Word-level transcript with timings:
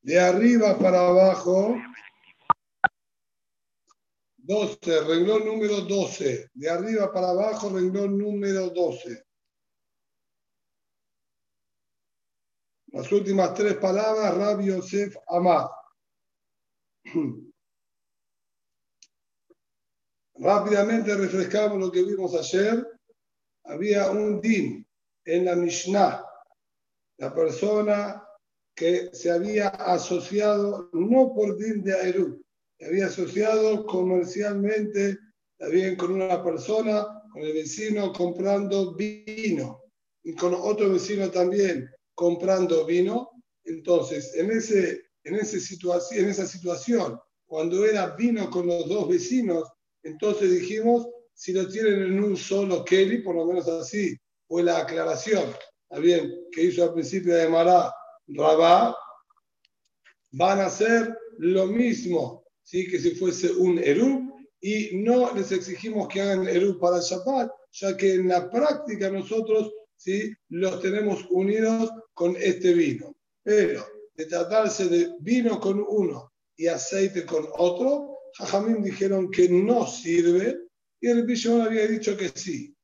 De 0.00 0.18
arriba 0.18 0.78
para 0.78 1.06
abajo, 1.08 1.76
12, 4.38 5.00
renglón 5.02 5.44
número 5.44 5.82
12. 5.82 6.50
De 6.54 6.70
arriba 6.70 7.12
para 7.12 7.28
abajo, 7.28 7.68
renglón 7.68 8.16
número 8.16 8.70
12. 8.70 9.22
Las 12.92 13.12
últimas 13.12 13.52
tres 13.52 13.74
palabras, 13.76 14.34
Rabbi 14.34 14.68
Yosef 14.68 15.14
Amar. 15.28 15.68
Rápidamente 20.36 21.14
refrescamos 21.14 21.78
lo 21.78 21.92
que 21.92 22.02
vimos 22.02 22.34
ayer. 22.34 22.97
Había 23.68 24.10
un 24.10 24.40
din 24.40 24.86
en 25.26 25.44
la 25.44 25.54
Mishnah, 25.54 26.24
la 27.18 27.34
persona 27.34 28.24
que 28.74 29.10
se 29.12 29.30
había 29.30 29.68
asociado 29.68 30.88
no 30.94 31.34
por 31.34 31.58
din 31.58 31.82
de 31.82 31.92
Aerú, 31.92 32.42
se 32.78 32.86
había 32.86 33.06
asociado 33.06 33.84
comercialmente 33.84 35.18
también 35.58 35.96
con 35.96 36.12
una 36.12 36.42
persona, 36.42 37.06
con 37.30 37.42
el 37.42 37.52
vecino 37.52 38.10
comprando 38.12 38.94
vino 38.94 39.82
y 40.22 40.34
con 40.34 40.54
otro 40.54 40.90
vecino 40.90 41.30
también 41.30 41.90
comprando 42.14 42.86
vino. 42.86 43.30
Entonces, 43.64 44.34
en, 44.34 44.50
ese, 44.50 45.02
en, 45.24 45.34
ese 45.34 45.58
en 46.12 46.28
esa 46.28 46.46
situación, 46.46 47.20
cuando 47.44 47.84
era 47.84 48.16
vino 48.16 48.48
con 48.48 48.66
los 48.66 48.88
dos 48.88 49.08
vecinos, 49.08 49.68
entonces 50.02 50.52
dijimos, 50.52 51.06
si 51.38 51.52
lo 51.52 51.68
tienen 51.68 52.02
en 52.02 52.24
un 52.24 52.36
solo 52.36 52.84
Kelly, 52.84 53.18
por 53.18 53.36
lo 53.36 53.46
menos 53.46 53.68
así 53.68 54.18
fue 54.48 54.64
la 54.64 54.78
aclaración, 54.78 55.44
bien, 56.02 56.34
que 56.50 56.64
hizo 56.64 56.82
al 56.82 56.94
principio 56.94 57.36
de 57.36 57.48
Mará 57.48 57.94
Rabá, 58.26 58.96
van 60.32 60.58
a 60.58 60.66
hacer 60.66 61.16
lo 61.38 61.66
mismo, 61.66 62.44
¿sí? 62.64 62.88
que 62.88 62.98
si 62.98 63.12
fuese 63.12 63.52
un 63.52 63.78
Eru, 63.78 64.34
y 64.60 64.96
no 64.96 65.32
les 65.32 65.52
exigimos 65.52 66.08
que 66.08 66.22
hagan 66.22 66.48
Eru 66.48 66.76
para 66.80 66.98
Shabbat, 66.98 67.52
ya 67.70 67.96
que 67.96 68.14
en 68.14 68.26
la 68.26 68.50
práctica 68.50 69.08
nosotros 69.08 69.72
¿sí? 69.96 70.32
los 70.48 70.82
tenemos 70.82 71.24
unidos 71.30 71.88
con 72.14 72.34
este 72.36 72.74
vino. 72.74 73.14
Pero 73.44 73.86
de 74.16 74.26
tratarse 74.26 74.88
de 74.88 75.14
vino 75.20 75.60
con 75.60 75.86
uno 75.88 76.32
y 76.56 76.66
aceite 76.66 77.24
con 77.24 77.46
otro, 77.58 78.18
Jajamín 78.34 78.82
dijeron 78.82 79.30
que 79.30 79.48
no 79.48 79.86
sirve 79.86 80.67
y 81.00 81.08
el 81.08 81.24
Bishon 81.24 81.62
había 81.62 81.86
dicho 81.86 82.16
que 82.16 82.28
sí. 82.28 82.74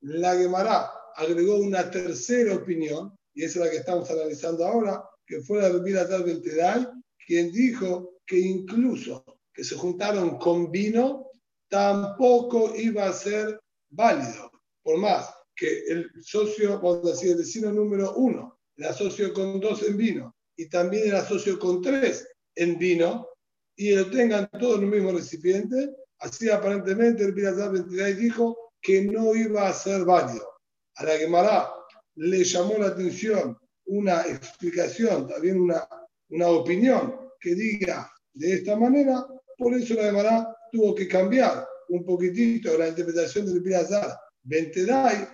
La 0.00 0.36
Gemara 0.36 0.90
agregó 1.16 1.56
una 1.56 1.90
tercera 1.90 2.54
opinión, 2.54 3.16
y 3.34 3.44
esa 3.44 3.60
es 3.60 3.64
la 3.64 3.70
que 3.70 3.78
estamos 3.78 4.10
analizando 4.10 4.64
ahora, 4.64 5.02
que 5.26 5.40
fue 5.40 5.60
la 5.60 5.70
de 5.70 6.04
tal 6.06 6.24
del 6.24 6.42
Tedal, 6.42 6.92
quien 7.26 7.50
dijo 7.50 8.20
que 8.26 8.38
incluso 8.38 9.24
que 9.52 9.64
se 9.64 9.76
juntaron 9.76 10.38
con 10.38 10.70
vino, 10.70 11.30
tampoco 11.68 12.74
iba 12.76 13.06
a 13.06 13.12
ser 13.12 13.60
válido. 13.90 14.50
Por 14.82 14.98
más 14.98 15.32
que 15.56 15.84
el 15.86 16.10
socio, 16.22 16.80
vamos 16.80 17.06
a 17.06 17.10
decir, 17.10 17.30
el 17.30 17.38
vecino 17.38 17.72
número 17.72 18.14
uno, 18.16 18.60
el 18.76 18.84
asocio 18.84 19.32
con 19.32 19.60
dos 19.60 19.82
en 19.82 19.96
vino, 19.96 20.36
y 20.56 20.68
también 20.68 21.08
el 21.08 21.16
asocio 21.16 21.58
con 21.58 21.80
tres 21.80 22.28
en 22.54 22.78
vino, 22.78 23.28
y 23.76 23.94
lo 23.94 24.10
tengan 24.10 24.48
todos 24.50 24.78
en 24.78 24.84
el 24.84 24.90
mismo 24.90 25.12
recipiente, 25.12 25.94
así 26.24 26.50
aparentemente 26.50 27.22
el 27.22 27.34
Pirazar 27.34 27.72
23 27.72 28.18
dijo 28.18 28.72
que 28.80 29.02
no 29.02 29.34
iba 29.34 29.68
a 29.68 29.72
ser 29.72 30.04
válido. 30.04 30.48
A 30.96 31.04
la 31.04 31.18
Gemara 31.18 31.70
le 32.16 32.42
llamó 32.44 32.78
la 32.78 32.88
atención 32.88 33.58
una 33.86 34.22
explicación, 34.22 35.28
también 35.28 35.60
una, 35.60 35.86
una 36.30 36.48
opinión 36.48 37.30
que 37.38 37.54
diga 37.54 38.10
de 38.32 38.54
esta 38.54 38.74
manera, 38.74 39.26
por 39.58 39.74
eso 39.74 39.94
la 39.94 40.04
Gemara 40.04 40.56
tuvo 40.72 40.94
que 40.94 41.06
cambiar 41.06 41.66
un 41.88 42.04
poquitito 42.04 42.76
la 42.78 42.88
interpretación 42.88 43.46
del 43.46 43.62
Pirazar 43.62 44.16
23 44.44 45.28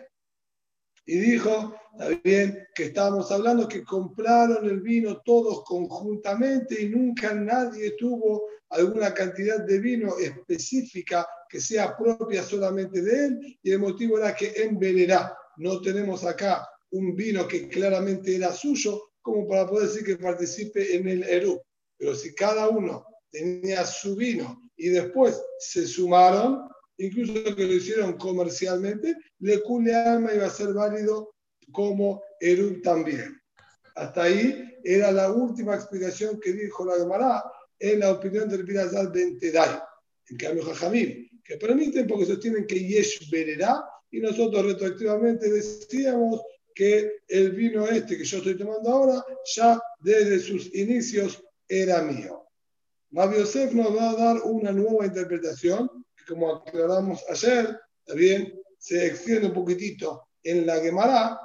y 1.06 1.18
dijo 1.18 1.74
también 1.98 2.66
que 2.74 2.84
estábamos 2.84 3.30
hablando 3.32 3.68
que 3.68 3.82
compraron 3.82 4.64
el 4.64 4.80
vino 4.80 5.20
todos 5.24 5.64
conjuntamente 5.64 6.82
y 6.82 6.88
nunca 6.88 7.34
nadie 7.34 7.96
tuvo 7.98 8.44
alguna 8.68 9.12
cantidad 9.12 9.64
de 9.64 9.80
vino 9.80 10.16
específica 10.18 11.26
que 11.48 11.60
sea 11.60 11.96
propia 11.96 12.42
solamente 12.42 13.02
de 13.02 13.26
él 13.26 13.58
y 13.62 13.72
el 13.72 13.80
motivo 13.80 14.18
era 14.18 14.34
que 14.34 14.52
en 14.56 14.78
Venerá 14.78 15.36
no 15.56 15.80
tenemos 15.80 16.24
acá 16.24 16.68
un 16.92 17.14
vino 17.14 17.46
que 17.46 17.68
claramente 17.68 18.36
era 18.36 18.52
suyo 18.52 19.10
como 19.20 19.46
para 19.48 19.66
poder 19.66 19.88
decir 19.88 20.04
que 20.04 20.16
participe 20.16 20.96
en 20.96 21.08
el 21.08 21.22
Eru. 21.24 21.60
Pero 21.98 22.14
si 22.14 22.34
cada 22.34 22.68
uno 22.68 23.04
tenía 23.30 23.84
su 23.84 24.16
vino 24.16 24.70
y 24.76 24.88
después 24.88 25.40
se 25.58 25.86
sumaron, 25.86 26.68
incluso 27.00 27.56
que 27.56 27.66
lo 27.66 27.72
hicieron 27.72 28.16
comercialmente, 28.16 29.16
le 29.40 29.62
cule 29.62 29.94
alma 29.94 30.34
iba 30.34 30.46
a 30.46 30.50
ser 30.50 30.72
válido 30.72 31.34
como 31.72 32.22
Eru 32.38 32.80
también. 32.82 33.40
Hasta 33.94 34.24
ahí 34.24 34.78
era 34.84 35.10
la 35.10 35.30
última 35.30 35.74
explicación 35.74 36.38
que 36.40 36.52
dijo 36.52 36.84
la 36.84 36.96
Gemara 36.96 37.44
en 37.78 38.00
la 38.00 38.12
opinión 38.12 38.48
del 38.48 38.64
Pirazal 38.64 39.10
Bentedai. 39.10 39.80
En 40.28 40.36
cambio, 40.36 40.64
Jajamim, 40.64 41.28
que 41.42 41.56
permiten 41.56 42.06
porque 42.06 42.26
sostienen 42.26 42.66
que 42.66 42.78
Yesh 42.78 43.30
vererá 43.30 43.82
y 44.10 44.20
nosotros 44.20 44.64
retroactivamente 44.64 45.50
decíamos 45.50 46.42
que 46.74 47.22
el 47.28 47.52
vino 47.52 47.86
este 47.86 48.16
que 48.16 48.24
yo 48.24 48.38
estoy 48.38 48.56
tomando 48.56 48.90
ahora 48.90 49.24
ya 49.54 49.80
desde 50.00 50.38
sus 50.38 50.74
inicios 50.74 51.42
era 51.66 52.02
mío. 52.02 52.44
Rabbi 53.12 53.38
Yosef 53.38 53.72
nos 53.72 53.96
va 53.96 54.10
a 54.10 54.14
dar 54.14 54.42
una 54.44 54.70
nueva 54.70 55.06
interpretación 55.06 55.90
como 56.26 56.56
aclaramos 56.56 57.22
ayer, 57.28 57.78
también 58.04 58.60
se 58.78 59.06
extiende 59.06 59.48
un 59.48 59.54
poquitito 59.54 60.28
en 60.42 60.66
la 60.66 60.80
Gemara 60.80 61.38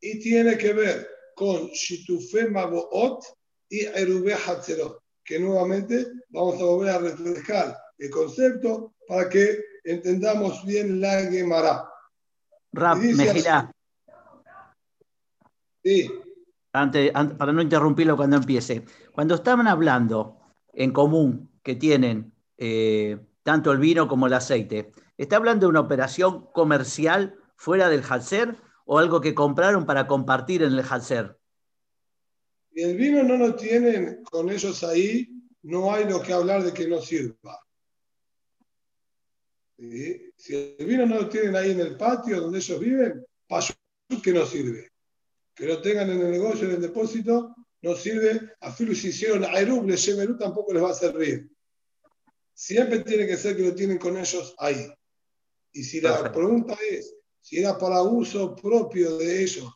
y 0.00 0.18
tiene 0.20 0.58
que 0.58 0.72
ver 0.72 1.08
con 1.34 1.68
Shitufe 1.68 2.48
Maboot 2.48 3.24
y 3.68 3.84
Erube 3.86 4.34
Hatzerot, 4.34 5.02
que 5.24 5.38
nuevamente 5.38 6.06
vamos 6.28 6.60
a 6.60 6.64
volver 6.64 6.90
a 6.90 6.98
refrescar 6.98 7.76
el 7.98 8.10
concepto 8.10 8.94
para 9.08 9.28
que 9.28 9.58
entendamos 9.84 10.64
bien 10.64 11.00
la 11.00 11.22
Gemara. 11.22 11.88
Rap, 12.72 12.98
Mejilá. 12.98 13.70
Sí. 15.84 16.10
Antes, 16.72 17.12
para 17.12 17.52
no 17.52 17.62
interrumpirlo 17.62 18.16
cuando 18.16 18.36
empiece. 18.36 18.84
Cuando 19.12 19.34
estaban 19.34 19.68
hablando 19.68 20.38
en 20.72 20.92
común 20.92 21.50
que 21.62 21.74
tienen 21.76 22.32
eh, 22.56 23.18
tanto 23.42 23.72
el 23.72 23.78
vino 23.78 24.08
como 24.08 24.26
el 24.26 24.34
aceite. 24.34 24.92
¿Está 25.16 25.36
hablando 25.36 25.66
de 25.66 25.70
una 25.70 25.80
operación 25.80 26.46
comercial 26.52 27.38
fuera 27.56 27.88
del 27.88 28.02
Halser 28.08 28.56
o 28.84 28.98
algo 28.98 29.20
que 29.20 29.34
compraron 29.34 29.86
para 29.86 30.06
compartir 30.06 30.62
en 30.62 30.72
el 30.72 30.84
Halser? 30.88 31.38
Si 32.74 32.82
el 32.82 32.96
vino 32.96 33.22
no 33.22 33.36
lo 33.36 33.54
tienen 33.54 34.22
con 34.24 34.50
ellos 34.50 34.82
ahí, 34.84 35.28
no 35.62 35.92
hay 35.92 36.08
lo 36.08 36.22
que 36.22 36.32
hablar 36.32 36.62
de 36.62 36.72
que 36.72 36.88
no 36.88 37.00
sirva. 37.00 37.60
Si 39.76 40.76
el 40.78 40.86
vino 40.86 41.06
no 41.06 41.16
lo 41.16 41.28
tienen 41.28 41.56
ahí 41.56 41.72
en 41.72 41.80
el 41.80 41.96
patio 41.96 42.40
donde 42.40 42.58
ellos 42.58 42.80
viven, 42.80 43.26
para 43.46 43.66
que 44.22 44.32
no 44.32 44.46
sirve. 44.46 44.90
Que 45.54 45.66
lo 45.66 45.82
tengan 45.82 46.08
en 46.10 46.20
el 46.20 46.30
negocio, 46.30 46.66
en 46.66 46.76
el 46.76 46.80
depósito, 46.80 47.54
no 47.82 47.94
sirve. 47.94 48.54
A 48.60 48.72
Filu 48.72 48.94
si 48.94 49.12
le 49.12 50.26
tampoco 50.38 50.72
les 50.72 50.82
va 50.82 50.90
a 50.90 50.94
servir 50.94 51.51
siempre 52.54 53.00
tiene 53.00 53.26
que 53.26 53.36
ser 53.36 53.56
que 53.56 53.62
lo 53.62 53.74
tienen 53.74 53.98
con 53.98 54.16
ellos 54.16 54.54
ahí. 54.58 54.92
Y 55.72 55.84
si 55.84 56.00
la 56.00 56.30
pregunta 56.30 56.76
es 56.90 57.14
si 57.40 57.58
era 57.58 57.76
para 57.76 58.02
uso 58.02 58.54
propio 58.54 59.18
de 59.18 59.42
ellos 59.42 59.68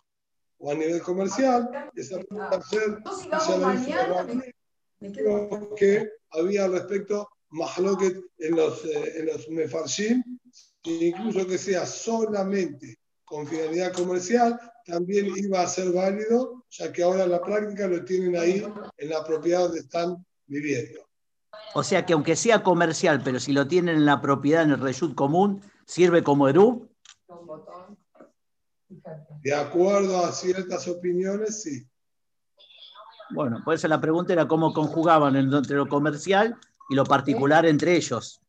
o 0.59 0.71
a 0.71 0.75
nivel 0.75 1.03
comercial, 1.03 1.69
esa 1.95 2.19
pregunta 2.19 2.63
ser 2.63 2.99
lo 5.01 5.75
que 5.75 6.09
había 6.31 6.65
al 6.65 6.73
respecto 6.73 7.29
mahloket 7.51 8.19
en 8.39 8.57
los, 8.57 8.85
eh, 8.85 9.19
en 9.19 9.27
los 9.27 9.49
mefarshim, 9.49 10.23
incluso 10.85 11.47
que 11.47 11.59
sea 11.59 11.87
solamente 11.87 12.99
con 13.25 13.47
finalidad 13.47 13.93
comercial, 13.93 14.59
también 14.85 15.33
iba 15.37 15.61
a 15.61 15.67
ser 15.67 15.91
válido, 15.91 16.65
ya 16.71 16.93
que 16.93 17.03
ahora 17.03 17.25
en 17.25 17.33
la 17.33 17.43
práctica 17.43 17.89
lo 17.89 18.05
tienen 18.05 18.37
ahí 18.37 18.65
en 18.97 19.09
la 19.09 19.25
propiedad 19.25 19.63
donde 19.63 19.81
están 19.81 20.25
viviendo. 20.47 21.06
O 21.75 21.83
sea 21.83 22.07
que 22.07 22.15
aunque 22.15 22.37
sea 22.37 22.63
comercial, 22.63 23.21
pero 23.23 23.39
si 23.39 23.53
lo 23.53 23.67
tienen 23.67 23.97
en 23.97 24.07
la 24.07 24.21
propiedad 24.21 24.63
en 24.63 24.71
el 24.71 24.81
reyut 24.81 25.15
común, 25.15 25.63
sirve 25.85 26.23
como 26.23 26.49
ERU. 26.49 26.89
De 29.43 29.55
acuerdo 29.55 30.25
a 30.25 30.33
ciertas 30.33 30.89
opiniones, 30.89 31.63
sí. 31.63 31.87
Bueno, 33.31 33.61
por 33.65 33.75
eso 33.75 33.89
la 33.89 34.01
pregunta 34.01 34.33
era 34.33 34.47
cómo 34.47 34.73
conjugaban 34.73 35.37
entre 35.37 35.77
lo 35.77 35.89
comercial 35.89 36.57
y 36.89 36.95
lo 36.95 37.05
particular 37.05 37.67
entre 37.67 37.97
ellos 37.97 38.41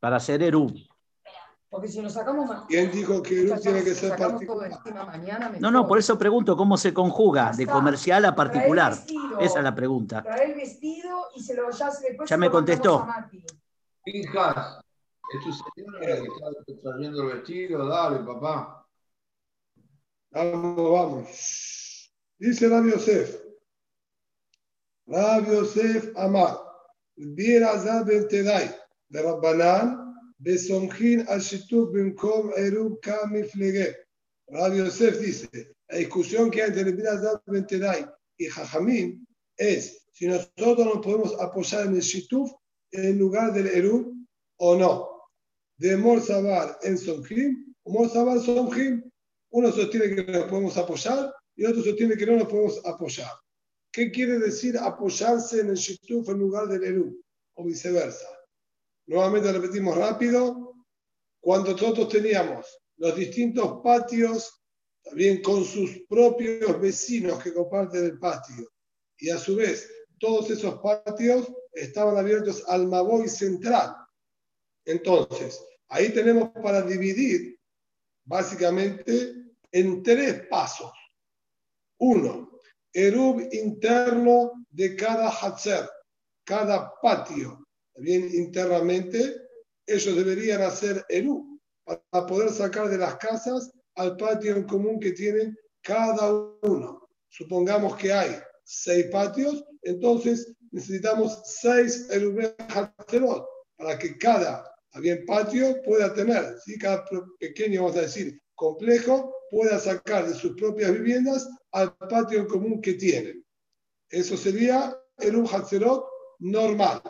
para 0.00 0.16
hacer 0.16 0.42
ERU. 0.42 0.72
Porque 1.74 1.88
si 1.88 2.00
nos 2.00 2.12
sacamos 2.12 2.46
más. 2.46 2.66
¿Quién 2.68 2.92
dijo 2.92 3.20
que 3.20 3.42
Eru 3.42 3.60
tiene 3.60 3.82
que 3.82 3.96
ser 3.96 4.16
particular? 4.16 4.70
mañana, 5.08 5.52
No, 5.58 5.72
no, 5.72 5.88
por 5.88 5.98
eso 5.98 6.16
pregunto 6.16 6.56
cómo 6.56 6.76
se 6.76 6.94
conjuga 6.94 7.50
de 7.50 7.66
comercial 7.66 8.24
a 8.26 8.36
particular. 8.36 8.92
vestido, 8.92 9.40
Esa 9.40 9.58
es 9.58 9.64
la 9.64 9.74
pregunta. 9.74 10.22
Trae 10.22 10.52
el 10.52 10.54
vestido 10.54 11.30
y 11.34 11.42
se 11.42 11.54
lo 11.54 11.68
ya 11.72 11.90
se 11.90 12.06
después 12.10 12.30
Ya 12.30 12.36
se 12.36 12.38
me 12.38 12.48
contestó. 12.48 13.04
Hijas, 14.04 14.78
es 15.32 15.44
tu 15.44 15.52
señora 15.52 16.14
la 16.14 16.64
que 16.64 16.72
está 16.74 16.90
trayendo 16.92 17.22
el 17.22 17.38
vestido, 17.38 17.88
dale, 17.88 18.20
papá. 18.20 18.86
Vamos, 20.30 20.92
vamos. 20.92 22.12
Dice 22.38 22.68
Rabbi 22.68 22.92
Yosef. 22.92 23.36
Rabbi 25.08 25.50
Yosef 25.50 26.16
Amar. 26.16 26.56
Viera 27.16 27.76
Zad 27.80 28.06
ben 28.06 28.28
Tedai. 28.28 28.72
De 29.08 29.22
Rabbanan. 29.22 30.03
Besonjin 30.38 31.24
al 31.28 31.40
Shituf 31.40 31.92
Bimkom 31.92 32.52
Erub 32.56 33.00
Kamiflege. 33.00 33.94
Rabbi 34.48 34.78
Yosef 34.78 35.18
dice. 35.20 35.74
La 35.88 35.98
discusión 35.98 36.50
que 36.50 36.62
hay 36.62 36.68
entre 36.68 36.92
Viera 36.92 37.18
Zad 37.20 37.40
ben 37.46 37.66
Tedai 37.66 38.06
y 38.38 38.46
Jajamim 38.46 39.24
es 39.56 40.06
si 40.12 40.26
nosotros 40.26 40.86
nos 40.86 41.04
podemos 41.04 41.40
apoyar 41.40 41.86
en 41.86 41.96
el 41.96 42.00
Shituf 42.00 42.50
en 42.90 43.18
lugar 43.18 43.52
del 43.52 43.66
Erub 43.66 44.14
o 44.58 44.76
no. 44.76 45.10
De 45.76 45.96
Morzabar 45.96 46.78
en 46.82 46.96
Sonjim 46.96 47.74
o 47.82 47.92
Morzabar 47.92 48.40
Sonjim 48.40 49.02
uno 49.50 49.70
sostiene 49.70 50.14
que 50.14 50.32
nos 50.32 50.44
podemos 50.46 50.76
apoyar 50.76 51.32
y 51.56 51.64
otro 51.64 51.82
sostiene 51.82 52.16
que 52.16 52.26
no 52.26 52.36
nos 52.36 52.48
podemos 52.48 52.84
apoyar. 52.84 53.30
¿Qué 53.92 54.10
quiere 54.10 54.38
decir 54.40 54.76
apoyarse 54.76 55.60
en 55.60 55.68
el 55.68 55.76
Shituf 55.76 56.28
en 56.28 56.38
lugar 56.38 56.66
del 56.66 56.82
Eru? 56.82 57.22
O 57.54 57.64
viceversa. 57.64 58.33
Nuevamente 59.06 59.52
repetimos 59.52 59.96
rápido. 59.96 60.74
Cuando 61.40 61.72
nosotros 61.72 62.08
teníamos 62.08 62.66
los 62.96 63.14
distintos 63.16 63.80
patios, 63.82 64.62
también 65.02 65.42
con 65.42 65.64
sus 65.64 66.02
propios 66.08 66.80
vecinos 66.80 67.42
que 67.42 67.52
comparten 67.52 68.04
el 68.04 68.18
patio, 68.18 68.70
y 69.18 69.30
a 69.30 69.38
su 69.38 69.56
vez 69.56 69.90
todos 70.18 70.50
esos 70.50 70.80
patios 70.80 71.52
estaban 71.72 72.16
abiertos 72.16 72.64
al 72.68 72.86
Maboy 72.86 73.28
central. 73.28 73.94
Entonces, 74.86 75.62
ahí 75.88 76.10
tenemos 76.10 76.50
para 76.62 76.82
dividir 76.82 77.58
básicamente 78.24 79.34
en 79.70 80.02
tres 80.02 80.46
pasos. 80.48 80.92
Uno, 81.98 82.60
Erub 82.92 83.48
interno 83.52 84.66
de 84.70 84.94
cada 84.96 85.28
Hatzer, 85.28 85.88
cada 86.44 86.92
patio. 87.02 87.63
Bien, 87.96 88.28
internamente, 88.32 89.36
ellos 89.86 90.16
deberían 90.16 90.62
hacer 90.62 91.04
Erub 91.08 91.60
para 91.84 92.26
poder 92.26 92.50
sacar 92.50 92.88
de 92.88 92.98
las 92.98 93.16
casas 93.16 93.70
al 93.94 94.16
patio 94.16 94.56
en 94.56 94.64
común 94.64 94.98
que 94.98 95.12
tienen 95.12 95.56
cada 95.82 96.32
uno. 96.62 97.08
Supongamos 97.28 97.96
que 97.96 98.12
hay 98.12 98.36
seis 98.64 99.06
patios, 99.12 99.64
entonces 99.82 100.54
necesitamos 100.70 101.40
seis 101.44 102.08
Erub 102.10 102.54
Hatzerot 102.68 103.46
para 103.76 103.98
que 103.98 104.16
cada 104.18 104.74
bien, 105.00 105.24
patio 105.26 105.82
pueda 105.82 106.12
tener, 106.14 106.56
¿sí? 106.64 106.78
cada 106.78 107.04
pequeño, 107.38 107.82
vamos 107.82 107.96
a 107.96 108.02
decir, 108.02 108.40
complejo, 108.54 109.34
pueda 109.50 109.78
sacar 109.78 110.28
de 110.28 110.34
sus 110.34 110.54
propias 110.56 110.92
viviendas 110.92 111.48
al 111.72 111.96
patio 111.96 112.40
en 112.40 112.46
común 112.46 112.80
que 112.80 112.94
tienen. 112.94 113.44
Eso 114.10 114.36
sería 114.36 114.96
el 115.18 115.44
Hatzerot 115.46 116.06
normal. 116.38 117.02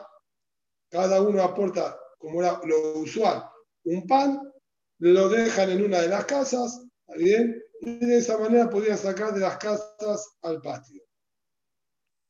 Cada 0.94 1.20
uno 1.20 1.43
aporta, 1.43 1.99
como 2.19 2.41
era 2.41 2.61
lo 2.64 2.99
usual, 3.00 3.44
un 3.82 4.06
pan, 4.06 4.41
lo 5.00 5.29
dejan 5.29 5.70
en 5.70 5.85
una 5.85 6.00
de 6.00 6.06
las 6.06 6.25
casas, 6.25 6.87
¿está 7.00 7.19
bien? 7.19 7.61
Y 7.81 7.99
de 7.99 8.19
esa 8.19 8.38
manera 8.38 8.70
podrían 8.70 8.96
sacar 8.96 9.35
de 9.35 9.41
las 9.41 9.58
casas 9.58 10.37
al 10.43 10.62
patio. 10.62 11.02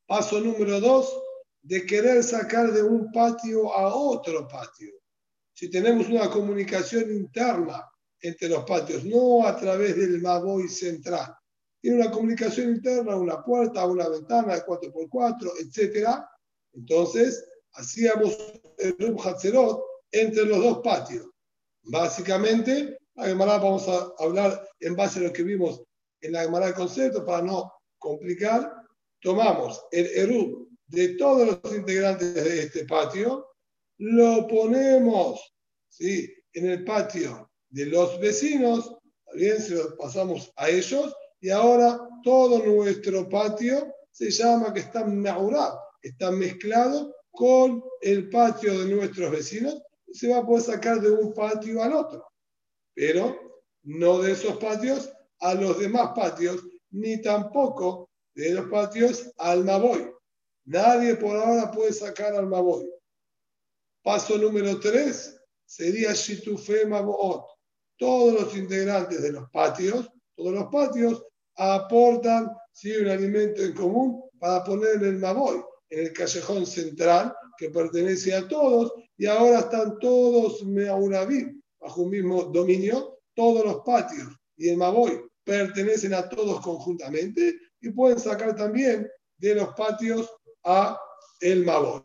Paso 0.07 0.41
número 0.41 0.79
dos, 0.79 1.15
de 1.61 1.85
querer 1.85 2.23
sacar 2.23 2.71
de 2.73 2.81
un 2.81 3.11
patio 3.11 3.71
a 3.71 3.93
otro 3.93 4.47
patio. 4.47 4.95
Si 5.53 5.69
tenemos 5.69 6.09
una 6.09 6.27
comunicación 6.31 7.11
interna 7.11 7.87
entre 8.19 8.49
los 8.49 8.63
patios, 8.63 9.05
no 9.05 9.45
a 9.45 9.55
través 9.55 9.95
del 9.95 10.23
Maboy 10.23 10.67
central. 10.69 11.35
Tiene 11.79 12.01
una 12.01 12.09
comunicación 12.09 12.71
interna, 12.71 13.15
una 13.15 13.43
puerta, 13.43 13.85
una 13.85 14.09
ventana 14.09 14.55
de 14.55 14.65
4x4, 14.65 15.51
etc. 15.59 16.09
Entonces, 16.73 17.45
hacíamos 17.75 18.37
el 18.77 18.97
Rub 18.97 19.21
Hatzerot 19.21 19.83
entre 20.11 20.45
los 20.45 20.63
dos 20.63 20.79
patios. 20.83 21.27
Básicamente, 21.83 22.97
la 23.15 23.27
Gemara 23.27 23.57
vamos 23.57 23.87
a 23.87 24.11
hablar 24.19 24.67
en 24.79 24.95
base 24.95 25.19
a 25.19 25.23
lo 25.23 25.33
que 25.33 25.43
vimos 25.43 25.81
en 26.21 26.33
la 26.33 26.43
Gemara 26.43 26.67
del 26.67 26.75
concepto 26.75 27.25
para 27.25 27.41
no 27.41 27.71
complicar. 27.97 28.71
Tomamos 29.21 29.83
el 29.91 30.05
Erub 30.07 30.69
de 30.87 31.09
todos 31.15 31.59
los 31.63 31.75
integrantes 31.75 32.33
de 32.35 32.63
este 32.63 32.85
patio, 32.85 33.47
lo 33.97 34.47
ponemos 34.47 35.53
¿sí? 35.89 36.31
en 36.53 36.69
el 36.69 36.83
patio 36.83 37.49
de 37.69 37.87
los 37.87 38.19
vecinos, 38.19 38.95
bien, 39.33 39.59
se 39.59 39.75
lo 39.75 39.97
pasamos 39.97 40.51
a 40.55 40.69
ellos, 40.69 41.15
y 41.41 41.49
ahora 41.49 41.99
todo 42.23 42.63
nuestro 42.63 43.27
patio 43.27 43.93
se 44.11 44.29
llama 44.29 44.73
que 44.73 44.81
está 44.81 45.05
meurado, 45.05 45.79
está 46.01 46.31
mezclado 46.31 47.14
con 47.35 47.83
el 48.01 48.29
patio 48.29 48.79
de 48.79 48.95
nuestros 48.95 49.31
vecinos, 49.31 49.81
se 50.11 50.29
va 50.29 50.37
a 50.37 50.45
poder 50.45 50.63
sacar 50.63 51.01
de 51.01 51.11
un 51.11 51.33
patio 51.33 51.83
al 51.83 51.93
otro, 51.93 52.25
pero 52.93 53.37
no 53.83 54.21
de 54.21 54.31
esos 54.31 54.57
patios 54.57 55.11
a 55.39 55.53
los 55.53 55.79
demás 55.79 56.11
patios, 56.15 56.63
ni 56.91 57.21
tampoco 57.21 58.09
de 58.33 58.51
los 58.53 58.69
patios 58.69 59.31
al 59.37 59.63
Maboy. 59.63 60.09
Nadie 60.65 61.15
por 61.15 61.35
ahora 61.35 61.71
puede 61.71 61.93
sacar 61.93 62.33
al 62.33 62.47
Maboy. 62.47 62.89
Paso 64.03 64.37
número 64.37 64.79
tres 64.79 65.39
sería 65.65 66.13
Shitufe 66.13 66.85
Maboot 66.85 67.55
todos 67.97 68.33
los 68.33 68.57
integrantes 68.57 69.21
de 69.21 69.31
los 69.31 69.49
patios, 69.49 70.09
todos 70.35 70.53
los 70.53 70.65
patios 70.65 71.25
aportan 71.55 72.51
¿sí? 72.71 72.95
un 72.97 73.07
alimento 73.07 73.61
en 73.61 73.73
común 73.73 74.29
para 74.39 74.63
poner 74.63 74.95
en 74.95 75.05
el 75.05 75.17
Maboy, 75.19 75.63
en 75.95 76.07
el 76.07 76.13
callejón 76.13 76.65
central 76.65 77.33
que 77.57 77.69
pertenece 77.69 78.35
a 78.35 78.45
todos, 78.49 78.91
y 79.17 79.27
ahora 79.27 79.59
están 79.59 79.97
todos 79.99 80.61
Meaunavim, 80.65 81.61
bajo 81.79 82.01
un 82.01 82.09
mismo 82.09 82.43
dominio, 82.43 83.19
todos 83.33 83.63
los 83.65 83.77
patios 83.85 84.27
y 84.57 84.69
el 84.69 84.77
Maboy 84.77 85.21
pertenecen 85.45 86.13
a 86.13 86.27
todos 86.27 86.59
conjuntamente 86.59 87.57
y 87.79 87.91
pueden 87.91 88.19
sacar 88.19 88.55
también 88.57 89.09
de 89.37 89.55
los 89.55 89.69
patios 89.75 90.29
a 90.65 90.99
el 91.39 91.63
Maboy. 91.63 92.03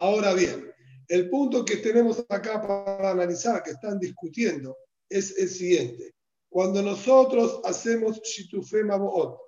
Ahora 0.00 0.34
bien, 0.34 0.68
el 1.06 1.30
punto 1.30 1.64
que 1.64 1.76
tenemos 1.76 2.24
acá 2.28 2.60
para 2.60 3.12
analizar, 3.12 3.62
que 3.62 3.70
están 3.70 4.00
discutiendo, 4.00 4.76
es 5.08 5.36
el 5.38 5.48
siguiente. 5.48 6.12
Cuando 6.48 6.82
nosotros 6.82 7.60
hacemos 7.62 8.20
Shitufe 8.22 8.82
Maboot, 8.82 9.38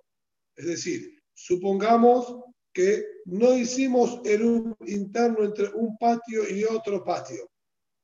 es 0.57 0.67
decir, 0.67 1.21
supongamos 1.35 2.50
que 2.73 3.05
no 3.27 3.55
hicimos 3.55 4.21
el 4.25 4.75
interno 4.87 5.45
entre 5.45 5.69
un 5.69 5.97
patio 5.99 6.49
y 6.49 6.65
otro 6.65 7.05
patio, 7.05 7.51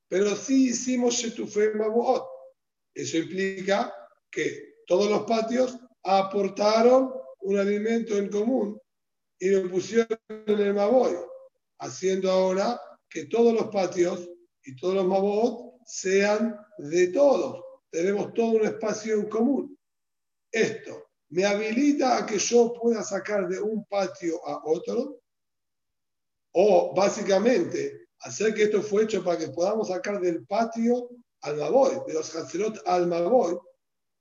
pero 0.09 0.35
sí 0.35 0.69
hicimos 0.69 1.15
Shitufe 1.15 1.75
Maboot. 1.75 2.25
Eso 2.95 3.19
implica 3.19 3.93
que 4.31 4.77
todos 4.87 5.11
los 5.11 5.25
patios 5.25 5.79
aportaron 6.03 7.13
un 7.41 7.59
alimento 7.59 8.17
en 8.17 8.29
común 8.29 8.81
y 9.39 9.51
lo 9.51 9.71
pusieron 9.71 10.19
en 10.29 10.59
el 10.59 10.75
Maboy, 10.75 11.15
haciendo 11.81 12.31
ahora 12.31 12.81
que 13.09 13.27
todos 13.27 13.53
los 13.53 13.69
patios 13.69 14.29
y 14.65 14.75
todos 14.77 14.95
los 14.95 15.07
mabot 15.07 15.81
sean 15.85 16.59
de 16.79 17.09
todos. 17.09 17.63
Tenemos 17.91 18.33
todo 18.35 18.53
un 18.53 18.67
espacio 18.67 19.15
en 19.15 19.29
común. 19.29 19.79
Esto 20.51 21.06
me 21.31 21.45
habilita 21.45 22.19
a 22.19 22.27
que 22.27 22.39
yo 22.39 22.73
pueda 22.73 23.03
sacar 23.03 23.49
de 23.49 23.61
un 23.61 23.85
patio 23.87 24.47
a 24.47 24.63
otro, 24.65 25.21
o 26.53 26.95
básicamente 26.95 28.09
hacer 28.21 28.55
que 28.55 28.65
esto 28.65 28.83
fue 28.83 29.05
hecho 29.05 29.23
para 29.23 29.39
que 29.39 29.49
podamos 29.49 29.89
sacar 29.89 30.21
del 30.21 30.47
patio 30.47 31.11
al 31.43 31.57
maboy, 31.57 32.01
de 32.07 32.15
los 32.15 32.35
hatzerot 32.35 32.81
al 32.87 33.07
maboy, 33.07 33.59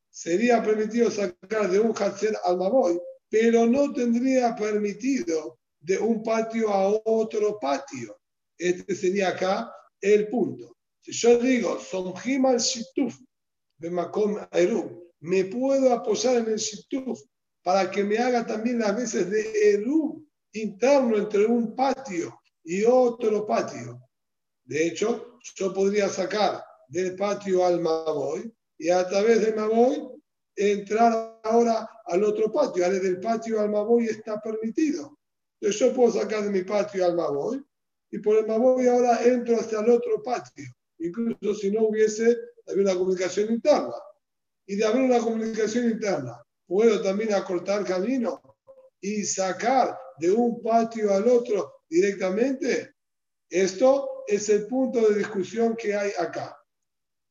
sería 0.09 0.63
permitido 0.63 1.09
sacar 1.11 1.69
de 1.69 1.79
un 1.79 1.93
hatzer 1.93 2.37
al 2.43 2.57
maboy, 2.57 2.99
pero 3.29 3.65
no 3.65 3.91
tendría 3.93 4.55
permitido 4.55 5.59
de 5.79 5.97
un 5.97 6.23
patio 6.23 6.69
a 6.69 6.87
otro 7.05 7.59
patio. 7.59 8.19
Este 8.57 8.95
sería 8.95 9.29
acá 9.29 9.71
el 10.01 10.29
punto. 10.29 10.77
Si 11.01 11.11
yo 11.11 11.37
digo, 11.37 11.79
Somjim 11.79 12.45
al 12.45 12.59
Shituf, 12.59 13.15
Bemakom 13.77 14.39
Eru, 14.51 15.04
me 15.25 15.45
puedo 15.45 15.91
apoyar 15.91 16.37
en 16.37 16.49
el 16.49 16.57
Shituf 16.57 17.19
para 17.63 17.89
que 17.89 18.03
me 18.03 18.19
haga 18.19 18.45
también 18.45 18.79
las 18.79 18.95
veces 18.95 19.29
de 19.29 19.71
Eru 19.71 20.23
interno 20.53 21.17
entre 21.17 21.45
un 21.45 21.75
patio 21.75 22.39
y 22.63 22.83
otro 22.83 23.45
patio. 23.45 23.99
De 24.63 24.87
hecho, 24.87 25.39
yo 25.55 25.73
podría 25.73 26.09
sacar 26.09 26.63
del 26.87 27.15
patio 27.15 27.65
al 27.65 27.81
Maboy 27.81 28.53
y 28.77 28.89
a 28.89 29.07
través 29.07 29.41
del 29.41 29.55
Maboy 29.55 30.11
entrar 30.55 31.39
ahora 31.43 31.89
al 32.05 32.23
otro 32.23 32.51
patio. 32.51 32.85
Ahora 32.85 32.99
del 32.99 33.19
patio 33.19 33.59
al 33.59 33.71
Maboy 33.71 34.05
está 34.05 34.39
permitido. 34.39 35.17
Entonces 35.59 35.79
yo 35.79 35.93
puedo 35.93 36.11
sacar 36.11 36.43
de 36.43 36.51
mi 36.51 36.61
patio 36.61 37.03
al 37.03 37.15
Maboy 37.15 37.63
y 38.11 38.19
por 38.19 38.37
el 38.37 38.45
Maboy 38.45 38.87
ahora 38.87 39.23
entro 39.23 39.59
hasta 39.59 39.81
el 39.81 39.89
otro 39.89 40.21
patio, 40.23 40.65
incluso 40.99 41.55
si 41.55 41.71
no 41.71 41.87
hubiese 41.87 42.37
habido 42.67 42.91
una 42.91 42.99
comunicación 42.99 43.51
interna. 43.51 43.93
Y 44.67 44.75
de 44.75 44.85
haber 44.85 45.03
una 45.03 45.19
comunicación 45.19 45.89
interna, 45.89 46.41
puedo 46.67 47.01
también 47.01 47.33
acortar 47.33 47.85
camino 47.85 48.41
y 48.99 49.23
sacar 49.23 49.97
de 50.17 50.31
un 50.31 50.61
patio 50.61 51.13
al 51.13 51.27
otro 51.27 51.81
directamente. 51.89 52.95
Esto 53.49 54.23
es 54.27 54.49
el 54.49 54.65
punto 54.67 55.07
de 55.07 55.19
discusión 55.19 55.75
que 55.75 55.95
hay 55.95 56.11
acá. 56.17 56.57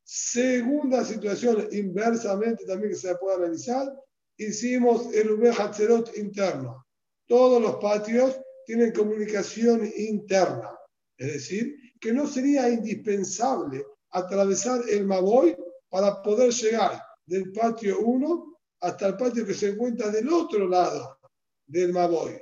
Segunda 0.03 1.03
situación, 1.03 1.67
inversamente 1.71 2.65
también 2.65 2.91
que 2.91 2.97
se 2.97 3.15
puede 3.15 3.37
analizar, 3.37 3.91
hicimos 4.37 5.13
el 5.13 5.51
Hatzerot 5.51 6.15
interno. 6.17 6.85
Todos 7.27 7.61
los 7.61 7.77
patios 7.77 8.39
tienen 8.65 8.93
comunicación 8.93 9.91
interna, 9.97 10.77
es 11.17 11.33
decir, 11.33 11.75
que 11.99 12.13
no 12.13 12.27
sería 12.27 12.69
indispensable 12.69 13.85
atravesar 14.11 14.81
el 14.89 15.05
Maboy 15.05 15.55
para 15.89 16.21
poder 16.21 16.51
llegar 16.51 17.01
del 17.25 17.51
patio 17.51 17.99
1 17.99 18.57
hasta 18.81 19.07
el 19.07 19.17
patio 19.17 19.45
que 19.45 19.53
se 19.53 19.69
encuentra 19.69 20.09
del 20.09 20.31
otro 20.31 20.67
lado 20.67 21.19
del 21.65 21.91
Maboy, 21.91 22.41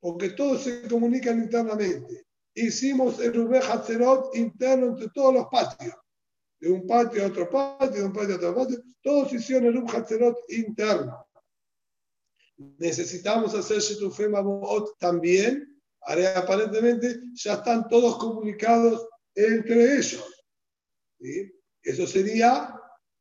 porque 0.00 0.30
todos 0.30 0.62
se 0.62 0.88
comunican 0.88 1.42
internamente. 1.42 2.26
Hicimos 2.54 3.20
el 3.20 3.34
Rubé 3.34 3.58
Hatzerot 3.58 4.34
interno 4.36 4.88
entre 4.88 5.08
todos 5.14 5.34
los 5.34 5.46
patios 5.46 5.94
de 6.60 6.70
un 6.70 6.86
patio 6.86 7.24
a 7.24 7.26
otro 7.26 7.50
patio, 7.50 8.00
de 8.00 8.04
un 8.04 8.12
patio 8.12 8.34
a 8.34 8.36
otro 8.36 8.54
patio, 8.54 8.82
todos 9.02 9.32
hicieron 9.32 9.66
el 9.66 9.84
Hatzerot 9.86 10.36
interno. 10.48 11.26
Necesitamos 12.78 13.54
hacer 13.54 13.80
Shetufé 13.80 14.28
Mabot 14.28 14.96
también, 14.98 15.80
aparentemente 16.00 17.20
ya 17.34 17.54
están 17.54 17.88
todos 17.88 18.16
comunicados 18.18 19.06
entre 19.34 19.96
ellos. 19.96 20.44
Eso 21.82 22.06
sería 22.06 22.73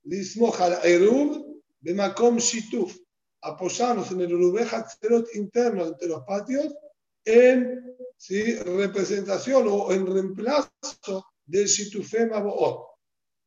Lismohal 0.06 0.80
Erub 0.84 1.62
Bemakom 1.82 2.38
Shituf, 2.38 2.96
apoyarnos 3.42 4.12
en 4.12 4.22
el 4.22 4.68
Hatzerot 4.72 5.36
interno 5.36 5.86
entre 5.86 6.08
los 6.08 6.24
patios 6.24 6.74
en 7.26 7.96
¿sí? 8.18 8.56
representación 8.56 9.68
o 9.70 9.92
en 9.92 10.06
reemplazo 10.06 11.26
del 11.46 11.68
Shitufé 11.68 12.28
Mabot. 12.28 12.86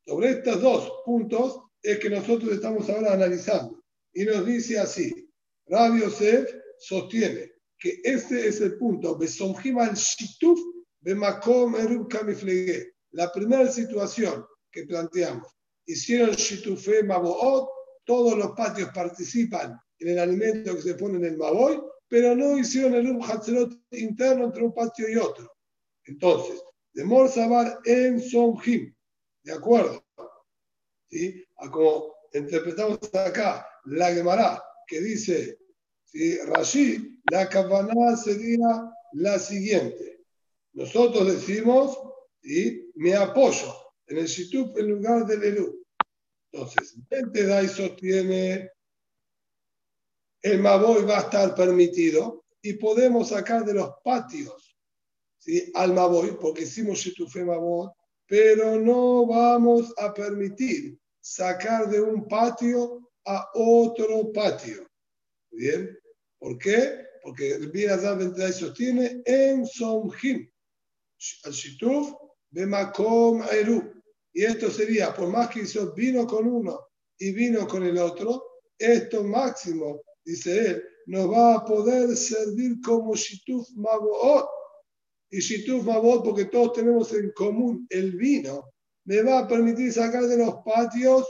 Sobre 0.07 0.31
estos 0.31 0.61
dos 0.61 0.93
puntos 1.05 1.61
es 1.83 1.99
que 1.99 2.11
nosotros 2.11 2.53
estamos 2.53 2.89
ahora 2.91 3.13
analizando. 3.13 3.83
Y 4.13 4.25
nos 4.25 4.45
dice 4.47 4.79
así, 4.79 5.31
Rabbi 5.67 6.01
Yosef 6.01 6.51
sostiene 6.79 7.53
que 7.79 8.01
este 8.05 8.49
es 8.49 8.61
el 8.61 8.79
punto, 8.79 9.19
al 9.19 9.95
Shituf 9.95 10.61
Bemakom 11.01 11.77
Erub 11.77 12.09
Kamiflege. 12.09 12.95
La 13.13 13.33
primera 13.33 13.71
situación 13.71 14.45
que 14.71 14.85
planteamos, 14.85 15.56
hicieron 15.87 16.31
Shitufé 16.31 17.03
Maboot, 17.03 17.69
todos 18.05 18.37
los 18.37 18.53
patios 18.53 18.91
participan 18.95 19.81
en 19.99 20.09
el 20.09 20.19
alimento 20.19 20.75
que 20.75 20.83
se 20.83 20.95
pone 20.95 21.17
en 21.17 21.25
el 21.25 21.37
Maboy, 21.37 21.81
pero 22.09 22.35
no 22.35 22.59
hicieron 22.59 22.95
el 22.95 23.11
Ub 23.11 23.25
Hatzerot 23.25 23.73
interno 23.93 24.45
entre 24.45 24.63
un 24.63 24.73
patio 24.73 25.09
y 25.09 25.17
otro. 25.17 25.53
Entonces, 26.05 26.63
de 26.93 27.05
Morzabar 27.05 27.81
en 27.85 28.21
Somjim, 28.21 28.95
¿De 29.43 29.53
acuerdo? 29.53 30.05
¿Sí? 31.09 31.45
A 31.59 31.71
como 31.71 32.15
interpretamos 32.33 32.99
acá 33.15 33.67
la 33.85 34.13
Gemara, 34.13 34.63
que 34.87 35.01
dice, 35.01 35.59
¿sí? 36.05 36.39
Rashi, 36.39 37.21
la 37.31 37.49
cabana 37.49 38.17
sería 38.17 38.93
la 39.13 39.39
siguiente. 39.39 40.25
Nosotros 40.73 41.27
decimos, 41.29 41.97
¿sí? 42.43 42.91
me 42.97 43.15
apoyo 43.15 43.86
en 44.07 44.19
el 44.19 44.27
Shitup 44.27 44.77
en 44.79 44.89
lugar 44.89 45.27
del 45.27 45.43
Eru. 45.43 45.85
Entonces, 46.53 46.97
Vente 47.09 47.45
Dai 47.45 47.69
sostiene, 47.69 48.71
el 50.43 50.61
Maboy 50.61 51.05
va 51.05 51.19
a 51.19 51.23
estar 51.23 51.55
permitido 51.55 52.45
y 52.63 52.75
podemos 52.75 53.29
sacar 53.29 53.65
de 53.65 53.75
los 53.75 53.91
patios 54.05 54.77
¿sí? 55.39 55.71
al 55.75 55.93
Maboy, 55.93 56.37
porque 56.41 56.63
hicimos 56.63 56.99
Shitufe 56.99 57.45
Maboy, 57.45 57.89
pero 58.27 58.79
no 58.81 59.27
vamos 59.27 59.93
a 59.99 60.15
permitir 60.15 60.99
sacar 61.21 61.89
de 61.89 62.01
un 62.01 62.27
patio 62.29 63.11
a 63.25 63.51
otro 63.55 64.33
patio. 64.33 64.89
¿Bien? 65.51 65.99
¿Por 66.39 66.59
qué? 66.59 67.07
Porque 67.23 67.55
el 67.55 67.71
Birazar 67.71 68.19
sostiene 68.53 69.23
en 69.25 69.67
Somjim, 69.67 70.49
al 71.45 71.53
Shituf, 71.53 72.13
Bemakom 72.51 73.43
Eru. 73.51 73.83
Y 74.33 74.45
esto 74.45 74.71
sería, 74.71 75.15
por 75.15 75.29
más 75.29 75.49
que 75.49 75.61
hizo 75.61 75.93
vino 75.95 76.27
con 76.27 76.47
uno 76.47 76.89
y 77.19 77.33
vino 77.33 77.67
con 77.67 77.83
el 77.85 77.99
otro, 77.99 78.43
esto 78.79 79.25
máximo, 79.25 80.03
dice 80.25 80.59
él, 80.59 80.85
nos 81.07 81.31
va 81.31 81.55
a 81.55 81.65
poder 81.65 82.15
servir 82.17 82.81
como 82.85 83.15
Shituf 83.15 83.69
Magoot 83.77 84.47
y 85.31 85.41
Shituf 85.41 85.85
Mabot, 85.85 86.25
porque 86.25 86.47
todos 86.47 86.75
tenemos 86.75 87.13
en 87.13 87.31
común 87.33 87.87
el 87.91 88.13
vino, 88.13 88.73
me 89.05 89.23
va 89.23 89.41
a 89.41 89.49
permitir 89.49 89.93
sacar 89.93 90.27
de 90.27 90.37
los 90.37 90.57
patios 90.65 91.27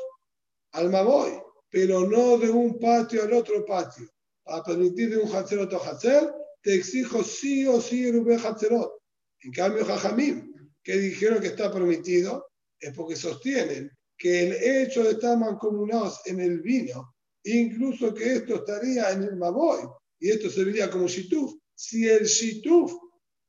al 0.72 0.90
Maboy, 0.90 1.32
pero 1.70 2.06
no 2.06 2.38
de 2.38 2.50
un 2.50 2.78
patio 2.78 3.22
al 3.22 3.32
otro 3.32 3.64
patio. 3.64 4.06
A 4.46 4.62
permitir 4.62 5.10
de 5.10 5.18
un 5.18 5.34
Hatzer 5.34 5.60
a 5.60 5.76
Hatzer, 5.76 6.32
te 6.62 6.74
exijo 6.74 7.22
sí 7.22 7.66
o 7.66 7.80
sí 7.80 8.06
el 8.06 8.16
Ube 8.16 8.36
Hatzerot. 8.36 8.92
En 9.40 9.52
cambio, 9.52 9.84
Jajamim, 9.84 10.54
que 10.86 10.96
dijeron 10.98 11.40
que 11.40 11.48
está 11.48 11.72
permitido, 11.72 12.46
es 12.78 12.94
porque 12.94 13.16
sostienen 13.16 13.90
que 14.16 14.46
el 14.46 14.52
hecho 14.52 15.02
de 15.02 15.10
estar 15.10 15.36
mancomunados 15.36 16.20
en 16.26 16.38
el 16.38 16.60
vino, 16.60 17.12
incluso 17.42 18.14
que 18.14 18.34
esto 18.34 18.54
estaría 18.54 19.10
en 19.10 19.24
el 19.24 19.34
Maboy, 19.34 19.80
y 20.20 20.30
esto 20.30 20.48
serviría 20.48 20.88
como 20.88 21.08
Shituf, 21.08 21.54
si 21.74 22.06
el 22.08 22.24
Shituf 22.24 22.92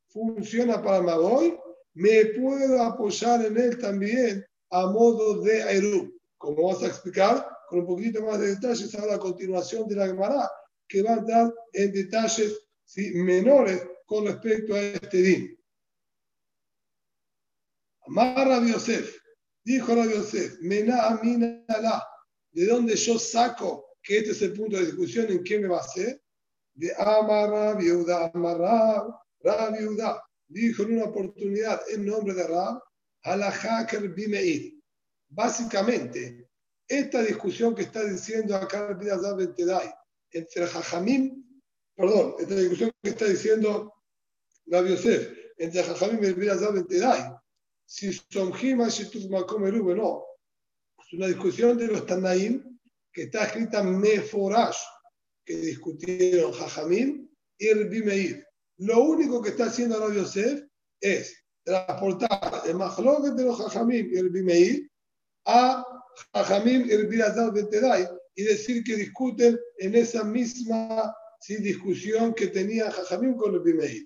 funciona 0.07 0.81
para 0.81 0.99
Maboy, 0.99 1.55
me 1.93 2.25
puedo 2.25 2.81
apoyar 2.81 3.45
en 3.45 3.55
él 3.55 3.77
también 3.77 4.43
a 4.71 4.87
modo 4.87 5.39
de 5.41 5.59
Eru, 5.59 6.19
como 6.39 6.63
vamos 6.63 6.81
a 6.81 6.87
explicar 6.87 7.47
con 7.69 7.81
un 7.81 7.85
poquito 7.85 8.23
más 8.23 8.39
de 8.39 8.55
detalles 8.55 8.95
a 8.95 9.19
continuación 9.19 9.87
de 9.87 9.95
la 9.95 10.07
Gemara, 10.07 10.49
que 10.87 11.03
va 11.03 11.13
a 11.13 11.21
dar 11.21 11.53
en 11.73 11.91
detalles 11.91 12.67
menores 13.13 13.83
con 14.07 14.25
respecto 14.25 14.73
a 14.73 14.79
este 14.79 15.21
din. 15.21 15.56
Amar 18.07 18.47
Rabbi 18.47 18.71
Yosef, 18.71 19.19
dijo 19.63 19.93
Rabbi 19.93 20.13
Yosef, 20.13 20.57
¿de 20.59 22.65
dónde 22.65 22.95
yo 22.95 23.19
saco 23.19 23.97
que 24.01 24.19
este 24.19 24.31
es 24.31 24.41
el 24.41 24.53
punto 24.53 24.77
de 24.77 24.85
discusión 24.85 25.29
en 25.29 25.43
qué 25.43 25.59
me 25.59 25.67
va 25.67 25.77
a 25.77 25.81
hacer? 25.81 26.21
De 26.73 26.93
Amar 26.97 27.77
Viuda, 27.77 28.31
Amar 28.33 29.77
Yehuda 29.77 30.23
dijo 30.47 30.83
en 30.83 30.93
una 30.93 31.05
oportunidad 31.05 31.81
en 31.89 32.05
nombre 32.05 32.33
de 32.33 32.47
Rab, 32.47 32.81
Haker 33.23 34.09
Bimeir. 34.09 34.79
Básicamente, 35.29 36.49
esta 36.87 37.21
discusión 37.21 37.75
que 37.75 37.81
está 37.81 38.05
diciendo 38.05 38.55
acá 38.55 38.97
entre 40.31 40.67
Jajamim, 40.67 41.43
perdón, 41.95 42.35
esta 42.39 42.55
discusión 42.55 42.91
que 43.03 43.09
está 43.09 43.25
diciendo 43.25 43.93
Rab 44.67 44.87
Yosef, 44.87 45.33
entre 45.57 45.83
Jajamim 45.83 46.23
y 46.23 46.33
Bidazab 46.33 46.73
Bentedai, 46.73 47.35
si 47.87 48.11
son 48.13 48.53
Hima 48.61 48.89
Shituf 48.89 49.29
Makom 49.29 49.63
no. 49.63 50.25
Es 50.99 51.13
una 51.13 51.27
discusión 51.27 51.77
de 51.77 51.87
los 51.87 52.05
Tanaim 52.05 52.77
que 53.13 53.23
está 53.23 53.45
escrita 53.45 53.81
Meforash, 53.81 54.77
que 55.45 55.55
discutieron 55.55 56.51
Jajamim 56.51 57.27
y 57.57 57.67
el 57.67 57.87
Bimeir. 57.87 58.45
Lo 58.79 59.03
único 59.03 59.41
que 59.41 59.49
está 59.49 59.67
haciendo 59.67 59.99
Rabbi 59.99 60.17
Yosef 60.17 60.63
es 60.99 61.43
transportar 61.63 62.63
el 62.67 62.75
Mahloket 62.75 63.33
de 63.33 63.45
los 63.45 63.57
Jajamim 63.57 64.09
y 64.11 64.17
el 64.17 64.29
Bimeir 64.29 64.91
a 65.45 65.83
Jajamim 66.33 66.87
y 66.87 66.91
el 66.91 67.07
Birazal 67.07 67.53
Betedai 67.53 68.05
y 68.35 68.43
decir 68.43 68.83
que 68.83 68.97
discuten 68.97 69.57
en 69.77 69.95
esa 69.95 70.25
misma 70.25 71.15
discusión 71.47 72.33
que 72.33 72.47
tenía 72.47 72.91
Jajamim 72.91 73.37
con 73.37 73.55
el 73.55 73.61
Bimeir. 73.61 74.05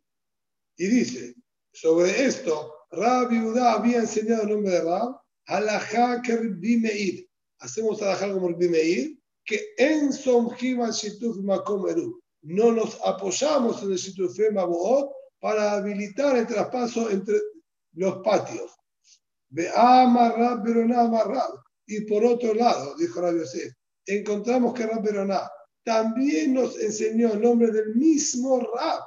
Y 0.77 0.87
dice, 0.87 1.33
sobre 1.73 2.25
esto, 2.25 2.80
Rabbi 2.91 3.39
Udá 3.39 3.73
había 3.73 3.99
enseñado 3.99 4.43
el 4.43 4.49
nombre 4.49 4.71
de 4.71 4.81
Rab, 4.81 5.21
Alajá 5.47 6.21
que 6.21 6.35
Bimeir. 6.37 7.27
Hacemos 7.59 8.01
alajá 8.01 8.31
como 8.33 8.49
el 8.49 8.55
Bimeir, 8.55 9.17
que 9.45 9.73
en 9.77 10.11
Somjiva 10.11 10.89
Shituf 10.91 11.37
Makom 11.37 11.87
Eru 11.87 12.21
no 12.43 12.71
nos 12.71 12.99
apoyamos 13.05 13.81
en 13.83 13.91
el 13.91 13.99
Situfe 13.99 14.51
Maboot 14.51 15.11
para 15.39 15.73
habilitar 15.73 16.37
el 16.37 16.47
traspaso 16.47 17.09
entre 17.09 17.39
los 17.93 18.17
patios. 18.23 18.71
Ve 19.49 19.69
amarrab 19.73 20.63
Beroná 20.63 21.01
amarrab. 21.01 21.61
Y 21.87 22.01
por 22.01 22.23
otro 22.23 22.53
lado, 22.53 22.95
dijo 22.95 23.21
Rabbi 23.21 23.39
Yosef, 23.39 23.73
encontramos 24.05 24.73
que 24.73 24.87
Rab 24.87 25.03
Beroná 25.03 25.49
también 25.83 26.53
nos 26.53 26.79
enseñó 26.79 27.33
el 27.33 27.41
nombre 27.41 27.71
del 27.71 27.95
mismo 27.95 28.59
Rab. 28.59 29.01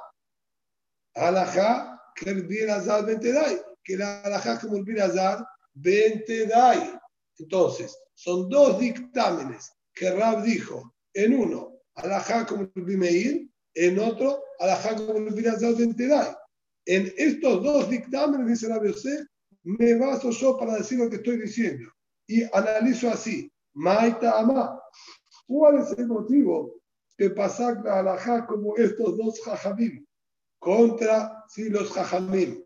Alajá 1.15 2.01
que 2.15 2.29
el 2.29 2.43
Birazar 2.43 3.05
Bentedai, 3.05 3.61
que 3.85 3.95
la 3.95 4.21
alajá 4.21 4.59
como 4.59 4.77
el 4.77 4.83
Birazar 4.83 5.45
Bentedai. 5.73 6.99
Entonces, 7.37 7.97
son 8.15 8.49
dos 8.49 8.79
dictámenes 8.79 9.71
que 9.93 10.11
Rab 10.11 10.43
dijo. 10.43 10.93
En 11.13 11.33
uno, 11.33 11.79
alajá 11.95 12.45
como 12.45 12.63
el 12.75 12.83
Bimeir, 12.83 13.49
en 13.75 13.99
otro, 13.99 14.43
alajá 14.59 14.95
como 14.95 15.19
el 15.19 15.33
Birazar 15.33 15.75
Bentedai. 15.75 16.35
En 16.85 17.13
estos 17.15 17.63
dos 17.63 17.89
dictámenes, 17.89 18.47
dice 18.47 18.67
Rabbi 18.67 18.89
Yosef, 18.89 19.25
me 19.63 19.95
baso 19.95 20.29
yo 20.31 20.57
para 20.57 20.75
decir 20.75 20.99
lo 20.99 21.09
que 21.09 21.17
estoy 21.17 21.37
diciendo. 21.37 21.89
Y 22.27 22.43
analizo 22.53 23.09
así. 23.09 23.51
Maita 23.73 24.39
Amá. 24.39 24.79
¿Cuál 25.47 25.79
es 25.79 25.91
el 25.97 26.07
motivo 26.07 26.81
que 27.17 27.29
pasar 27.29 27.83
la 27.83 27.99
alajá 27.99 28.45
como 28.47 28.75
estos 28.77 29.17
dos 29.17 29.39
jajamim 29.43 30.05
contra 30.59 31.43
si 31.49 31.69
los 31.69 31.91
jajamim? 31.91 32.64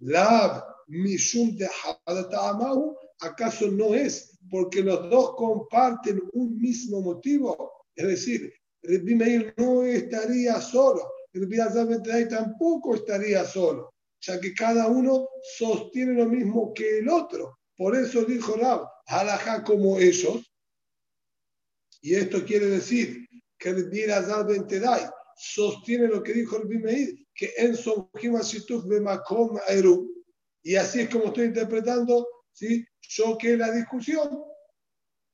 Lab 0.00 0.64
mishum 0.88 1.56
de 1.56 1.68
¿acaso 3.20 3.70
no 3.70 3.94
es 3.94 4.38
porque 4.50 4.82
los 4.82 5.10
dos 5.10 5.34
comparten 5.36 6.20
un 6.32 6.58
mismo 6.60 7.00
motivo? 7.00 7.84
Es 7.94 8.06
decir, 8.06 8.52
Rabbi 8.82 9.14
Meir 9.14 9.54
no 9.58 9.84
estaría 9.84 10.60
solo, 10.60 11.12
Rabbi 11.34 11.60
Azar 11.60 11.86
tampoco 12.28 12.94
estaría 12.94 13.44
solo, 13.44 13.92
ya 14.20 14.40
que 14.40 14.54
cada 14.54 14.88
uno 14.88 15.28
sostiene 15.58 16.14
lo 16.14 16.26
mismo 16.26 16.72
que 16.72 16.98
el 16.98 17.08
otro. 17.08 17.58
Por 17.76 17.94
eso 17.94 18.24
dijo 18.24 18.56
Rab, 18.56 18.88
halajá 19.06 19.62
como 19.62 19.98
ellos. 19.98 20.50
Y 22.02 22.14
esto 22.14 22.44
quiere 22.44 22.66
decir 22.66 23.26
que 23.58 23.72
Birazar 23.74 24.46
Bentedai 24.46 25.02
sostiene 25.42 26.06
lo 26.06 26.22
que 26.22 26.34
dijo 26.34 26.58
el 26.58 26.68
Bimeir, 26.68 27.26
que 27.34 27.54
en 27.56 27.74
Bemakom 28.86 29.58
Eru. 29.68 30.12
Y 30.62 30.76
así 30.76 31.00
es 31.00 31.08
como 31.08 31.26
estoy 31.26 31.46
interpretando, 31.46 32.28
¿sí? 32.52 32.84
yo 33.00 33.38
que 33.38 33.56
la 33.56 33.72
discusión. 33.72 34.44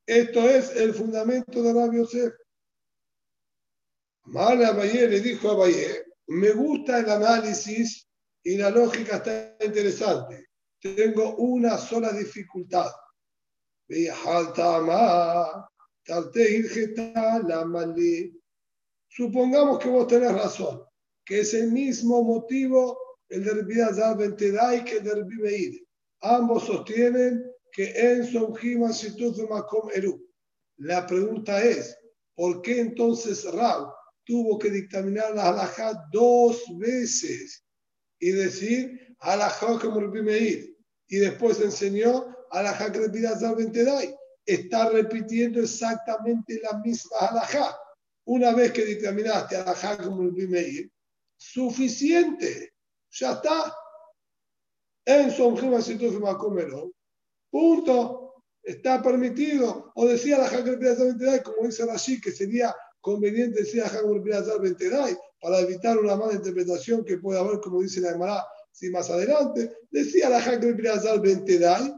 Esto 0.07 0.49
es 0.49 0.77
el 0.77 0.95
fundamento 0.95 1.61
de 1.61 1.73
Rabbi 1.73 1.97
Yosef. 1.97 2.33
Mal 4.27 4.65
Abaye 4.65 5.09
le 5.09 5.21
dijo 5.21 5.49
a 5.49 5.53
Abaye, 5.55 6.05
me 6.29 6.53
gusta 6.53 7.01
el 7.01 7.11
análisis 7.11 8.07
y 8.45 8.57
la 8.57 8.71
lógica 8.71 9.17
está 9.17 9.57
interesante. 9.65 10.47
Tengo 10.81 11.35
una 11.35 11.77
sola 11.79 12.13
dificultad. 12.13 12.93
Supongamos 19.16 19.78
que 19.78 19.88
vos 19.88 20.06
tenés 20.08 20.32
razón, 20.32 20.82
que 21.25 21.40
es 21.40 21.54
el 21.54 21.73
mismo 21.73 22.23
motivo 22.23 22.99
el 23.30 23.44
de 23.44 23.50
Rabbi 23.50 24.18
Bentedai 24.18 24.85
que 24.85 24.99
el 24.99 25.04
de. 25.04 25.87
Ambos 26.20 26.66
sostienen 26.66 27.42
que 27.73 27.92
en 27.96 28.30
Sonjima 28.30 28.92
Situf 28.92 29.38
Makom 29.49 29.88
Eru. 29.94 30.23
La 30.76 31.06
pregunta 31.06 31.64
es, 31.64 31.96
¿por 32.35 32.61
qué 32.61 32.78
entonces 32.78 33.50
Rab 33.54 33.88
tuvo 34.26 34.58
que 34.58 34.68
dictaminar 34.68 35.35
la 35.35 35.49
halajá 35.49 35.94
dos 36.12 36.62
veces 36.78 37.64
y 38.20 38.32
decir 38.32 39.16
halajá 39.20 39.78
como 39.78 40.00
Meir? 40.00 40.76
Y 41.08 41.16
después 41.16 41.58
enseñó 41.62 42.37
halajá 42.50 42.92
que 42.92 43.00
Rabbi 43.00 43.23
Bentedai 43.56 44.14
está 44.44 44.90
repitiendo 44.90 45.61
exactamente 45.61 46.61
la 46.62 46.78
misma 46.80 47.16
halajá. 47.18 47.76
Una 48.26 48.52
vez 48.52 48.73
que 48.73 48.85
dictaminaste 48.85 49.57
como 50.03 50.22
el 50.22 50.33
Bimeir, 50.33 50.90
suficiente, 51.37 52.74
ya 53.11 53.33
está. 53.33 53.74
En 55.05 55.31
Somjima 55.31 55.81
comerlo. 56.37 56.92
punto, 57.51 58.42
está 58.62 59.01
permitido. 59.01 59.92
O 59.94 60.07
decía 60.07 60.38
la 60.38 60.51
Ventedai, 60.51 61.42
como 61.42 61.66
dice 61.66 61.87
Rashi, 61.87 62.20
que 62.20 62.33
sería 62.33 62.74
conveniente 63.01 63.61
decir 63.61 63.85
la 63.85 64.59
Ventedai 64.59 65.16
para 65.40 65.61
evitar 65.61 65.96
una 65.96 66.16
mala 66.16 66.35
interpretación 66.35 67.05
que 67.05 67.18
pueda 67.18 67.40
haber, 67.40 67.61
como 67.61 67.81
dice 67.81 68.01
la 68.01 68.11
Gemara, 68.12 68.44
si 68.72 68.90
más 68.90 69.09
adelante. 69.09 69.72
Decía 69.90 70.29
la 70.29 70.40
Ventedai 71.20 71.94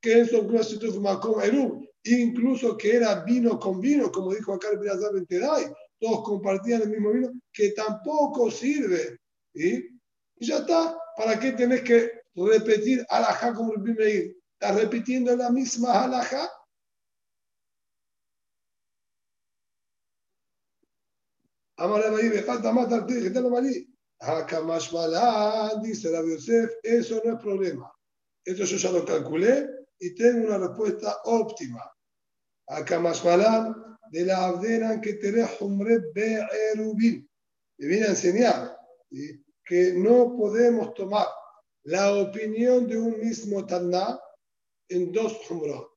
que 0.00 0.18
en 0.18 0.28
su 0.28 1.00
Makom 1.00 1.40
Eru, 1.40 1.80
incluso 2.10 2.76
que 2.76 2.96
era 2.96 3.24
vino 3.24 3.58
con 3.58 3.80
vino, 3.80 4.10
como 4.10 4.34
dijo 4.34 4.54
acá 4.54 4.68
el 4.70 4.78
Birazar 4.78 5.12
Bentedai, 5.12 5.72
todos 5.98 6.22
compartían 6.24 6.82
el 6.82 6.90
mismo 6.90 7.10
vino, 7.12 7.32
que 7.52 7.70
tampoco 7.70 8.50
sirve. 8.50 9.18
Y 9.54 9.82
ya 10.36 10.58
está, 10.58 10.96
¿para 11.16 11.38
qué 11.40 11.52
tenés 11.52 11.82
que 11.82 12.10
repetir 12.34 13.04
alajá 13.08 13.54
como 13.54 13.72
el 13.74 13.82
Bimeir? 13.82 14.36
¿Estás 14.52 14.76
repitiendo 14.76 15.36
la 15.36 15.50
misma 15.50 16.04
alajá? 16.04 16.50
Amar 21.78 22.10
Marí, 22.10 22.30
me 22.30 22.42
falta 22.42 22.72
más 22.72 22.88
tarde, 22.88 23.22
que 23.22 23.30
te 23.30 23.40
lo 23.40 23.50
marí. 23.50 23.86
Dice 25.82 26.10
la 26.10 26.22
Yosef, 26.22 26.70
eso 26.82 27.20
no 27.22 27.34
es 27.34 27.40
problema. 27.40 27.92
Esto 28.44 28.64
yo 28.64 28.76
ya 28.76 28.92
lo 28.92 29.04
calculé 29.04 29.68
y 29.98 30.14
tengo 30.14 30.46
una 30.46 30.58
respuesta 30.58 31.18
óptima. 31.24 31.82
Acá 32.68 32.98
más 32.98 33.24
malán 33.24 33.74
de 34.10 34.24
la 34.24 34.46
abdena 34.46 35.00
que 35.00 35.14
te 35.14 35.32
be'erubin. 35.32 37.28
Me 37.78 37.86
viene 37.86 38.06
a 38.06 38.10
enseñar 38.10 38.76
que 39.64 39.92
no 39.94 40.36
podemos 40.36 40.94
tomar 40.94 41.26
la 41.84 42.14
opinión 42.14 42.86
de 42.86 42.98
un 42.98 43.18
mismo 43.18 43.64
Taná 43.66 44.18
en 44.88 45.12
dos 45.12 45.38
humrot. 45.48 45.92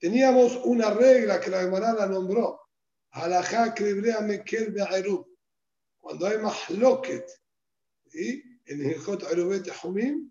Teníamos 0.00 0.56
una 0.64 0.90
regla 0.90 1.40
que 1.40 1.50
la 1.50 1.60
Gemara 1.60 1.92
la 1.92 2.06
nombró. 2.06 2.60
Halajá 3.10 3.74
kribrea 3.74 4.20
mekel 4.20 4.72
be'erub. 4.72 5.26
Cuando 5.98 6.26
hay 6.26 6.38
mahloket, 6.38 7.28
en 8.12 8.90
el 8.90 8.98
Jot 8.98 9.24
Arubet 9.24 9.68
Humim, 9.82 10.30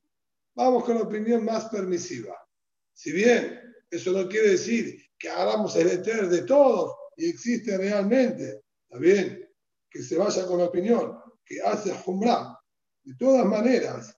Vamos 0.57 0.85
con 0.85 0.95
la 0.95 1.03
opinión 1.03 1.45
más 1.45 1.65
permisiva. 1.65 2.35
Si 2.91 3.11
bien 3.11 3.66
eso 3.89 4.11
no 4.11 4.27
quiere 4.27 4.51
decir 4.51 5.01
que 5.17 5.29
hagamos 5.29 5.75
el 5.75 5.89
eter 5.89 6.27
de 6.29 6.43
todos 6.43 6.95
y 7.15 7.29
existe 7.29 7.77
realmente, 7.77 8.63
está 8.83 8.99
bien, 8.99 9.49
que 9.89 10.03
se 10.03 10.17
vaya 10.17 10.45
con 10.45 10.59
la 10.59 10.65
opinión 10.65 11.17
que 11.43 11.61
hace 11.61 11.91
Jumra. 11.91 12.59
De 13.03 13.15
todas 13.15 13.45
maneras, 13.45 14.15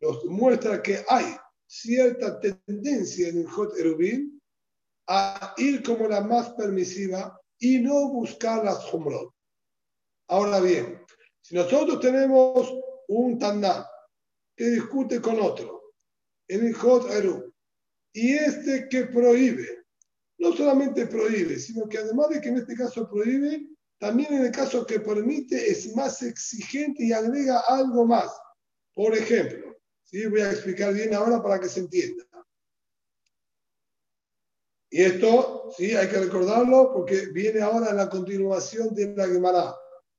nos 0.00 0.24
muestra 0.24 0.82
que 0.82 1.04
hay 1.08 1.36
cierta 1.66 2.40
tendencia 2.40 3.28
en 3.28 3.38
el 3.38 3.46
Jot 3.46 3.76
Erubin 3.76 4.40
a 5.06 5.54
ir 5.58 5.82
como 5.82 6.08
la 6.08 6.20
más 6.20 6.50
permisiva 6.50 7.38
y 7.58 7.78
no 7.78 8.08
buscar 8.08 8.64
las 8.64 8.84
Jumrot. 8.84 9.34
Ahora 10.28 10.60
bien, 10.60 11.02
si 11.40 11.54
nosotros 11.54 12.00
tenemos 12.00 12.72
un 13.08 13.38
Taná 13.38 13.86
que 14.56 14.70
discute 14.70 15.20
con 15.20 15.40
otro 15.40 15.94
en 16.48 16.66
el 16.66 16.74
Jot 16.74 17.10
Eru. 17.10 17.54
Y 18.12 18.34
este 18.34 18.88
que 18.88 19.04
prohíbe, 19.04 19.84
no 20.38 20.52
solamente 20.54 21.06
prohíbe, 21.06 21.58
sino 21.58 21.88
que 21.88 21.98
además 21.98 22.30
de 22.30 22.40
que 22.40 22.48
en 22.48 22.58
este 22.58 22.74
caso 22.74 23.08
prohíbe, 23.08 23.66
también 23.98 24.32
en 24.32 24.46
el 24.46 24.52
caso 24.52 24.86
que 24.86 25.00
permite 25.00 25.70
es 25.70 25.94
más 25.94 26.22
exigente 26.22 27.04
y 27.04 27.12
agrega 27.12 27.60
algo 27.60 28.06
más. 28.06 28.30
Por 28.94 29.14
ejemplo, 29.16 29.76
¿sí? 30.04 30.26
voy 30.26 30.40
a 30.40 30.52
explicar 30.52 30.94
bien 30.94 31.14
ahora 31.14 31.42
para 31.42 31.60
que 31.60 31.68
se 31.68 31.80
entienda. 31.80 32.24
Y 34.90 35.02
esto, 35.02 35.70
sí, 35.76 35.94
hay 35.94 36.08
que 36.08 36.18
recordarlo 36.18 36.92
porque 36.92 37.26
viene 37.26 37.60
ahora 37.60 37.90
en 37.90 37.96
la 37.96 38.08
continuación 38.08 38.94
de 38.94 39.14
la 39.14 39.26
Gemara. 39.26 39.74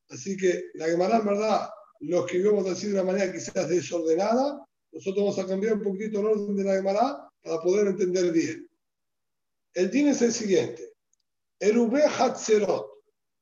Así 0.09 0.37
que 0.37 0.65
la 0.75 0.87
Gemara, 0.87 1.17
en 1.17 1.25
verdad, 1.25 1.69
lo 2.01 2.25
escribimos 2.25 2.67
así 2.67 2.87
de 2.87 2.93
una 2.93 3.03
manera 3.03 3.31
quizás 3.31 3.67
desordenada, 3.67 4.63
nosotros 4.91 5.23
vamos 5.23 5.39
a 5.39 5.47
cambiar 5.47 5.73
un 5.75 5.83
poquito 5.83 6.19
el 6.19 6.27
orden 6.27 6.55
de 6.55 6.63
la 6.63 6.75
Gemara 6.75 7.28
para 7.41 7.59
poder 7.61 7.87
entender 7.87 8.31
bien. 8.31 8.69
El 9.73 9.91
din 9.91 10.07
es 10.07 10.21
el 10.21 10.33
siguiente. 10.33 10.93
Erube 11.59 12.03
Hatzerot. 12.03 12.87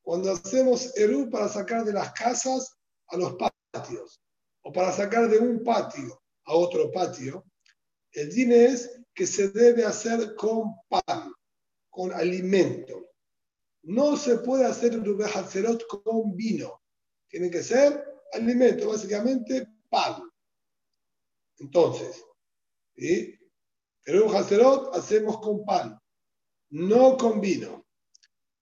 Cuando 0.02 0.32
hacemos 0.32 0.96
Eru 0.98 1.30
para 1.30 1.50
sacar 1.50 1.84
de 1.84 1.94
las 1.94 2.14
casas 2.14 2.78
a 3.08 3.18
los 3.18 3.36
patios, 3.72 4.22
o 4.64 4.72
para 4.72 4.92
sacar 4.92 5.30
de 5.30 5.38
un 5.38 5.64
patio 5.64 6.22
a 6.46 6.56
otro 6.56 6.92
patio, 6.92 7.46
el 8.12 8.30
din 8.32 8.52
es 8.52 9.02
que 9.14 9.28
se 9.28 9.50
debe 9.50 9.84
hacer 9.84 10.36
con 10.36 10.76
pan, 10.88 11.34
con 11.90 12.14
alimento. 12.14 13.12
No 13.84 14.16
se 14.16 14.38
puede 14.38 14.66
hacer 14.66 14.94
Erube 14.94 15.26
Hatzerot 15.26 15.86
con 15.88 16.36
vino. 16.36 16.82
Tiene 17.28 17.50
que 17.50 17.64
ser 17.64 18.04
alimento, 18.34 18.90
básicamente 18.90 19.68
pan. 19.90 20.30
Entonces, 21.60 22.24
¿sí? 22.96 23.37
Eruv 24.08 24.34
Hatzerot 24.34 24.96
hacemos 24.96 25.40
con 25.42 25.66
pan, 25.66 26.00
no 26.72 27.18
con 27.18 27.42
vino. 27.42 27.86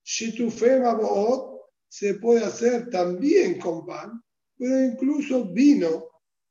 Shitufé 0.03 0.79
Maboot 0.79 1.61
se 1.87 2.15
puede 2.15 2.43
hacer 2.43 2.89
también 2.89 3.59
con 3.59 3.85
pan, 3.85 4.23
pero 4.57 4.83
incluso 4.83 5.45
vino 5.45 6.09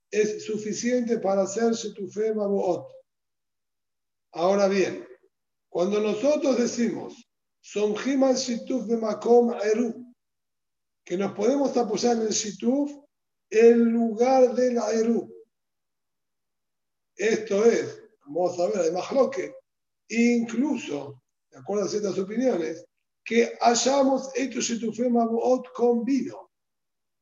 es 0.09 0.45
suficiente 0.47 1.19
para 1.19 1.43
hacer 1.43 1.73
Shitufé 1.73 2.35
Maboot. 2.35 2.87
Ahora 4.33 4.69
bien, 4.69 5.05
cuando 5.69 5.99
nosotros 6.01 6.57
decimos 6.57 7.29
Somjim 7.61 8.23
Shituf 8.33 8.87
de 8.87 8.97
Makom 8.97 9.55
Eru, 9.55 10.15
que 11.05 11.17
nos 11.17 11.33
podemos 11.33 11.77
apoyar 11.77 12.17
en 12.17 12.23
el 12.23 12.33
Shituf 12.33 12.93
en 13.51 13.93
lugar 13.93 14.55
de 14.55 14.73
la 14.73 14.93
Eru. 14.93 15.35
Esto 17.17 17.65
es, 17.65 18.04
vamos 18.27 18.59
a 18.59 18.67
ver, 18.67 18.77
además 18.79 19.11
lo 19.13 19.31
que 19.31 19.55
incluso, 20.09 21.23
de 21.51 21.59
acuerdo 21.59 21.85
a 21.85 21.89
ciertas 21.89 22.19
opiniones, 22.19 22.85
que 23.25 23.53
hayamos 23.61 24.31
hecho 24.35 24.61
Shitufé 24.61 25.09
Maboot 25.09 25.73
con 25.73 26.05
vino. 26.05 26.51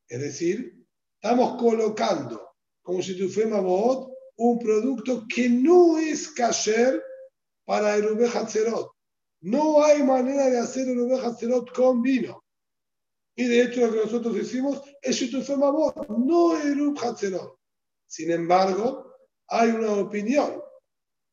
Es 0.07 0.19
decir, 0.19 0.85
estamos 1.15 1.59
colocando 1.59 2.55
como 2.81 2.99
Shitufé 2.99 3.45
Maboot 3.45 4.11
un 4.35 4.59
producto 4.59 5.25
que 5.33 5.47
no 5.47 5.97
es 5.97 6.29
kasher 6.29 7.01
para 7.65 7.95
el 7.95 8.25
Hatzerot. 8.25 8.91
No 9.41 9.83
hay 9.83 10.03
manera 10.03 10.49
de 10.49 10.59
hacer 10.59 10.87
el 10.89 11.11
Hatzerot 11.13 11.71
con 11.73 12.01
vino. 12.01 12.43
Y 13.35 13.45
de 13.45 13.63
hecho 13.63 13.87
lo 13.87 13.93
que 13.93 13.99
nosotros 13.99 14.35
decimos 14.35 14.81
es 15.01 15.15
Shitufé 15.15 15.55
Maboot, 15.55 16.09
no 16.09 16.59
el 16.61 16.93
Hatzerot. 17.01 17.57
Sin 18.07 18.31
embargo, 18.31 19.15
hay 19.47 19.69
una 19.69 19.93
opinión 19.93 20.62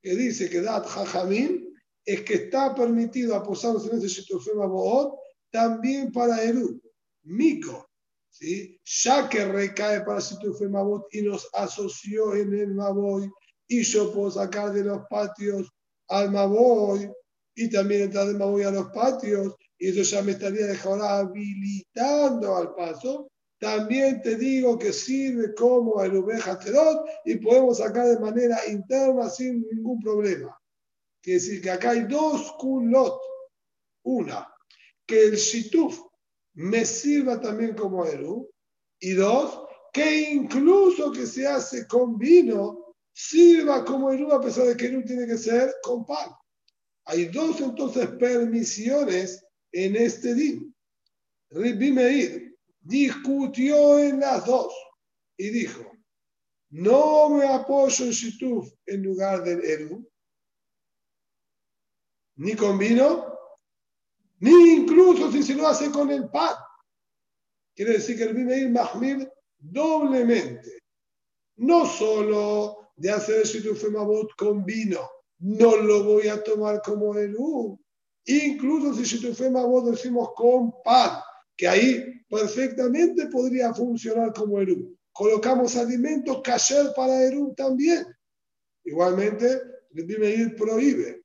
que 0.02 0.14
dice 0.16 0.48
que 0.48 0.60
Dat 0.60 0.86
Jajamín 0.86 1.74
es 2.04 2.22
que 2.22 2.34
está 2.34 2.74
permitido 2.74 3.34
aposarse 3.34 3.90
en 3.90 3.98
ese 3.98 4.08
Shitufé 4.08 4.54
Maboot 4.54 5.14
también 5.50 6.12
para 6.12 6.42
Eru. 6.42 6.80
Mico, 7.22 7.86
¿sí? 8.30 8.80
ya 8.84 9.28
que 9.28 9.44
recae 9.44 10.00
para 10.04 10.20
Shitufé 10.20 10.68
Mabot 10.68 11.06
y 11.12 11.22
nos 11.22 11.48
asoció 11.52 12.34
en 12.34 12.54
el 12.54 12.74
Maboy, 12.74 13.30
y 13.68 13.82
yo 13.82 14.12
puedo 14.12 14.30
sacar 14.30 14.72
de 14.72 14.84
los 14.84 15.02
patios 15.08 15.68
al 16.08 16.30
Maboy 16.30 17.10
y 17.54 17.70
también 17.70 18.02
entrar 18.02 18.26
del 18.26 18.38
Maboy 18.38 18.62
a 18.64 18.70
los 18.70 18.90
patios, 18.90 19.54
y 19.78 19.88
eso 19.88 20.02
ya 20.02 20.22
me 20.22 20.32
estaría 20.32 20.66
dejando 20.66 21.04
habilitando 21.04 22.56
al 22.56 22.74
paso. 22.74 23.29
También 23.60 24.22
te 24.22 24.36
digo 24.36 24.78
que 24.78 24.90
sirve 24.90 25.54
como 25.54 26.02
el 26.02 26.12
terot 26.64 27.06
y 27.26 27.36
podemos 27.36 27.76
sacar 27.76 28.08
de 28.08 28.18
manera 28.18 28.58
interna 28.66 29.28
sin 29.28 29.66
ningún 29.70 30.00
problema. 30.00 30.58
Quiere 31.20 31.40
decir 31.40 31.60
que 31.60 31.70
acá 31.70 31.90
hay 31.90 32.04
dos 32.04 32.52
kulot. 32.58 33.20
Una, 34.02 34.48
que 35.04 35.24
el 35.24 35.36
shituf 35.36 36.00
me 36.54 36.86
sirva 36.86 37.38
también 37.38 37.74
como 37.74 38.06
Eru. 38.06 38.50
Y 38.98 39.12
dos, 39.12 39.60
que 39.92 40.30
incluso 40.32 41.12
que 41.12 41.26
se 41.26 41.46
hace 41.46 41.86
con 41.86 42.16
vino, 42.16 42.94
sirva 43.12 43.84
como 43.84 44.10
Eru 44.10 44.32
a 44.32 44.40
pesar 44.40 44.68
de 44.68 44.76
que 44.76 44.86
Eru 44.86 45.04
tiene 45.04 45.26
que 45.26 45.36
ser 45.36 45.74
con 45.82 46.06
pan. 46.06 46.30
Hay 47.04 47.26
dos 47.26 47.60
entonces 47.60 48.06
permisiones 48.18 49.44
en 49.70 49.96
este 49.96 50.34
din. 50.34 50.74
Rabbi 51.50 51.92
Meir 51.92 52.49
discutió 52.80 53.98
en 53.98 54.20
las 54.20 54.44
dos 54.46 54.72
y 55.36 55.50
dijo, 55.50 55.90
no 56.70 57.30
me 57.30 57.46
apoyo 57.46 58.04
en 58.04 58.10
Shituf 58.12 58.72
en 58.86 59.02
lugar 59.02 59.42
del 59.42 59.64
Eru, 59.64 60.08
ni 62.36 62.54
con 62.54 62.78
vino, 62.78 63.38
ni 64.38 64.74
incluso 64.74 65.30
si 65.30 65.42
se 65.42 65.54
lo 65.54 65.66
hace 65.66 65.90
con 65.90 66.10
el 66.10 66.28
pan. 66.30 66.54
Quiere 67.74 67.94
decir 67.94 68.16
que 68.16 68.24
el 68.24 68.34
Meir 68.34 68.70
Mahmir 68.70 69.30
doblemente, 69.58 70.80
no 71.56 71.86
solo 71.86 72.92
de 72.96 73.10
hacer 73.10 73.44
Shituf 73.44 73.84
Mabot 73.90 74.34
con 74.36 74.64
vino, 74.64 75.08
no 75.40 75.76
lo 75.76 76.04
voy 76.04 76.28
a 76.28 76.42
tomar 76.42 76.80
como 76.82 77.16
Eru, 77.16 77.78
incluso 78.26 78.94
si 78.94 79.04
Shituf 79.04 79.40
Mabot 79.50 79.90
decimos 79.90 80.30
con 80.34 80.82
pan, 80.82 81.20
que 81.56 81.68
ahí 81.68 82.19
perfectamente 82.30 83.26
podría 83.26 83.74
funcionar 83.74 84.32
como 84.32 84.60
Eru. 84.60 84.96
Colocamos 85.12 85.76
alimentos 85.76 86.40
kasher 86.42 86.92
para 86.94 87.24
Eru 87.24 87.52
también. 87.54 88.06
Igualmente, 88.84 89.60
Meir 89.92 90.54
prohíbe. 90.56 91.24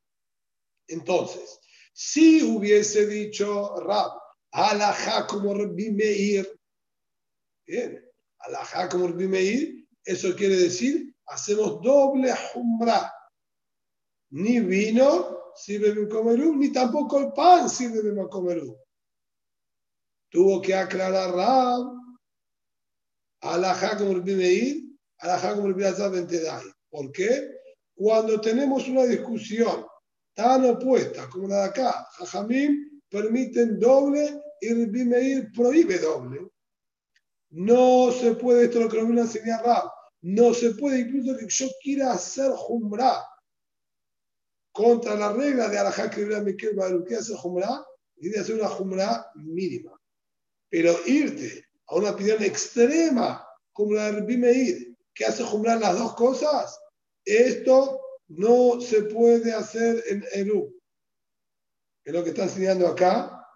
Entonces, 0.87 1.59
si 1.93 2.43
hubiese 2.43 3.05
dicho 3.05 3.79
Rab, 3.79 4.11
alajá 4.51 5.27
como 5.27 5.53
Rabbi 5.53 5.91
Meir, 5.91 6.59
bien, 7.67 8.03
alajá 8.39 8.89
como 8.89 9.07
Rabbi 9.07 9.27
Meir, 9.27 9.87
eso 10.03 10.35
quiere 10.35 10.55
decir, 10.57 11.15
hacemos 11.27 11.81
doble 11.81 12.33
humra. 12.55 13.11
Ni 14.31 14.59
vino 14.59 15.53
sirve 15.55 16.09
comerú, 16.09 16.55
ni 16.55 16.71
tampoco 16.71 17.19
el 17.19 17.31
pan 17.33 17.69
sirve 17.69 18.01
de 18.01 18.29
comerú. 18.29 18.77
Tuvo 20.35 20.61
que 20.61 20.75
aclarar 20.75 21.33
Rab, 21.33 21.93
alajá 23.39 23.97
como 23.97 24.15
Rabbi 24.15 24.35
Meir, 24.35 24.83
alajá 25.19 25.55
como 25.55 25.73
Azar 25.85 26.11
¿Por 26.89 27.09
qué? 27.13 27.51
Cuando 27.95 28.41
tenemos 28.41 28.85
una 28.89 29.03
discusión 29.03 29.85
tan 30.33 30.65
opuestas 30.65 31.27
como 31.27 31.47
la 31.47 31.59
de 31.59 31.63
acá. 31.69 32.05
Jajamim 32.17 33.01
permiten 33.07 33.79
doble 33.79 34.41
y 34.59 34.73
Meir 34.73 35.53
prohíbe 35.53 35.99
doble. 35.99 36.49
No 37.51 38.11
se 38.11 38.35
puede, 38.35 38.65
esto 38.65 38.79
es 38.79 38.83
lo 38.83 38.91
que 38.91 38.97
nos 38.97 39.05
viene 39.05 39.21
a 39.21 39.23
enseñar 39.23 39.63
Rab, 39.63 39.89
no 40.23 40.53
se 40.53 40.71
puede 40.71 40.99
incluso 40.99 41.37
que 41.37 41.47
yo 41.47 41.67
quiera 41.81 42.11
hacer 42.11 42.51
jumra 42.51 43.25
contra 44.73 45.15
la 45.15 45.31
regla 45.31 45.69
de 45.69 45.79
Alajá 45.79 46.09
que 46.09 46.25
Miquel 46.25 46.75
que 47.07 47.15
hacer 47.15 47.37
jumra 47.37 47.85
y 48.17 48.27
de 48.27 48.39
hacer 48.41 48.55
una 48.55 48.67
jumra 48.67 49.31
mínima. 49.35 49.94
Pero 50.69 50.95
irte 51.06 51.65
a 51.88 51.95
una 51.95 52.12
opinión 52.12 52.41
extrema 52.43 53.45
como 53.71 53.93
la 53.93 54.12
de 54.12 54.95
que 55.13 55.25
hace 55.25 55.43
jumra 55.43 55.75
las 55.78 55.97
dos 55.97 56.15
cosas, 56.15 56.80
esto 57.23 57.99
no 58.28 58.80
se 58.82 59.04
puede 59.04 59.54
hacer 59.54 60.04
en 60.08 60.23
Eru. 60.34 60.73
Es 62.04 62.13
lo 62.13 62.23
que 62.23 62.30
está 62.30 62.43
enseñando 62.43 62.88
acá, 62.88 63.47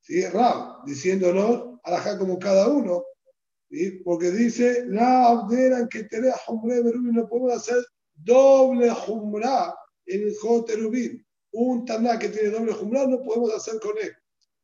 ¿sí? 0.00 0.24
Rab, 0.26 0.84
diciéndonos, 0.84 1.80
alajá 1.82 2.18
como 2.18 2.38
cada 2.38 2.68
uno, 2.68 3.04
porque 4.04 4.30
dice, 4.30 4.84
la 4.86 5.26
abderan 5.26 5.88
que 5.88 6.04
te 6.04 6.18
jumre 6.46 6.78
y 6.78 7.12
no 7.12 7.28
podemos 7.28 7.52
hacer 7.52 7.84
doble 8.14 8.90
jumra 8.90 9.74
en 10.06 10.22
el 10.22 10.36
Joterubim. 10.40 11.24
Un 11.52 11.84
taná 11.84 12.18
que 12.18 12.28
tiene 12.28 12.50
doble 12.50 12.72
jumra 12.72 13.06
no 13.06 13.22
podemos 13.22 13.52
hacer 13.54 13.80
con 13.80 13.96
él. 13.98 14.12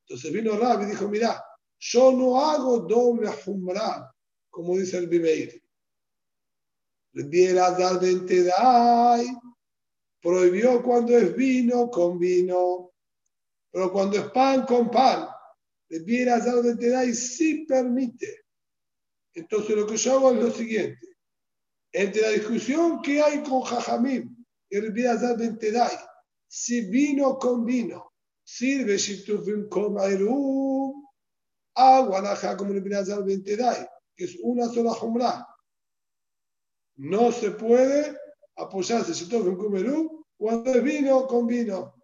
Entonces 0.06 0.32
vino 0.32 0.56
Rab 0.56 0.82
y 0.82 0.86
dijo, 0.86 1.08
mira, 1.08 1.42
yo 1.86 2.12
no 2.12 2.40
hago 2.40 2.78
doble 2.80 3.28
jumra, 3.44 4.10
como 4.48 4.78
dice 4.78 4.96
el 4.96 5.06
Bimeir. 5.06 5.62
Viera 7.12 7.70
dar 7.72 8.00
dai 8.00 9.26
prohibió 10.20 10.82
cuando 10.82 11.16
es 11.16 11.36
vino 11.36 11.90
con 11.90 12.18
vino, 12.18 12.90
pero 13.70 13.92
cuando 13.92 14.16
es 14.16 14.30
pan 14.30 14.64
con 14.64 14.90
pan, 14.90 15.28
Viera 15.90 16.40
dar 16.40 16.62
dai 16.62 17.12
sí 17.12 17.66
permite. 17.66 18.46
Entonces 19.34 19.76
lo 19.76 19.86
que 19.86 19.98
yo 19.98 20.14
hago 20.14 20.32
es 20.32 20.42
lo 20.42 20.50
siguiente. 20.50 21.06
Entre 21.92 22.22
la 22.22 22.30
discusión 22.30 23.02
que 23.02 23.20
hay 23.20 23.42
con 23.42 23.60
Jajamim 23.60 24.34
y 24.70 24.80
Viera 24.90 25.16
dar 25.16 25.36
dai, 25.36 25.98
si 26.48 26.80
vino 26.88 27.38
con 27.38 27.66
vino, 27.66 28.14
sirve 28.42 28.98
si 28.98 29.22
tu 29.24 29.68
con 29.68 29.98
Airu, 29.98 30.83
agua 31.74 32.36
como 32.56 32.72
que 32.74 34.24
es 34.24 34.38
una 34.42 34.68
sola 34.68 34.90
jumra 34.90 35.46
no 36.96 37.32
se 37.32 37.50
puede 37.52 38.18
apoyarse 38.56 39.14
si 39.14 39.28
toca 39.28 39.48
un 39.48 39.56
kumerú 39.56 40.26
cuando 40.36 40.72
es 40.72 40.82
vino 40.82 41.26
con 41.26 41.46
vino. 41.46 41.94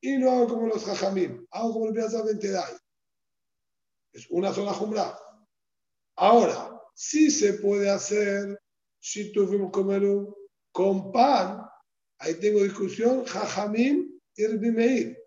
Y 0.00 0.16
no 0.16 0.30
hago 0.30 0.48
como 0.48 0.66
los 0.68 0.84
jajamim, 0.84 1.46
hago 1.50 1.72
como 1.72 1.86
el 1.88 1.92
Ventedai. 1.92 2.74
Es 4.12 4.26
una 4.30 4.52
sola 4.52 4.72
jumra. 4.72 5.18
Ahora, 6.16 6.80
si 6.94 7.30
se 7.30 7.54
puede 7.54 7.90
hacer 7.90 8.60
si 9.00 9.32
tuvimos 9.32 9.70
comerú 9.72 10.36
con 10.72 11.10
pan, 11.10 11.66
ahí 12.18 12.34
tengo 12.34 12.62
discusión, 12.62 13.24
jajamim 13.24 14.20
y 14.36 14.44
Meir. 14.44 15.18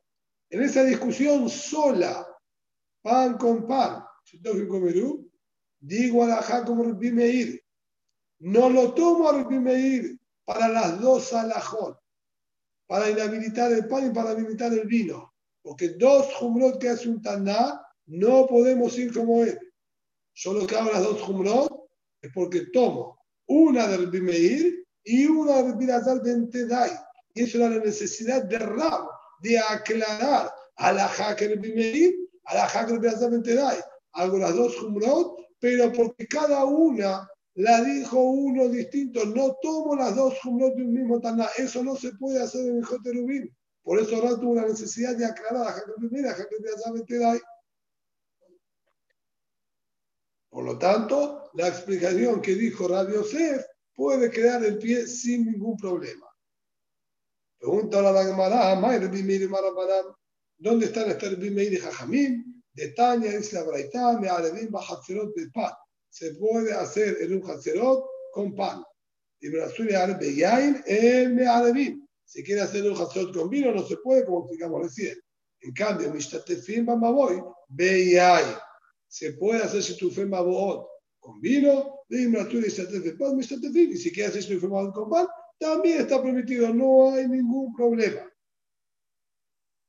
En 0.50 0.62
esa 0.62 0.84
discusión 0.84 1.50
sola, 1.50 2.28
pan 3.02 3.38
con 3.38 3.68
pan, 3.68 4.04
digo 5.80 6.24
a 6.24 6.28
la 6.28 6.66
como 6.66 6.84
Meir 6.84 7.62
no 8.42 8.70
lo 8.70 8.94
tomo 8.94 9.30
a 9.30 9.34
Rabbi 9.34 9.60
Meir 9.60 10.20
para 10.46 10.68
las 10.68 11.00
dos 11.00 11.32
alajot, 11.32 12.00
para 12.88 13.10
inhabilitar 13.10 13.72
el 13.72 13.88
pan 13.88 14.08
y 14.08 14.14
para 14.14 14.32
habilitar 14.32 14.74
el 14.74 14.88
vino. 14.88 15.34
Porque 15.62 15.90
dos 15.90 16.34
jumrot 16.34 16.80
que 16.80 16.90
hace 16.90 17.08
un 17.08 17.22
taná, 17.22 17.80
no 18.08 18.48
podemos 18.48 18.98
ir 18.98 19.14
como 19.14 19.44
él. 19.44 19.60
Yo 20.34 20.54
lo 20.54 20.66
que 20.66 20.76
hago 20.76 20.92
las 20.92 21.04
dos 21.04 21.22
jumrot 21.22 21.88
es 22.22 22.32
porque 22.34 22.66
tomo 22.74 23.20
una 23.46 23.88
del 23.88 24.08
Bimeir 24.08 24.86
y 25.04 25.26
una 25.28 25.62
del 25.62 25.76
Birazal 25.76 26.24
de 26.24 26.32
Entedai. 26.32 26.92
Y 27.36 27.44
eso 27.44 27.60
era 27.60 27.70
la 27.70 27.84
necesidad 27.84 28.44
de 28.44 28.58
Rab, 28.58 29.08
de 29.42 29.60
aclarar 29.60 30.52
a 30.78 30.92
la 30.92 31.08
Haker 31.08 31.60
Bimeir, 31.60 32.16
a 32.46 32.56
la 32.56 32.86
de 32.96 33.36
Entedai. 33.36 33.80
Hago 34.14 34.38
las 34.38 34.56
dos 34.56 34.78
jumrot, 34.78 35.38
pero 35.60 35.92
porque 35.92 36.28
cada 36.28 36.66
una 36.66 37.30
la 37.56 37.82
dijo 37.82 38.20
uno 38.20 38.68
distinto. 38.68 39.26
No 39.26 39.56
tomo 39.62 39.96
las 39.96 40.16
dos 40.16 40.38
jumrot 40.42 40.76
de 40.76 40.84
un 40.84 40.94
mismo 40.94 41.20
taná. 41.20 41.48
Eso 41.58 41.84
no 41.84 41.96
se 41.96 42.14
puede 42.14 42.42
hacer 42.42 42.68
en 42.68 42.78
el 42.78 42.86
Joterubim. 42.86 43.50
Por 43.84 44.00
eso 44.00 44.16
ahora 44.16 44.40
tuvo 44.40 44.56
la 44.56 44.68
necesidad 44.68 45.16
de 45.16 45.26
aclarar 45.26 45.68
a 45.68 46.90
Entedai. 46.96 47.40
Por 50.50 50.66
lo 50.66 50.78
tanto, 50.78 51.50
la 51.54 51.70
explicación 51.70 52.42
que 52.42 52.56
dijo 52.56 52.88
Rabbi 52.88 53.14
Yosef 53.14 53.66
puede 53.96 54.30
quedar 54.30 54.64
el 54.64 54.78
pie 54.78 55.08
sin 55.08 55.46
ningún 55.46 55.78
problema. 55.78 56.28
Pregunta 57.58 58.00
a 58.00 58.02
la 58.02 58.26
Gemara, 58.26 58.76
¿dónde 60.62 60.86
están 60.86 61.10
estos 61.10 61.38
Bimeir 61.38 61.74
y 61.74 61.78
Jajamim? 61.78 62.64
De 62.74 62.88
Tania, 62.90 63.38
dice 63.38 63.56
la 63.56 63.64
Braitá, 63.64 64.18
me 64.20 64.30
alevim 64.30 64.72
bajatzerot 64.72 65.36
de 65.36 65.50
pan. 65.50 65.74
Se 66.10 66.36
puede 66.36 66.74
hacer 66.74 67.18
en 67.22 67.36
un 67.36 67.50
hatzerot 67.50 68.06
con 68.32 68.56
pan. 68.56 68.82
Y 69.42 69.50
Brasuri 69.50 69.94
arbe 69.94 70.34
yain, 70.34 70.82
el 70.86 71.34
me 71.34 71.48
alevim. 71.48 72.08
Si 72.24 72.44
quiere 72.44 72.62
hacer 72.62 72.90
un 72.90 72.96
hatzerot 72.96 73.34
con 73.34 73.50
vino, 73.50 73.74
no 73.74 73.86
se 73.86 73.98
puede, 73.98 74.26
como 74.26 74.46
explicamos 74.46 74.84
recién. 74.84 75.18
En 75.60 75.74
cambio, 75.74 76.14
mishtatefim 76.14 76.86
bamaboy, 76.86 77.42
be 77.68 78.12
yain 78.12 78.56
se 79.12 79.34
puede 79.34 79.62
hacer 79.62 79.82
Shitufé 79.82 80.26
Maboot 80.26 80.88
con 81.20 81.42
vino, 81.42 82.06
y 82.10 82.24
si 83.98 84.12
quiere 84.12 84.30
hacer 84.30 84.42
Shitufé 84.42 84.70
Maboot 84.70 84.94
con 84.94 85.10
pan, 85.10 85.28
también 85.60 86.00
está 86.02 86.24
permitido, 86.24 86.74
no 86.74 87.14
hay 87.14 87.28
ningún 87.28 87.76
problema. 87.76 88.31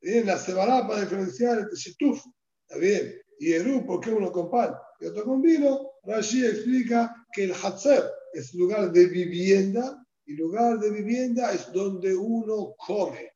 Bien, 0.03 0.27
la 0.27 0.37
sebará 0.37 0.87
para 0.87 1.03
diferenciar 1.03 1.61
entre 1.61 1.77
Shituf, 1.77 2.21
está 2.67 2.81
bien, 2.81 3.15
y 3.39 3.53
Eru, 3.53 3.87
porque 3.87 4.11
uno 4.11 4.33
con 4.33 4.51
pan 4.51 4.75
y 5.01 5.07
otro 5.07 5.25
con 5.25 5.41
vino, 5.41 5.93
Rashi 6.03 6.45
explica 6.45 7.15
que 7.33 7.45
el 7.45 7.55
Hatzer 7.55 8.03
es 8.33 8.53
lugar 8.55 8.91
de 8.91 9.07
vivienda 9.07 10.05
y 10.27 10.35
lugar 10.35 10.81
de 10.81 10.91
vivienda 10.91 11.53
es 11.53 11.73
donde 11.73 12.17
uno 12.17 12.75
come. 12.79 13.33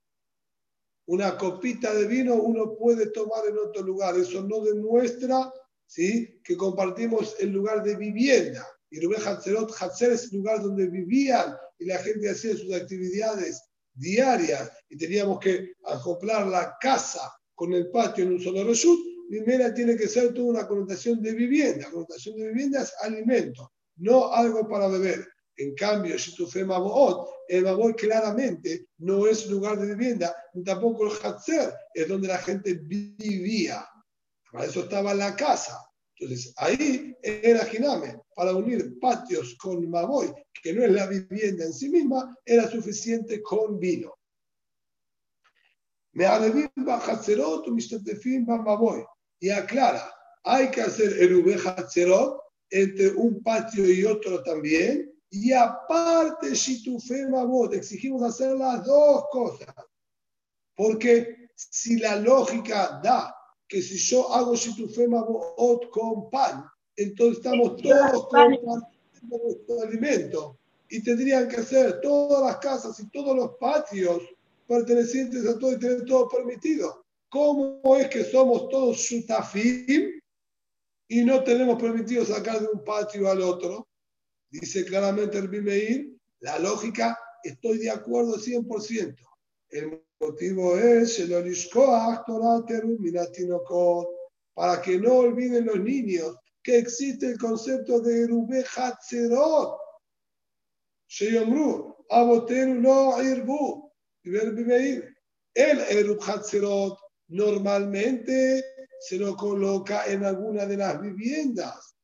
Una 1.07 1.39
copita 1.39 1.95
de 1.95 2.07
vino 2.07 2.35
uno 2.35 2.77
puede 2.77 3.11
tomar 3.11 3.47
en 3.49 3.59
otro 3.59 3.83
lugar, 3.83 4.17
eso 4.17 4.43
no 4.43 4.61
demuestra 4.61 5.53
¿sí? 5.87 6.41
que 6.43 6.57
compartimos 6.57 7.37
el 7.39 7.51
lugar 7.51 7.85
de 7.85 7.95
vivienda. 7.95 8.67
Y 8.91 9.01
Rubén 9.01 9.23
Hatzerot, 9.25 9.73
Hatzer 9.81 10.13
es 10.13 10.33
el 10.33 10.39
lugar 10.39 10.63
donde 10.63 10.89
vivían 10.89 11.55
y 11.79 11.87
la 11.87 11.99
gente 11.99 12.31
hacía 12.31 12.57
sus 12.57 12.73
actividades 12.75 13.63
diarias 13.97 14.71
y 14.89 14.97
teníamos 14.97 15.41
que 15.41 15.73
acoplar 15.85 16.47
la 16.47 16.77
casa 16.81 17.33
con 17.55 17.73
el 17.73 17.91
patio 17.91 18.25
en 18.25 18.35
un 18.35 18.41
solo 18.41 18.65
reshut. 18.65 18.99
Primera 19.29 19.75
tiene 19.75 19.97
que 19.97 20.07
ser 20.07 20.33
toda 20.33 20.47
una 20.47 20.69
connotación 20.69 21.21
de 21.21 21.33
vivienda. 21.33 21.91
connotación 21.91 22.37
de 22.37 22.49
vivienda 22.49 22.83
es 22.83 22.93
alimento, 23.01 23.73
no 23.97 24.33
algo 24.33 24.69
para 24.69 24.89
beber. 24.89 25.27
En 25.57 25.75
cambio, 25.75 26.19
si 26.19 26.35
tu 26.35 26.47
fe 26.47 26.65
Maboot, 26.65 27.29
el 27.49 27.65
Maboot 27.65 27.97
claramente 27.97 28.89
no 28.99 29.27
es 29.27 29.47
lugar 29.49 29.79
de 29.81 29.87
vivienda, 29.87 30.37
ni 30.53 30.63
tampoco 30.63 31.07
el 31.07 31.13
Hatzer 31.23 31.73
es 31.95 32.07
donde 32.07 32.29
la 32.29 32.39
gente 32.39 32.75
vivía. 32.75 33.87
Para 34.53 34.67
eso 34.67 34.81
estaba 34.81 35.15
la 35.15 35.35
casa. 35.35 35.79
Entonces, 36.19 36.55
ahí 36.57 37.15
era 37.23 37.65
Jiname. 37.67 38.21
Para 38.35 38.55
unir 38.55 38.99
patios 39.01 39.57
con 39.61 39.89
Maboy, 39.89 40.33
que 40.63 40.73
no 40.73 40.85
es 40.85 40.91
la 40.91 41.07
vivienda 41.07 41.65
en 41.65 41.73
sí 41.73 41.89
misma, 41.89 42.37
era 42.45 42.69
suficiente 42.71 43.43
con 43.43 43.79
vino. 43.79 44.15
Me. 46.13 46.27
Y 49.39 49.51
aclara, 49.51 50.15
hay 50.45 50.71
que 50.71 50.81
hacer 50.81 51.13
el 51.21 51.67
Hatzerot 51.67 52.41
entre 52.71 53.11
un 53.11 53.43
patio 53.43 53.85
y 53.91 54.05
otro 54.05 54.43
también. 54.43 55.13
Y 55.29 55.53
aparte, 55.53 56.55
Shitufe 56.55 57.29
Mabot, 57.29 57.75
exigimos 57.75 58.23
hacer 58.23 58.57
las 58.57 58.83
dos 58.85 59.25
cosas. 59.31 59.75
Porque 60.75 61.51
si 61.55 61.99
la 61.99 62.17
lógica 62.17 63.01
da 63.03 63.36
que 63.69 63.83
si 63.83 63.97
yo 63.97 64.33
hago 64.33 64.55
Shitufé 64.55 65.09
Mabot 65.09 65.91
con 65.91 66.31
pan, 66.31 66.65
entonces 66.97 67.39
estamos 67.39 67.77
todos 67.77 68.27
compartiendo 68.29 68.83
nuestro 69.43 69.83
alimento. 69.83 70.59
Y 70.89 71.03
tendrían 71.03 71.49
que 71.49 71.57
hacer 71.57 72.01
todas 72.01 72.43
las 72.43 72.59
casas 72.59 72.99
y 73.01 73.09
todos 73.11 73.35
los 73.37 73.57
patios 73.59 74.23
pertenecientes 74.69 75.47
a 75.47 75.59
todo 75.59 75.73
y 75.73 75.79
tener 75.79 76.05
todo 76.05 76.29
permitido. 76.29 77.05
¿Cómo 77.29 77.97
es 77.97 78.09
que 78.09 78.25
somos 78.25 78.69
todos 78.69 78.97
shutafim 78.97 80.21
y 81.09 81.25
no 81.25 81.43
tenemos 81.43 81.81
permitido 81.81 82.25
sacar 82.25 82.61
de 82.61 82.69
un 82.69 82.85
patio 82.85 83.29
al 83.29 83.43
otro? 83.43 83.89
Dice 84.49 84.85
claramente 84.85 85.39
el 85.39 85.49
Bimeir, 85.49 86.17
la 86.41 86.59
lógica, 86.61 87.19
estoy 87.43 87.79
de 87.79 87.91
acuerdo 87.91 88.37
100%. 88.37 89.17
El 89.71 90.03
motivo 90.21 90.77
es 90.79 91.19
el 91.19 91.33
para 94.55 94.81
que 94.81 94.99
no 94.99 95.15
olviden 95.15 95.67
los 95.67 95.81
niños 95.81 96.37
que 96.63 96.79
existe 96.79 97.27
el 97.27 97.39
concepto 97.39 98.01
de 98.01 98.23
Erube 98.23 98.65
Hatzerot. 98.75 99.79
Sheyomru, 101.09 101.95
Aboteru 102.11 102.75
no 102.75 103.23
Irbu. 103.23 103.93
El 104.25 105.81
Erub 105.81 106.21
Hatzerot 106.23 106.99
normalmente 107.29 108.65
se 109.01 109.19
lo 109.19 109.37
coloca 109.37 110.07
en 110.07 110.25
alguna 110.25 110.67
de 110.67 110.77
las 110.77 111.01
viviendas. 111.01 111.97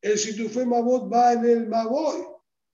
El 0.00 0.16
Shitufé 0.16 0.66
Mabot 0.66 1.12
va 1.12 1.32
en 1.32 1.44
el 1.44 1.68
Maboy. 1.68 2.24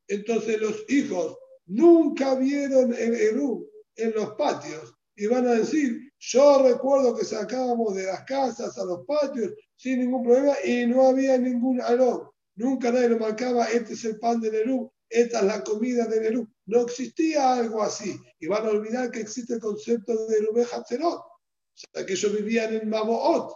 Entonces 0.08 0.60
los 0.60 0.84
hijos 0.90 1.38
nunca 1.68 2.34
vieron 2.34 2.92
el 2.92 3.14
Erub 3.14 3.68
en 3.96 4.12
los 4.14 4.34
patios 4.34 4.94
y 5.16 5.26
van 5.26 5.46
a 5.46 5.54
decir, 5.54 6.12
yo 6.18 6.62
recuerdo 6.62 7.16
que 7.16 7.24
sacábamos 7.24 7.94
de 7.94 8.04
las 8.04 8.24
casas 8.24 8.76
a 8.78 8.84
los 8.84 9.04
patios 9.06 9.52
sin 9.76 10.00
ningún 10.00 10.24
problema 10.24 10.54
y 10.64 10.86
no 10.86 11.08
había 11.08 11.36
ningún 11.38 11.80
aló. 11.80 12.34
Nunca 12.54 12.90
nadie 12.90 13.08
lo 13.08 13.18
marcaba, 13.18 13.66
este 13.66 13.94
es 13.94 14.04
el 14.04 14.18
pan 14.18 14.40
de 14.40 14.50
Nerú, 14.50 14.92
esta 15.08 15.40
es 15.40 15.44
la 15.44 15.62
comida 15.62 16.06
de 16.06 16.20
Nerú. 16.20 16.48
No 16.66 16.82
existía 16.82 17.54
algo 17.54 17.82
así. 17.82 18.16
Y 18.40 18.46
van 18.46 18.66
a 18.66 18.70
olvidar 18.70 19.10
que 19.10 19.20
existe 19.20 19.54
el 19.54 19.60
concepto 19.60 20.26
de 20.26 20.40
Nerú 20.40 20.66
Hatzerot. 20.72 21.18
O 21.18 21.24
sea, 21.74 22.04
que 22.04 22.12
ellos 22.12 22.32
vivían 22.32 22.74
en 22.74 22.88
Maboot. 22.88 23.52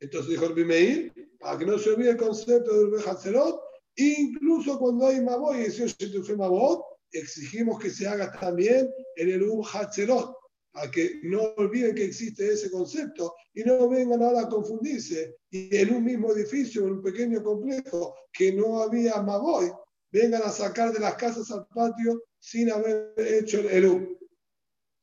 Entonces 0.00 0.30
dijo 0.30 0.46
el 0.46 0.54
Bimeir, 0.54 1.12
para 1.38 1.58
que 1.58 1.66
no 1.66 1.78
se 1.78 1.90
olvide 1.90 2.10
el 2.10 2.16
concepto 2.16 2.72
de 2.72 2.84
Nerú 2.84 3.08
Hatzerot, 3.08 3.60
incluso 3.96 4.78
cuando 4.78 5.06
hay 5.06 5.20
Maboot 5.20 5.56
y 5.56 5.70
se 5.70 5.88
fue 6.22 6.36
Maboot, 6.36 6.91
exigimos 7.12 7.78
que 7.78 7.90
se 7.90 8.08
haga 8.08 8.32
también 8.32 8.90
en 9.16 9.30
el 9.30 9.42
Um 9.42 9.62
Hatzerot, 9.64 10.36
a 10.74 10.90
que 10.90 11.20
no 11.24 11.42
olviden 11.56 11.94
que 11.94 12.04
existe 12.04 12.52
ese 12.52 12.70
concepto 12.70 13.34
y 13.52 13.62
no 13.62 13.88
vengan 13.88 14.22
ahora 14.22 14.42
a 14.42 14.48
confundirse 14.48 15.36
y 15.50 15.76
en 15.76 15.94
un 15.94 16.04
mismo 16.04 16.32
edificio, 16.32 16.86
en 16.86 16.92
un 16.94 17.02
pequeño 17.02 17.42
complejo 17.42 18.14
que 18.32 18.52
no 18.52 18.82
había 18.82 19.20
Maboy, 19.20 19.70
vengan 20.10 20.42
a 20.42 20.48
sacar 20.48 20.92
de 20.92 21.00
las 21.00 21.14
casas 21.16 21.50
al 21.50 21.66
patio 21.66 22.22
sin 22.38 22.70
haber 22.70 23.12
hecho 23.16 23.60
el 23.60 23.66
Erum. 23.66 24.16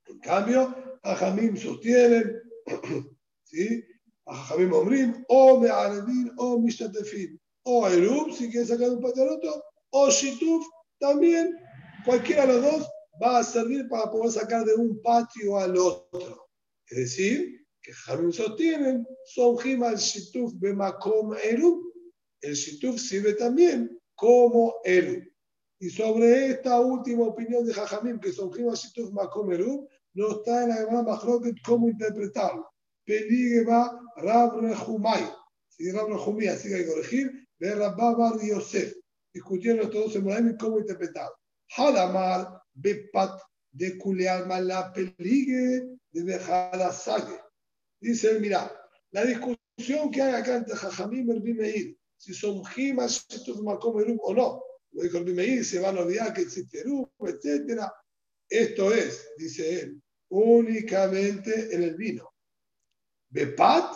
En 0.08 0.20
cambio, 0.20 0.76
a 1.04 1.16
Jamim 1.16 1.56
sostienen, 1.56 2.42
¿sí? 3.44 3.84
a 4.26 4.36
Jamim 4.36 4.74
Omrim, 4.74 5.26
o 5.28 5.60
Me'arevin, 5.60 6.32
o 6.38 6.60
Mishtatefin, 6.60 7.40
o 7.64 7.88
Erum, 7.88 8.34
si 8.34 8.50
quieren 8.50 8.68
sacar 8.68 8.90
un 8.90 9.02
patio 9.02 9.24
al 9.24 9.30
otro, 9.30 9.64
o 9.92 10.10
Shituf, 10.10 10.66
también 11.00 11.56
Cualquiera 12.10 12.48
de 12.48 12.54
los 12.54 12.64
dos 12.64 12.90
va 13.22 13.38
a 13.38 13.44
servir 13.44 13.88
para 13.88 14.10
poder 14.10 14.32
sacar 14.32 14.66
de 14.66 14.74
un 14.74 15.00
patio 15.00 15.60
al 15.60 15.78
otro. 15.78 16.50
Es 16.88 16.98
decir, 16.98 17.68
que 17.84 17.94
Jamim 17.94 18.32
sostienen, 18.32 19.06
son 19.26 19.56
Himal 19.64 19.96
Shituf 19.96 20.54
Bemakom 20.56 21.36
Eru. 21.36 21.94
El 22.42 22.56
Shituf 22.56 23.00
sirve 23.00 23.34
también 23.34 23.96
como 24.16 24.78
Eru. 24.84 25.22
Y 25.80 25.92
sobre 25.92 26.48
esta 26.48 26.80
última 26.80 27.26
opinión 27.26 27.64
de 27.64 27.76
Jajamim, 27.76 28.20
que 28.20 28.34
son 28.34 28.50
Himal 28.58 28.74
Shituf 28.74 29.12
Makom 29.12 29.52
Eru, 29.52 29.88
no 30.16 30.32
está 30.32 30.64
en 30.64 30.70
la 30.70 30.76
Gemara 30.78 31.04
Machloket 31.04 31.58
cómo 31.64 31.90
interpretarlo. 31.90 32.68
Pelige 33.06 33.66
va 33.66 34.02
Rab 34.18 34.60
Rehumay. 34.60 35.30
Si 35.68 35.92
Rab 35.92 36.08
Rehumay 36.08 36.48
hay 36.48 36.58
que 36.58 36.88
corregir, 36.88 37.48
ve 37.60 37.76
Rabba 37.76 38.16
Bar 38.16 38.42
Yosef. 38.42 38.96
Discutieron 39.32 39.86
estos 39.86 40.12
dos 40.12 40.16
en 40.16 40.58
cómo 40.58 40.80
interpretarlo. 40.80 41.39
Halamar 41.76 42.62
bepat 42.74 43.40
de 43.72 43.98
la 44.62 44.92
peligue 44.94 46.00
de 46.12 46.40
sague. 46.92 47.40
Dice 48.02 48.32
él, 48.32 48.42
mira, 48.42 48.72
la 49.12 49.26
discusión 49.26 50.10
que 50.12 50.22
hay 50.22 50.34
acá 50.34 50.58
entre 50.58 50.76
Jajamim 50.76 51.28
y 51.28 51.32
el 51.32 51.42
Bimeir, 51.42 51.98
si 52.18 52.34
son 52.34 52.64
Jimas, 52.66 53.28
Erum 53.46 54.20
o 54.22 54.34
no. 54.34 54.64
Lo 54.92 55.04
dijo 55.04 55.18
el 55.18 55.26
Bimeir, 55.26 55.64
se 55.64 55.80
van 55.80 55.98
a 55.98 56.02
olvidar 56.02 56.34
que 56.34 56.42
existe 56.42 56.80
Erum, 56.80 57.06
etc. 57.20 57.84
Esto 58.50 58.94
es, 58.94 59.28
dice 59.38 59.82
él, 59.82 60.02
únicamente 60.30 61.74
en 61.74 61.84
el 61.84 61.96
vino. 61.96 62.34
Bepat, 63.30 63.94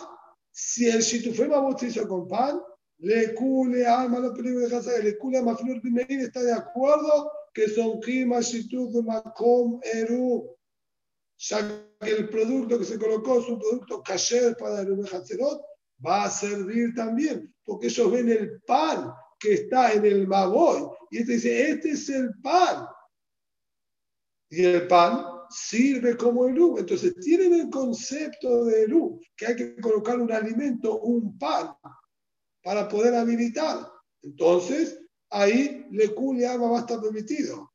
si 0.50 0.88
el 0.88 1.00
Shitufem 1.00 1.50
se 1.78 1.86
hizo 1.86 2.06
con 2.06 2.28
pan, 2.28 2.60
le 2.98 3.34
cule 3.34 3.84
alma 3.84 4.20
los 4.20 4.36
peligros 4.36 4.62
de 4.62 4.70
casa, 4.70 4.98
le 4.98 5.18
cule 5.18 5.38
a 5.38 5.56
Flor 5.56 5.80
Bimeir 5.82 6.20
está 6.20 6.42
de 6.42 6.52
acuerdo 6.52 7.30
que 7.54 7.68
son 7.68 8.00
Shituf, 8.00 9.04
Makom 9.04 9.80
Erum 9.82 10.42
ya 11.36 11.58
que 12.00 12.10
el 12.10 12.28
producto 12.28 12.78
que 12.78 12.84
se 12.84 12.98
colocó 12.98 13.40
es 13.40 13.48
un 13.48 13.58
producto 13.58 14.02
kasher 14.02 14.56
para 14.56 14.80
el 14.80 15.06
Hatzerot, 15.06 15.62
va 16.04 16.24
a 16.24 16.30
servir 16.30 16.94
también, 16.94 17.54
porque 17.64 17.86
ellos 17.88 18.10
ven 18.10 18.28
el 18.28 18.60
pan 18.62 19.12
que 19.38 19.54
está 19.54 19.92
en 19.92 20.04
el 20.04 20.26
Maboy, 20.26 20.88
y 21.10 21.18
este 21.18 21.32
dice, 21.32 21.70
este 21.70 21.90
es 21.90 22.08
el 22.08 22.30
pan. 22.42 22.86
Y 24.50 24.64
el 24.64 24.86
pan 24.86 25.24
sirve 25.50 26.16
como 26.16 26.48
Eru. 26.48 26.78
Entonces 26.78 27.14
tienen 27.16 27.54
el 27.54 27.70
concepto 27.70 28.64
de 28.64 28.82
Eru, 28.82 29.20
que 29.36 29.46
hay 29.46 29.56
que 29.56 29.76
colocar 29.76 30.18
un 30.18 30.32
alimento, 30.32 31.00
un 31.00 31.36
pan, 31.38 31.74
para 32.62 32.88
poder 32.88 33.14
habilitar. 33.14 33.86
Entonces, 34.22 34.98
ahí 35.30 35.83
le 35.94 36.46
ama 36.46 36.70
va 36.70 36.78
a 36.78 36.80
estar 36.80 37.00
permitido. 37.00 37.72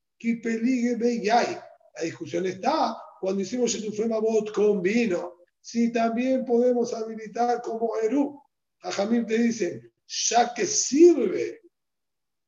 La 1.95 2.03
discusión 2.03 2.45
está 2.45 2.97
cuando 3.19 3.41
hicimos 3.41 3.75
el 3.75 4.10
Mabot 4.10 4.51
con 4.53 4.82
vino, 4.82 5.36
si 5.62 5.91
también 5.91 6.45
podemos 6.45 6.93
habilitar 6.93 7.62
como 7.62 7.95
Eru. 7.97 8.41
Jajamim 8.79 9.25
te 9.25 9.38
dice, 9.38 9.91
ya 10.08 10.53
que 10.53 10.65
sirve 10.65 11.62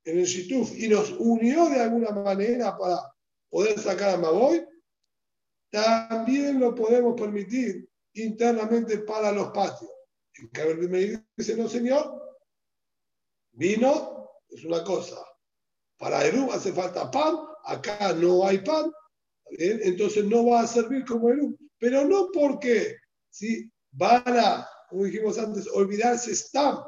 en 0.04 0.20
el 0.20 0.26
Shituf 0.26 0.74
y 0.78 0.88
nos 0.88 1.12
unió 1.12 1.70
de 1.70 1.82
alguna 1.82 2.12
manera 2.12 2.78
para 2.78 3.00
poder 3.50 3.78
sacar 3.80 4.16
a 4.16 4.18
Maboy, 4.18 4.66
también 5.70 6.60
lo 6.60 6.74
podemos 6.74 7.20
permitir 7.20 7.90
internamente 8.14 9.00
para 9.00 9.32
los 9.32 9.52
patios. 9.52 9.92
En 10.34 10.90
me 10.90 11.24
dice, 11.38 11.56
no 11.56 11.68
señor, 11.68 12.40
vino 13.52 14.30
es 14.50 14.64
una 14.66 14.84
cosa. 14.84 15.18
Para 16.02 16.26
Eru 16.26 16.52
hace 16.52 16.74
falta 16.74 17.12
pan, 17.12 17.36
acá 17.64 18.12
no 18.14 18.44
hay 18.44 18.58
pan, 18.58 18.92
entonces 19.52 20.26
no 20.26 20.48
va 20.48 20.62
a 20.62 20.68
servir 20.68 21.06
como 21.06 21.30
el 21.30 21.56
Pero 21.78 22.06
no 22.06 22.30
porque 22.34 22.98
si 23.30 23.70
van 23.92 24.24
a, 24.26 24.68
como 24.90 25.04
dijimos 25.04 25.38
antes, 25.38 25.68
olvidarse 25.72 26.32
están 26.32 26.80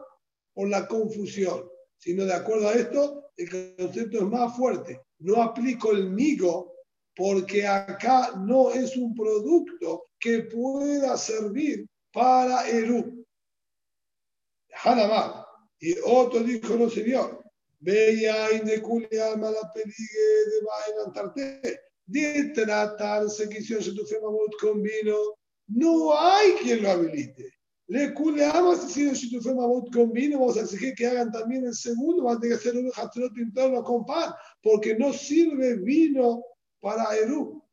por 0.55 0.67
la 0.67 0.87
confusión, 0.87 1.69
sino 1.95 2.25
de 2.25 2.33
acuerdo 2.33 2.69
a 2.69 2.73
esto, 2.73 3.29
el 3.37 3.77
concepto 3.77 4.17
es 4.17 4.23
más 4.23 4.57
fuerte. 4.57 4.99
No 5.19 5.43
aplico 5.43 5.91
el 5.91 6.09
migo 6.09 6.73
porque 7.15 7.67
acá 7.67 8.33
no 8.35 8.71
es 8.71 8.97
un 8.97 9.13
producto 9.13 10.07
que 10.19 10.39
pueda 10.41 11.15
servir 11.17 11.87
para 12.11 12.67
Eru. 12.67 13.23
Hanamar. 14.83 15.45
Y 15.79 15.95
otro 16.03 16.39
dijo, 16.39 16.75
no 16.75 16.89
señor, 16.89 17.42
veía 17.83 18.47
culia 18.81 19.35
mala 19.35 19.71
peligue 19.73 20.27
de 20.49 20.57
vaina 20.67 21.03
antarte 21.05 21.79
de 22.05 22.51
tratarse 22.55 23.49
que 23.49 23.59
hicieron 23.59 23.83
Shitufemamot 23.83 24.59
con 24.59 24.81
vino, 24.81 25.17
no 25.67 26.17
hay 26.17 26.53
quien 26.53 26.83
lo 26.83 26.91
habilite. 26.91 27.53
Le 27.87 28.13
culeamos 28.13 28.79
si 28.79 28.87
hicieron 28.87 29.13
Shitufemamot 29.15 29.93
con 29.93 30.11
vino, 30.11 30.39
vamos 30.39 30.57
a 30.57 30.61
exigir 30.61 30.93
que 30.95 31.07
hagan 31.07 31.31
también 31.31 31.65
el 31.65 31.73
segundo, 31.73 32.23
van 32.23 32.37
a 32.37 32.39
tener 32.39 32.57
que 32.57 32.69
hacer 32.69 32.79
un 32.79 32.91
Hatzrot 32.95 33.37
interno 33.37 33.83
con 33.83 34.05
pan, 34.05 34.33
porque 34.61 34.95
no 34.95 35.13
sirve 35.13 35.75
vino 35.75 36.43
para 36.79 37.15
Eru. 37.15 37.63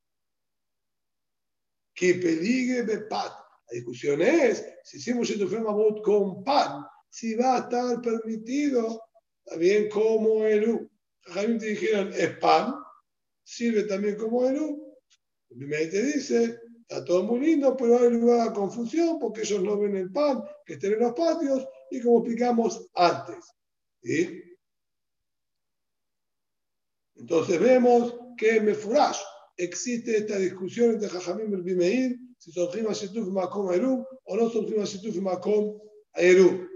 Que 1.94 2.14
peligue 2.14 2.82
de 2.82 2.98
pan. 3.00 3.30
La 3.68 3.74
discusión 3.74 4.22
es, 4.22 4.64
si 4.84 4.98
hicimos 4.98 5.28
Shitufemamot 5.28 6.02
con 6.02 6.42
pan, 6.42 6.84
si 7.08 7.34
va 7.34 7.56
a 7.56 7.58
estar 7.60 8.00
permitido 8.00 9.09
también 9.44 9.88
como 9.88 10.44
Eru. 10.44 10.88
Jaime 11.22 11.59
te 11.59 11.66
dijeron, 11.66 12.12
es 12.14 12.37
pan, 12.38 12.74
sirve 13.42 13.85
también 13.85 14.16
como 14.16 14.48
Eru. 14.48 14.96
Primeramente 15.48 16.03
dice, 16.03 16.61
está 16.83 17.05
todo 17.05 17.24
muy 17.24 17.40
lindo, 17.40 17.76
pero 17.76 17.98
hay 17.98 18.11
lugar 18.11 18.48
a 18.48 18.53
confusión 18.53 19.18
porque 19.18 19.42
ellos 19.42 19.62
no 19.62 19.79
ven 19.79 19.96
el 19.96 20.11
pan 20.12 20.42
que 20.64 20.74
está 20.74 20.87
en 20.87 21.00
los 21.00 21.12
patios 21.12 21.66
y 21.90 22.00
como 22.00 22.18
explicamos 22.18 22.88
antes. 22.94 23.44
Entonces 27.16 27.61
vemos 27.61 28.14
que 28.37 28.57
en 28.57 28.64
Mefurash 28.64 29.18
existe 29.57 30.16
esta 30.16 30.38
discusión 30.38 30.92
entre 30.92 31.09
Jajamim 31.09 31.53
y 31.53 31.62
Bimeir, 31.62 32.18
si 32.38 32.50
son 32.53 32.72
Jima 32.72 32.92
Shituf 32.92 33.29
Makom 33.29 33.72
Eru 33.72 34.07
o 34.24 34.37
no 34.37 34.48
son 34.48 34.66
Jima 34.66 34.85
Shituf 34.85 35.16
Makom 35.16 35.79
Eru 36.14 36.69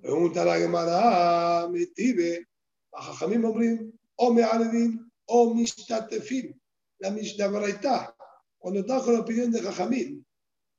pregunta 0.00 0.44
la 0.44 0.58
Gemara, 0.58 1.68
Metibe, 1.68 2.46
Jajamim 2.92 3.44
Omrim, 3.44 3.92
o 4.16 4.32
Me'arevim, 4.32 5.10
o 5.26 5.54
Mishtatefim. 5.54 6.54
La 6.98 7.10
Mishnah 7.10 8.14
cuando 8.58 8.84
trajo 8.84 9.12
la 9.12 9.20
opinión 9.20 9.50
de 9.50 9.62
Jajamim, 9.62 10.22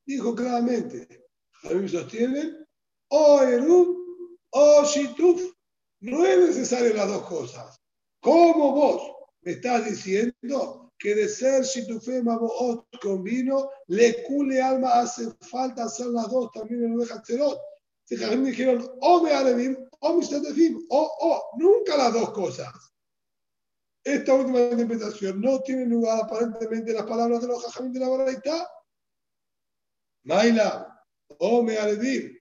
dijo 0.06 0.34
claramente, 0.34 1.26
Jajamim 1.62 1.88
sostiene, 1.88 2.66
o 3.08 3.42
Erub, 3.42 3.96
o 4.50 4.84
Shituf. 4.84 5.52
No 6.00 6.24
es 6.24 6.38
necesario 6.48 6.94
las 6.94 7.08
dos 7.08 7.26
cosas. 7.26 7.80
¿Cómo 8.20 8.72
vos 8.72 9.12
me 9.42 9.52
estás 9.52 9.84
diciendo 9.84 10.92
que 10.98 11.14
de 11.16 11.28
ser 11.28 11.64
Shitufem 11.64 12.24
Maboot 12.24 12.86
con 13.00 13.24
vino, 13.24 13.68
le 13.88 14.22
cule 14.24 14.62
alma, 14.62 15.00
hace 15.00 15.32
falta 15.40 15.84
hacer 15.84 16.06
las 16.06 16.30
dos 16.30 16.52
también 16.52 16.84
en 16.84 16.92
el 16.92 16.98
Oveja 16.98 17.20
si 18.04 18.16
Jajamín 18.16 18.46
dijeron, 18.46 18.90
o 19.00 19.22
me 19.22 19.32
Arevim 19.32 19.76
o 20.00 20.16
Mistatefim, 20.16 20.84
o, 20.90 21.10
o, 21.20 21.58
nunca 21.58 21.96
las 21.96 22.12
dos 22.12 22.30
cosas. 22.32 22.72
Esta 24.04 24.34
última 24.34 24.58
interpretación 24.60 25.40
no 25.40 25.60
tiene 25.60 25.86
lugar 25.86 26.24
aparentemente 26.24 26.90
en 26.90 26.96
las 26.96 27.06
palabras 27.06 27.40
de 27.40 27.46
los 27.46 27.62
jajamín 27.64 27.92
de 27.92 28.00
la 28.00 28.08
Baraita. 28.08 28.68
Maila, 30.24 31.04
o 31.38 31.62
me 31.62 31.76
Arevim, 31.76 32.36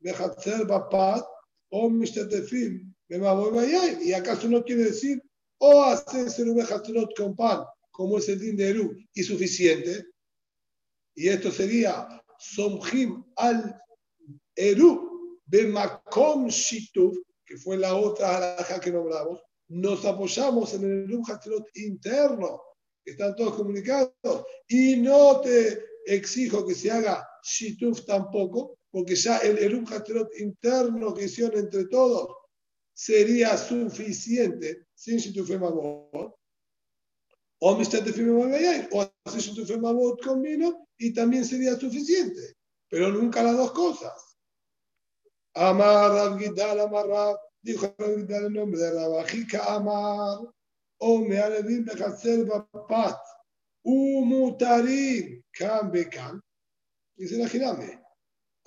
Behatzer 0.00 0.66
Bapat, 0.66 1.24
o 1.70 1.88
Mistatefim, 1.88 2.94
Bayay. 3.08 3.98
¿Y 4.02 4.12
acaso 4.12 4.46
no 4.48 4.62
quiere 4.62 4.84
decir, 4.84 5.22
o 5.58 5.84
hacer 5.84 6.30
ser 6.30 6.46
con 7.16 7.34
pan, 7.34 7.64
como 7.90 8.18
es 8.18 8.28
el 8.28 8.38
din 8.38 8.56
de 8.56 8.70
Eru, 8.70 8.94
y 9.14 9.22
suficiente? 9.22 10.04
Y 11.14 11.28
esto 11.28 11.50
sería 11.50 12.22
Somjim 12.38 13.24
al 13.36 13.80
Eru, 14.56 15.38
Bemakom 15.44 16.48
Shituf, 16.48 17.16
que 17.44 17.56
fue 17.56 17.76
la 17.76 17.94
otra 17.94 18.36
alhaja 18.36 18.80
que 18.80 18.90
nombramos, 18.90 19.40
nos 19.68 20.04
apoyamos 20.04 20.74
en 20.74 20.84
el 20.84 21.04
Erum 21.04 21.22
interno, 21.74 22.62
que 23.04 23.12
están 23.12 23.36
todos 23.36 23.54
comunicados, 23.54 24.12
y 24.66 24.96
no 24.96 25.40
te 25.40 25.84
exijo 26.06 26.66
que 26.66 26.74
se 26.74 26.90
haga 26.90 27.26
Shituf 27.42 28.04
tampoco, 28.04 28.78
porque 28.90 29.14
ya 29.14 29.38
el 29.38 29.58
Erum 29.58 29.84
interno 30.38 31.14
que 31.14 31.24
hicieron 31.24 31.58
entre 31.58 31.86
todos 31.86 32.34
sería 32.92 33.56
suficiente 33.56 34.86
sin 34.94 35.18
Shituf 35.18 35.50
Mamot. 35.50 36.34
O 37.58 37.70
o 37.70 39.10
hacer 39.24 39.40
Shituf 39.40 39.76
Mamot 39.76 40.24
con 40.24 40.42
vino, 40.42 40.88
y 40.98 41.12
también 41.12 41.44
sería 41.44 41.78
suficiente, 41.78 42.56
pero 42.88 43.10
nunca 43.10 43.42
las 43.42 43.56
dos 43.56 43.72
cosas. 43.72 44.35
Amar 45.56 46.10
Rabgidal, 46.12 46.80
Amar 46.80 47.06
Rab, 47.08 47.36
dijo 47.62 47.94
Rabgidal 47.98 48.46
el 48.46 48.52
nombre 48.52 48.80
de 48.80 48.92
Rabajika 48.92 49.74
Amar, 49.74 50.38
o 50.98 51.18
me 51.18 51.38
alevim 51.38 51.84
bechatzer 51.84 52.46
bapat, 52.46 53.18
umutarim, 53.84 55.42
kan 55.52 55.90
bekan, 55.90 56.40
dice 57.16 57.38
la 57.38 57.48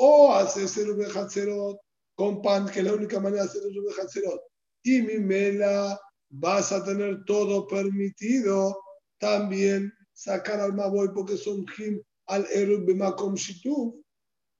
o 0.01 0.33
hace 0.33 0.67
ser 0.67 0.93
bechatzerot, 0.95 1.77
con 2.15 2.41
pan, 2.41 2.67
que 2.67 2.79
es 2.79 2.85
la 2.85 2.93
única 2.93 3.19
manera 3.19 3.43
de 3.43 3.49
hacer 3.49 3.61
el 3.63 3.81
bechatzerot, 3.81 4.41
y 4.83 5.01
mi 5.01 5.19
mela 5.19 5.99
vas 6.29 6.71
a 6.71 6.83
tener 6.83 7.23
todo 7.25 7.67
permitido, 7.67 8.81
también 9.19 9.93
sacar 10.13 10.59
al 10.61 10.73
maboy 10.73 11.09
porque 11.13 11.37
son 11.37 11.65
jim 11.67 12.01
al 12.27 12.45
erub 12.53 12.85
bemakom 12.85 13.35
shituf, 13.35 13.93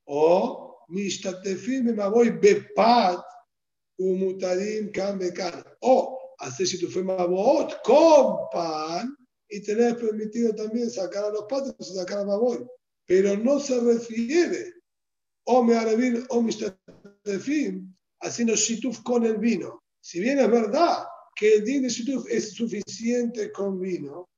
o 0.05 0.68
o 5.81 6.19
hacer 6.39 6.67
si 6.67 6.79
tu 6.79 6.87
fue 6.87 7.03
Mabot 7.03 7.81
con 7.83 8.49
pan 8.51 9.15
y 9.49 9.61
tener 9.61 9.97
permitido 9.97 10.55
también 10.55 10.89
sacar 10.89 11.25
a 11.25 11.29
los 11.29 11.45
patos 11.49 11.75
y 11.79 11.95
sacar 11.95 12.19
a 12.19 12.25
Mabot. 12.25 12.67
Pero 13.05 13.35
no 13.37 13.59
se 13.59 13.79
refiere 13.79 14.73
o 15.45 15.63
me 15.63 15.75
arevil 15.75 16.25
o 16.29 16.41
mistatefim 16.41 17.93
haciendo 18.21 18.55
shituf 18.55 19.01
con 19.01 19.25
el 19.25 19.37
vino. 19.37 19.83
Si 20.01 20.19
bien 20.19 20.39
es 20.39 20.49
verdad 20.49 21.05
que 21.35 21.55
el 21.55 21.65
din 21.65 21.83
de 21.83 21.89
shituf 21.89 22.25
es 22.29 22.53
suficiente 22.53 23.51
con 23.51 23.79
vino, 23.79 24.29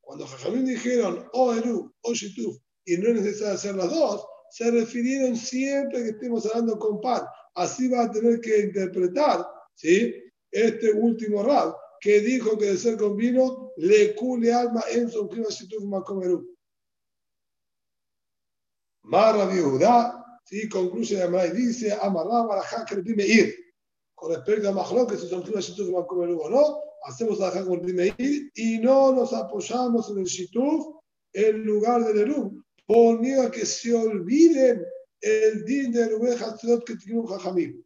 cuando 0.00 0.26
Jajamín 0.26 0.64
dijeron 0.64 1.28
o 1.32 1.52
eru 1.52 1.92
oh, 2.02 2.10
o 2.10 2.14
shituf 2.14 2.56
y 2.84 2.96
no 2.96 3.08
es 3.08 3.22
necesario 3.22 3.54
hacer 3.54 3.74
las 3.74 3.90
dos, 3.90 4.26
se 4.58 4.72
refirieron 4.72 5.36
siempre 5.36 6.02
que 6.02 6.10
estemos 6.10 6.44
hablando 6.46 6.76
con 6.80 7.00
pan. 7.00 7.22
Así 7.54 7.88
va 7.88 8.02
a 8.02 8.10
tener 8.10 8.40
que 8.40 8.58
interpretar 8.58 9.46
¿sí? 9.76 10.12
este 10.50 10.90
último 10.94 11.44
rab 11.44 11.76
que 12.00 12.18
dijo 12.20 12.58
que 12.58 12.66
de 12.66 12.76
ser 12.76 12.96
con 12.96 13.16
vino 13.16 13.70
le 13.76 14.16
cule 14.16 14.52
alma 14.52 14.82
en 14.90 15.08
su 15.08 15.28
clima 15.28 15.46
Makomeru. 15.84 16.56
Marra 19.04 19.46
Judá, 19.46 20.40
¿sí? 20.44 20.68
concluye 20.68 21.24
la 21.24 21.46
y 21.46 21.50
dice, 21.52 21.92
Amarra 21.92 22.42
Barajá 22.42 22.84
ir 22.96 23.54
Con 24.16 24.34
respecto 24.34 24.70
a 24.70 24.72
Majló, 24.72 25.06
que 25.06 25.18
si 25.18 25.28
son 25.28 25.42
clima 25.42 25.60
Shituf 25.60 25.88
Makomeru 25.88 26.36
o 26.36 26.50
no, 26.50 26.80
hacemos 27.04 27.38
la 27.38 27.52
con 27.64 27.88
ir 27.88 28.50
y 28.56 28.78
no 28.80 29.12
nos 29.12 29.32
apoyamos 29.32 30.10
en 30.10 30.18
el 30.18 30.24
Shituf 30.24 30.96
en 31.32 31.64
lugar 31.64 32.02
del 32.02 32.18
Eru, 32.18 32.64
por 32.88 33.20
miedo 33.20 33.42
a 33.42 33.50
que 33.50 33.66
se 33.66 33.94
olviden 33.94 34.82
el 35.20 35.62
din 35.66 35.92
de 35.92 36.08
Rubén 36.08 36.42
Hatzot 36.42 36.86
que 36.86 36.96
tiene 36.96 37.20
un 37.20 37.26
Jajamim. 37.26 37.84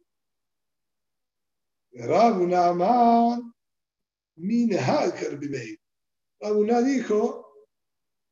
Rabuna 1.91 2.67
Amar, 2.67 3.41
Minhag 4.37 5.13
Herbimeir. 5.21 5.77
Rabuna 6.39 6.81
dijo, 6.81 7.53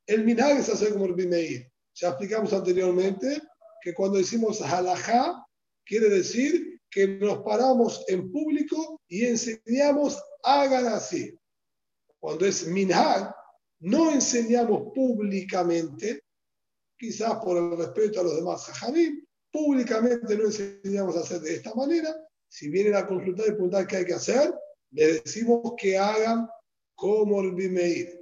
el 0.07 0.23
Minhag 0.23 0.59
es 0.59 0.69
hacer 0.69 0.93
como 0.93 1.07
Herbimeir. 1.07 1.69
Ya 1.95 2.07
explicamos 2.07 2.53
anteriormente 2.53 3.41
que 3.81 3.93
cuando 3.93 4.19
decimos 4.19 4.61
halajá, 4.61 5.45
quiere 5.85 6.07
decir 6.07 6.79
que 6.89 7.05
nos 7.05 7.39
paramos 7.39 8.05
en 8.07 8.31
público 8.31 9.01
y 9.09 9.25
enseñamos, 9.25 10.23
hagan 10.43 10.87
así. 10.87 11.37
Cuando 12.17 12.45
es 12.45 12.65
minhag, 12.65 13.35
no 13.79 14.11
enseñamos 14.11 14.93
públicamente, 14.93 16.23
quizás 17.01 17.43
por 17.43 17.57
el 17.57 17.75
respeto 17.75 18.19
a 18.19 18.23
los 18.23 18.35
demás 18.35 18.63
jajamim, 18.63 19.25
públicamente 19.51 20.37
no 20.37 20.45
enseñamos 20.45 21.17
a 21.17 21.21
hacer 21.21 21.41
de 21.41 21.55
esta 21.55 21.73
manera. 21.73 22.15
Si 22.47 22.69
vienen 22.69 22.93
a 22.93 23.07
consultar 23.07 23.47
y 23.47 23.53
preguntar 23.53 23.87
qué 23.87 23.97
hay 23.97 24.05
que 24.05 24.13
hacer, 24.13 24.53
les 24.91 25.23
decimos 25.23 25.73
que 25.77 25.97
hagan 25.97 26.47
como 26.93 27.41
el 27.41 27.53
Bimeir. 27.55 28.21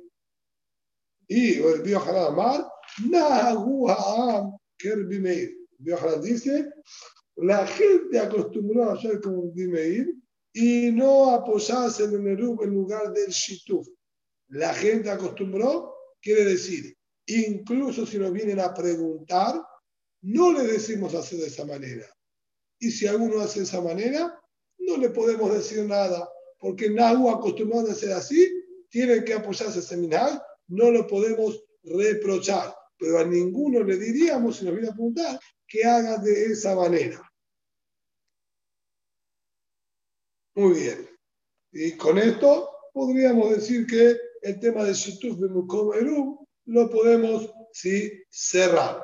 Y 1.27 1.55
el 1.55 1.81
Biohanan 1.81 2.27
Amar, 2.27 2.71
Nahuaam, 3.05 4.57
que 4.77 4.87
el 4.87 5.07
Bimeir. 5.07 5.57
Biohanan 5.77 6.21
dice, 6.21 6.71
la 7.35 7.67
gente 7.67 8.17
acostumbró 8.17 8.89
a 8.89 8.93
hacer 8.93 9.19
como 9.19 9.43
el 9.43 9.51
Bimeir 9.51 10.15
y 10.53 10.89
no 10.93 11.31
apoyarse 11.31 12.05
en 12.05 12.13
el 12.13 12.23
Nerub 12.23 12.63
en 12.63 12.75
lugar 12.75 13.11
del 13.11 13.29
Shituf. 13.29 13.85
La 14.47 14.73
gente 14.73 15.09
acostumbró, 15.09 15.93
quiere 16.21 16.45
decir, 16.45 16.97
incluso 17.35 18.05
si 18.05 18.17
nos 18.17 18.31
vienen 18.31 18.59
a 18.59 18.73
preguntar, 18.73 19.61
no 20.21 20.51
le 20.51 20.63
decimos 20.63 21.13
hacer 21.15 21.39
de 21.39 21.47
esa 21.47 21.65
manera. 21.65 22.05
Y 22.79 22.91
si 22.91 23.07
alguno 23.07 23.41
hace 23.41 23.59
de 23.59 23.65
esa 23.65 23.81
manera, 23.81 24.39
no 24.79 24.97
le 24.97 25.09
podemos 25.09 25.53
decir 25.53 25.85
nada, 25.85 26.29
porque 26.57 26.89
Nahu 26.89 27.29
acostumbrado 27.29 27.91
a 27.91 27.95
ser 27.95 28.13
así, 28.13 28.47
tiene 28.89 29.23
que 29.23 29.33
apoyarse 29.33 29.81
seminal, 29.81 30.41
no 30.67 30.91
lo 30.91 31.05
podemos 31.07 31.63
reprochar, 31.83 32.73
pero 32.97 33.19
a 33.19 33.25
ninguno 33.25 33.83
le 33.83 33.97
diríamos, 33.97 34.57
si 34.57 34.65
nos 34.65 34.73
viene 34.73 34.89
a 34.89 34.93
preguntar, 34.93 35.39
que 35.67 35.83
haga 35.83 36.17
de 36.17 36.45
esa 36.45 36.75
manera. 36.75 37.21
Muy 40.55 40.79
bien. 40.79 41.09
Y 41.71 41.95
con 41.95 42.17
esto 42.17 42.69
podríamos 42.91 43.51
decir 43.51 43.85
que 43.85 44.17
el 44.41 44.59
tema 44.59 44.83
de 44.83 44.93
Shituf 44.93 45.37
de 45.37 45.49
lo 46.69 46.89
podemos 46.89 47.51
¿sí? 47.73 48.23
cerrar. 48.29 49.03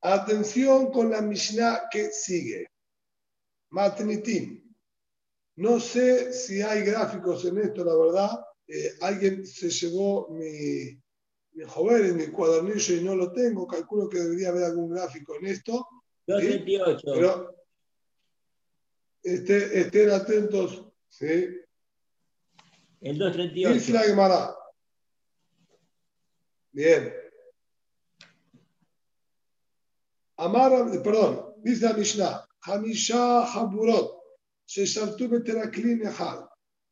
Atención 0.00 0.90
con 0.90 1.10
la 1.10 1.20
Mishnah 1.20 1.88
que 1.90 2.10
sigue. 2.10 2.66
Matnitim. 3.70 4.74
No 5.56 5.78
sé 5.78 6.32
si 6.32 6.62
hay 6.62 6.82
gráficos 6.82 7.44
en 7.44 7.58
esto, 7.58 7.84
la 7.84 7.94
verdad. 7.94 8.44
Eh, 8.66 8.94
alguien 9.02 9.46
se 9.46 9.68
llevó 9.68 10.28
mi, 10.30 10.98
mi 11.52 11.64
joven, 11.66 12.16
mi 12.16 12.26
cuadernillo 12.28 12.96
y 12.96 13.04
no 13.04 13.14
lo 13.14 13.30
tengo. 13.32 13.66
Calculo 13.66 14.08
que 14.08 14.18
debería 14.18 14.48
haber 14.48 14.64
algún 14.64 14.90
gráfico 14.90 15.36
en 15.36 15.46
esto. 15.46 15.86
238. 16.26 17.00
Pero 17.14 17.56
este, 19.22 19.80
estén 19.80 20.10
atentos. 20.10 20.86
¿sí? 21.08 21.48
El 23.00 23.18
238. 23.18 23.74
Dice 23.74 23.92
la 23.92 24.00
Gemara. 24.00 24.56
Bien. 26.72 27.12
Amar, 30.38 30.72
perdón, 31.02 31.54
dice 31.62 31.84
la 31.84 31.92
Mishnah, 31.92 32.48
Hamisha 32.62 33.44
Haburot, 33.44 34.18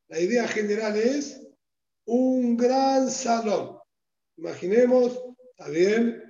La 0.09 0.20
idea 0.20 0.47
general 0.49 0.97
es 0.97 1.41
un 2.05 2.57
gran 2.59 3.11
salón. 3.11 3.78
Imaginemos, 4.37 5.18
está 5.51 5.70
bien, 5.70 6.22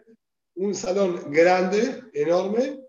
un 0.54 0.74
salón 0.74 1.30
grande, 1.32 2.04
enorme, 2.14 2.80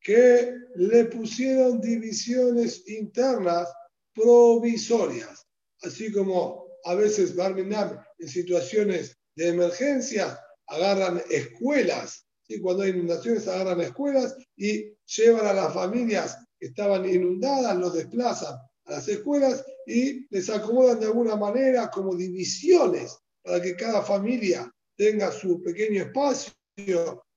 que 0.00 0.54
le 0.76 1.04
pusieron 1.04 1.80
divisiones 1.80 2.88
internas 2.88 3.68
provisorias, 4.14 5.46
así 5.82 6.10
como 6.10 6.66
a 6.84 6.94
veces 6.94 7.36
Barminam 7.36 8.02
en 8.18 8.28
situaciones 8.28 9.19
de 9.40 9.48
emergencia 9.48 10.38
agarran 10.66 11.22
escuelas 11.30 12.26
y 12.46 12.60
cuando 12.60 12.82
hay 12.82 12.90
inundaciones 12.90 13.48
agarran 13.48 13.80
escuelas 13.80 14.36
y 14.54 14.92
llevan 15.06 15.46
a 15.46 15.54
las 15.54 15.72
familias 15.72 16.36
que 16.58 16.66
estaban 16.66 17.08
inundadas, 17.08 17.74
los 17.78 17.94
desplazan 17.94 18.58
a 18.84 18.90
las 18.90 19.08
escuelas 19.08 19.64
y 19.86 20.26
les 20.28 20.50
acomodan 20.50 21.00
de 21.00 21.06
alguna 21.06 21.36
manera 21.36 21.90
como 21.90 22.14
divisiones 22.14 23.16
para 23.42 23.62
que 23.62 23.76
cada 23.76 24.02
familia 24.02 24.70
tenga 24.94 25.32
su 25.32 25.62
pequeño 25.62 26.02
espacio 26.02 26.52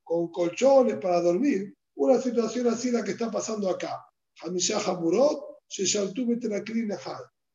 con 0.03 0.27
colchones 0.29 0.97
para 0.97 1.21
dormir. 1.21 1.73
Una 1.95 2.21
situación 2.21 2.67
así 2.67 2.91
la 2.91 3.01
que 3.01 3.11
está 3.11 3.31
pasando 3.31 3.69
acá. 3.69 4.03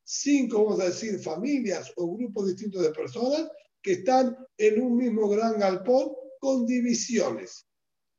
Cinco, 0.03 0.63
vamos 0.63 0.79
a 0.79 0.85
decir, 0.85 1.19
familias 1.19 1.93
o 1.97 2.17
grupos 2.17 2.47
distintos 2.47 2.81
de 2.81 2.89
personas 2.89 3.47
que 3.81 3.93
están 3.93 4.37
en 4.57 4.81
un 4.81 4.97
mismo 4.97 5.29
gran 5.29 5.59
galpón 5.59 6.11
con 6.39 6.65
divisiones. 6.65 7.65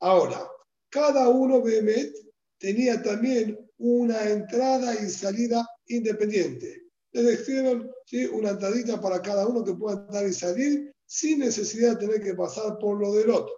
Ahora, 0.01 0.49
cada 0.91 1.29
uno, 1.29 1.63
Behemet, 1.63 2.13
tenía 2.59 3.03
también 3.03 3.59
una 3.79 4.29
entrada 4.29 4.95
y 4.95 5.09
salida 5.09 5.67
independiente. 5.87 6.83
Les 7.13 7.25
decidieron 7.25 7.91
¿sí? 8.07 8.27
una 8.27 8.51
entradita 8.51 9.01
para 9.01 9.23
cada 9.23 9.47
uno 9.47 9.65
que 9.65 9.75
pueda 9.75 10.01
entrar 10.01 10.27
y 10.27 10.33
salir 10.33 10.95
sin 11.07 11.41
necesidad 11.41 11.93
de 11.99 12.07
tener 12.07 12.23
que 12.23 12.35
pasar 12.35 12.79
por 12.79 12.99
lo 12.99 13.13
del 13.15 13.31
otro. 13.31 13.55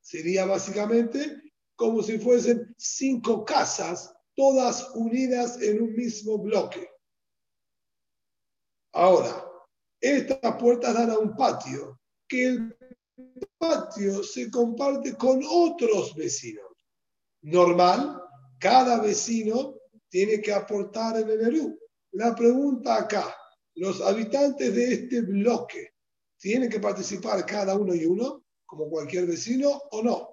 Sería 0.00 0.44
básicamente 0.44 1.42
como 1.76 2.02
si 2.02 2.18
fuesen 2.18 2.74
cinco 2.76 3.44
casas, 3.44 4.14
todas 4.34 4.90
unidas 4.94 5.60
en 5.60 5.82
un 5.82 5.94
mismo 5.94 6.38
bloque. 6.38 6.88
Ahora, 8.92 9.51
estas 10.02 10.56
puertas 10.58 10.92
dan 10.94 11.10
a 11.10 11.18
un 11.18 11.34
patio, 11.36 12.00
que 12.28 12.46
el 12.46 12.76
patio 13.56 14.22
se 14.24 14.50
comparte 14.50 15.14
con 15.14 15.40
otros 15.48 16.14
vecinos. 16.16 16.66
Normal, 17.42 18.20
cada 18.58 19.00
vecino 19.00 19.76
tiene 20.08 20.40
que 20.40 20.52
aportar 20.52 21.16
el 21.16 21.24
Perú. 21.24 21.78
La 22.12 22.34
pregunta 22.34 22.96
acá, 22.96 23.34
¿los 23.76 24.00
habitantes 24.00 24.74
de 24.74 24.92
este 24.92 25.22
bloque 25.22 25.94
tienen 26.36 26.68
que 26.68 26.80
participar 26.80 27.46
cada 27.46 27.76
uno 27.76 27.94
y 27.94 28.04
uno, 28.04 28.44
como 28.66 28.90
cualquier 28.90 29.26
vecino, 29.26 29.70
o 29.92 30.02
no? 30.02 30.28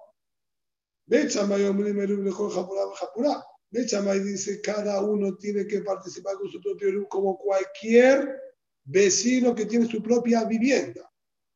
Bechamay 3.71 4.19
dice, 4.19 4.61
cada 4.61 5.01
uno 5.01 5.35
tiene 5.37 5.67
que 5.67 5.81
participar 5.81 6.35
con 6.37 6.49
su 6.49 6.59
propio 6.59 6.89
Eru, 6.89 7.07
como 7.07 7.37
cualquier 7.37 8.48
vecino 8.89 9.53
que 9.53 9.65
tiene 9.65 9.87
su 9.87 10.01
propia 10.01 10.43
vivienda. 10.45 11.09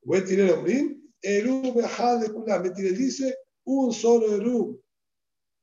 el 0.05 0.39
Eru 1.21 1.73
de 1.73 2.91
dice 2.91 3.37
un 3.65 3.93
solo 3.93 4.35
Eru 4.35 4.81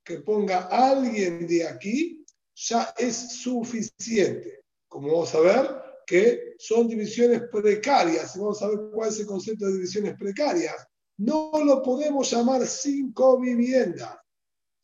que 0.03 0.19
ponga 0.19 0.67
alguien 0.67 1.47
de 1.47 1.67
aquí 1.67 2.25
ya 2.55 2.93
es 2.97 3.15
suficiente. 3.15 4.63
Como 4.87 5.07
vamos 5.07 5.33
a 5.35 5.39
ver, 5.39 5.81
que 6.05 6.55
son 6.57 6.87
divisiones 6.87 7.43
precarias. 7.51 8.35
Y 8.35 8.39
vamos 8.39 8.61
a 8.61 8.67
ver 8.67 8.79
cuál 8.93 9.09
es 9.09 9.19
el 9.19 9.25
concepto 9.25 9.65
de 9.67 9.73
divisiones 9.73 10.15
precarias. 10.17 10.75
No 11.17 11.51
lo 11.63 11.81
podemos 11.81 12.29
llamar 12.31 12.65
cinco 12.67 13.39
viviendas. 13.39 14.17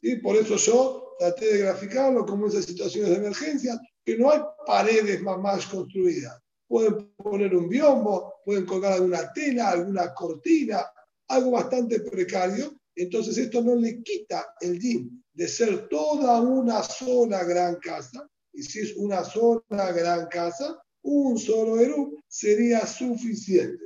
y 0.02 0.18
Por 0.18 0.38
eso 0.38 0.56
yo 0.56 1.16
traté 1.20 1.54
de 1.54 1.58
graficarlo 1.60 2.26
como 2.26 2.48
esas 2.48 2.66
situaciones 2.66 3.10
de 3.10 3.18
emergencia, 3.18 3.80
que 4.06 4.18
no 4.18 4.32
hay 4.32 4.40
paredes 4.66 5.22
más 5.22 5.66
construidas. 5.66 6.40
Pueden 6.68 7.14
poner 7.16 7.56
un 7.56 7.70
biombo, 7.70 8.36
pueden 8.44 8.66
colgar 8.66 8.94
alguna 8.94 9.32
tela, 9.34 9.70
alguna 9.72 10.14
cortina, 10.14 10.86
algo 11.30 11.52
bastante 11.52 12.02
precario. 12.02 12.74
Entonces 12.96 13.38
esto 13.38 13.62
no 13.62 13.76
le 13.76 14.02
quita 14.04 14.54
el 14.60 14.80
DIN 14.80 15.24
de 15.34 15.48
ser 15.48 15.88
toda 15.88 16.42
una 16.42 16.84
sola 16.84 17.44
gran 17.44 17.76
casa. 17.78 18.28
Y 18.54 18.64
si 18.64 18.80
es 18.80 18.96
una 18.98 19.24
sola 19.24 19.92
gran 19.92 20.28
casa, 20.28 20.82
un 21.04 21.38
solo 21.38 21.80
Eru 21.80 22.18
sería 22.28 22.86
suficiente. 22.86 23.86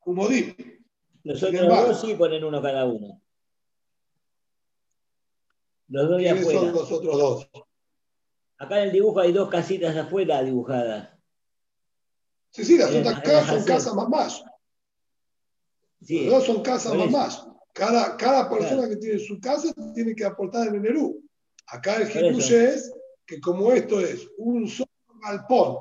Como 0.00 0.28
DIN. 0.28 0.54
Los 1.22 1.38
Sin 1.38 1.48
otros 1.48 1.62
embargo- 1.62 1.88
dos 1.88 2.00
sí 2.02 2.14
ponen 2.14 2.44
uno 2.44 2.60
cada 2.60 2.84
uno. 2.84 3.22
Los 5.88 6.08
dos 6.08 6.16
de 6.18 6.24
¿Quiénes 6.24 6.42
afuera. 6.42 6.60
son 6.60 6.72
los 6.72 6.92
otros 6.92 7.18
dos? 7.18 7.48
Acá 8.64 8.78
en 8.78 8.84
el 8.88 8.92
dibujo 8.92 9.20
hay 9.20 9.32
dos 9.32 9.48
casitas 9.50 9.96
afuera 9.96 10.42
dibujadas. 10.42 11.10
Sí, 12.50 12.64
sí, 12.64 12.78
las 12.78 12.90
otras 12.94 13.16
ahí 13.16 13.22
casas 13.22 13.46
son 13.48 13.64
casas 13.64 13.94
más 13.94 14.08
más. 14.08 14.44
Sí, 16.02 16.26
dos 16.26 16.44
son 16.44 16.62
casas 16.62 16.92
por 16.92 16.98
más 16.98 17.08
eso. 17.08 17.16
más. 17.48 17.56
Cada, 17.72 18.16
cada 18.16 18.48
persona 18.48 18.82
Claro. 18.82 18.88
que 18.90 18.96
tiene 18.96 19.18
su 19.18 19.40
casa 19.40 19.74
tiene 19.94 20.14
que 20.14 20.24
aportar 20.24 20.68
en 20.68 20.76
el 20.76 20.86
Eru. 20.86 21.20
Acá 21.66 21.96
el 21.96 22.02
eso. 22.02 22.56
es 22.56 22.92
que 23.26 23.40
como 23.40 23.72
esto 23.72 24.00
es 24.00 24.28
un 24.38 24.68
solo 24.68 24.88
galpón 25.22 25.78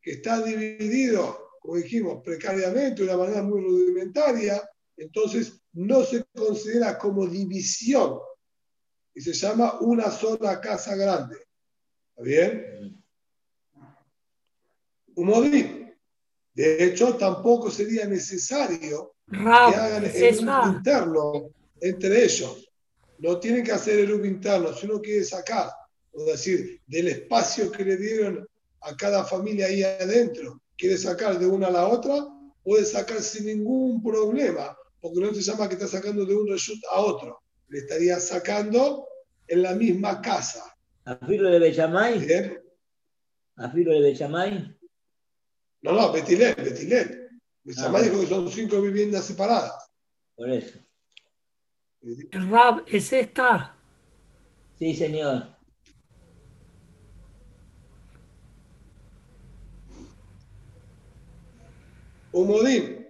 que 0.00 0.12
está 0.12 0.40
dividido, 0.42 1.50
como 1.60 1.76
dijimos, 1.76 2.22
precariamente, 2.22 3.02
de 3.02 3.08
una 3.08 3.16
manera 3.18 3.42
muy 3.42 3.60
rudimentaria, 3.60 4.62
entonces 4.96 5.60
no 5.72 6.04
se 6.04 6.24
considera 6.34 6.96
como 6.96 7.26
división 7.26 8.18
y 9.14 9.20
se 9.20 9.32
llama 9.32 9.80
una 9.80 10.10
sola 10.10 10.60
casa 10.60 10.94
grande. 10.94 11.45
¿Está 12.16 12.22
bien? 12.22 13.04
Humodí. 15.14 15.86
De 16.54 16.84
hecho, 16.84 17.14
tampoco 17.16 17.70
sería 17.70 18.06
necesario 18.06 19.14
que 19.30 19.36
hagan 19.36 20.04
el 20.04 20.44
loop 20.44 20.76
interno 20.76 21.50
entre 21.78 22.24
ellos. 22.24 22.70
No 23.18 23.38
tienen 23.38 23.62
que 23.62 23.72
hacer 23.72 23.98
el 23.98 24.08
loop 24.08 24.24
interno, 24.24 24.72
si 24.72 24.86
uno 24.86 25.00
quiere 25.00 25.24
sacar, 25.24 25.70
es 26.12 26.24
decir, 26.24 26.80
del 26.86 27.08
espacio 27.08 27.70
que 27.70 27.84
le 27.84 27.96
dieron 27.98 28.46
a 28.80 28.96
cada 28.96 29.24
familia 29.24 29.66
ahí 29.66 29.82
adentro, 29.82 30.62
quiere 30.76 30.96
sacar 30.96 31.38
de 31.38 31.46
una 31.46 31.66
a 31.66 31.72
la 31.72 31.88
otra, 31.88 32.26
puede 32.62 32.84
sacar 32.84 33.20
sin 33.20 33.46
ningún 33.46 34.02
problema, 34.02 34.74
porque 35.00 35.20
no 35.20 35.34
se 35.34 35.42
llama 35.42 35.68
que 35.68 35.74
está 35.74 35.86
sacando 35.86 36.24
de 36.24 36.34
un 36.34 36.48
reshut 36.48 36.82
a 36.90 37.00
otro, 37.00 37.42
le 37.68 37.80
estaría 37.80 38.18
sacando 38.20 39.06
en 39.46 39.62
la 39.62 39.74
misma 39.74 40.22
casa. 40.22 40.75
a 41.05 41.15
filo 41.25 41.49
de 41.49 41.59
Bechamay, 41.59 42.19
¿Bien? 42.19 42.61
a 43.57 43.69
filo 43.69 43.91
de 43.93 44.01
Bechamay. 44.01 44.77
No, 45.83 45.91
no, 45.93 46.11
Betilel, 46.11 46.55
Betilel. 46.55 47.29
Besamá 47.63 47.99
Ah, 47.99 48.01
dijo 48.01 48.19
que 48.19 48.27
son 48.27 48.49
cinco 48.49 48.81
viviendas 48.81 49.25
separadas. 49.25 49.91
Por 50.35 50.49
eso. 50.49 50.79
Rab, 52.31 52.83
es 52.87 53.13
esta. 53.13 53.75
Sí, 54.79 54.95
señor. 54.95 55.47
ומודים, 62.33 63.03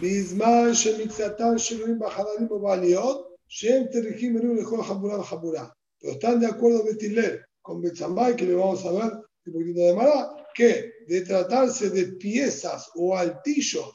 בזמן 0.00 0.74
שמקצתם 0.74 1.58
שינויים 1.58 1.98
בחללים 1.98 2.52
ובעליות, 2.52 3.36
שהם 3.48 3.82
צריכים 3.92 4.34
מנוי 4.34 4.62
לכל 4.62 4.82
חבורה 4.82 5.20
וחבורה. 5.20 5.68
pero 5.99 6.13
están 6.13 6.39
de 6.39 6.47
acuerdo 6.47 6.83
Betilel 6.83 7.41
con 7.61 7.81
Betzamay, 7.81 8.35
que 8.35 8.45
le 8.45 8.55
vamos 8.55 8.85
a 8.85 8.91
ver 8.91 9.13
un 9.45 9.53
poquito 9.53 9.81
de 9.81 9.93
Mará, 9.93 10.29
que 10.53 10.91
de 11.07 11.21
tratarse 11.21 11.89
de 11.89 12.13
piezas 12.13 12.89
o 12.95 13.15
altillos 13.15 13.93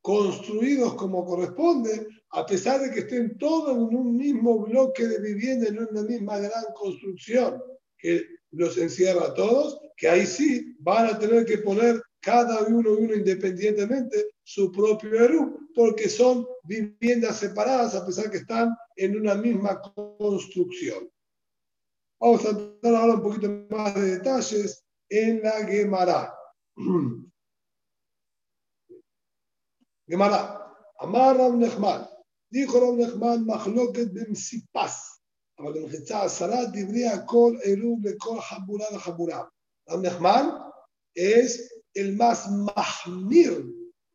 construidos 0.00 0.94
como 0.94 1.24
corresponde, 1.24 2.06
a 2.30 2.44
pesar 2.44 2.80
de 2.80 2.90
que 2.90 3.00
estén 3.00 3.38
todos 3.38 3.76
en 3.76 3.96
un 3.96 4.16
mismo 4.16 4.60
bloque 4.60 5.06
de 5.06 5.20
vivienda, 5.20 5.68
en 5.68 5.78
una 5.78 6.02
misma 6.02 6.38
gran 6.38 6.64
construcción 6.74 7.62
que 7.98 8.22
los 8.50 8.76
encierra 8.78 9.26
a 9.26 9.34
todos, 9.34 9.80
que 9.96 10.08
ahí 10.08 10.26
sí 10.26 10.74
van 10.80 11.06
a 11.06 11.18
tener 11.18 11.44
que 11.44 11.58
poner 11.58 12.02
cada 12.20 12.62
uno 12.64 12.90
y 12.90 13.04
uno 13.04 13.14
independientemente 13.14 14.26
su 14.42 14.70
propio 14.72 15.14
Eru, 15.14 15.68
porque 15.74 16.08
son 16.08 16.46
viviendas 16.64 17.38
separadas 17.38 17.94
a 17.94 18.04
pesar 18.04 18.30
que 18.30 18.38
están 18.38 18.74
en 18.96 19.16
una 19.18 19.34
misma 19.34 19.80
construcción. 20.18 21.08
Vamos 22.21 22.45
a 22.45 22.49
entrar 22.49 22.95
ahora 22.95 23.13
un 23.13 23.21
poquito 23.21 23.49
más 23.69 23.95
de 23.95 24.17
detalles 24.17 24.83
en 25.09 25.41
la 25.41 25.65
Gemara. 25.65 26.33
Gemara. 30.07 30.63
Amar 30.99 31.37
Rav 31.37 31.55
Nechman. 31.55 32.07
Dijo 32.49 32.79
Rav 32.79 32.95
Nechman, 32.95 33.45
מחלוקת 33.45 34.07
במסיפס. 34.13 35.17
אבל 35.59 35.73
במחיצה 35.73 36.23
עשרה 36.23 36.65
דברי 36.65 37.07
הכל 37.07 37.57
עירוב 37.63 38.07
לכל 38.07 38.41
חבורה 38.41 38.85
וחבורה. 38.95 39.43
רב 39.89 40.01
נחמן 40.01 40.45
es 41.17 41.69
el 41.95 42.15
más 42.15 42.47
mahmir 42.49 43.65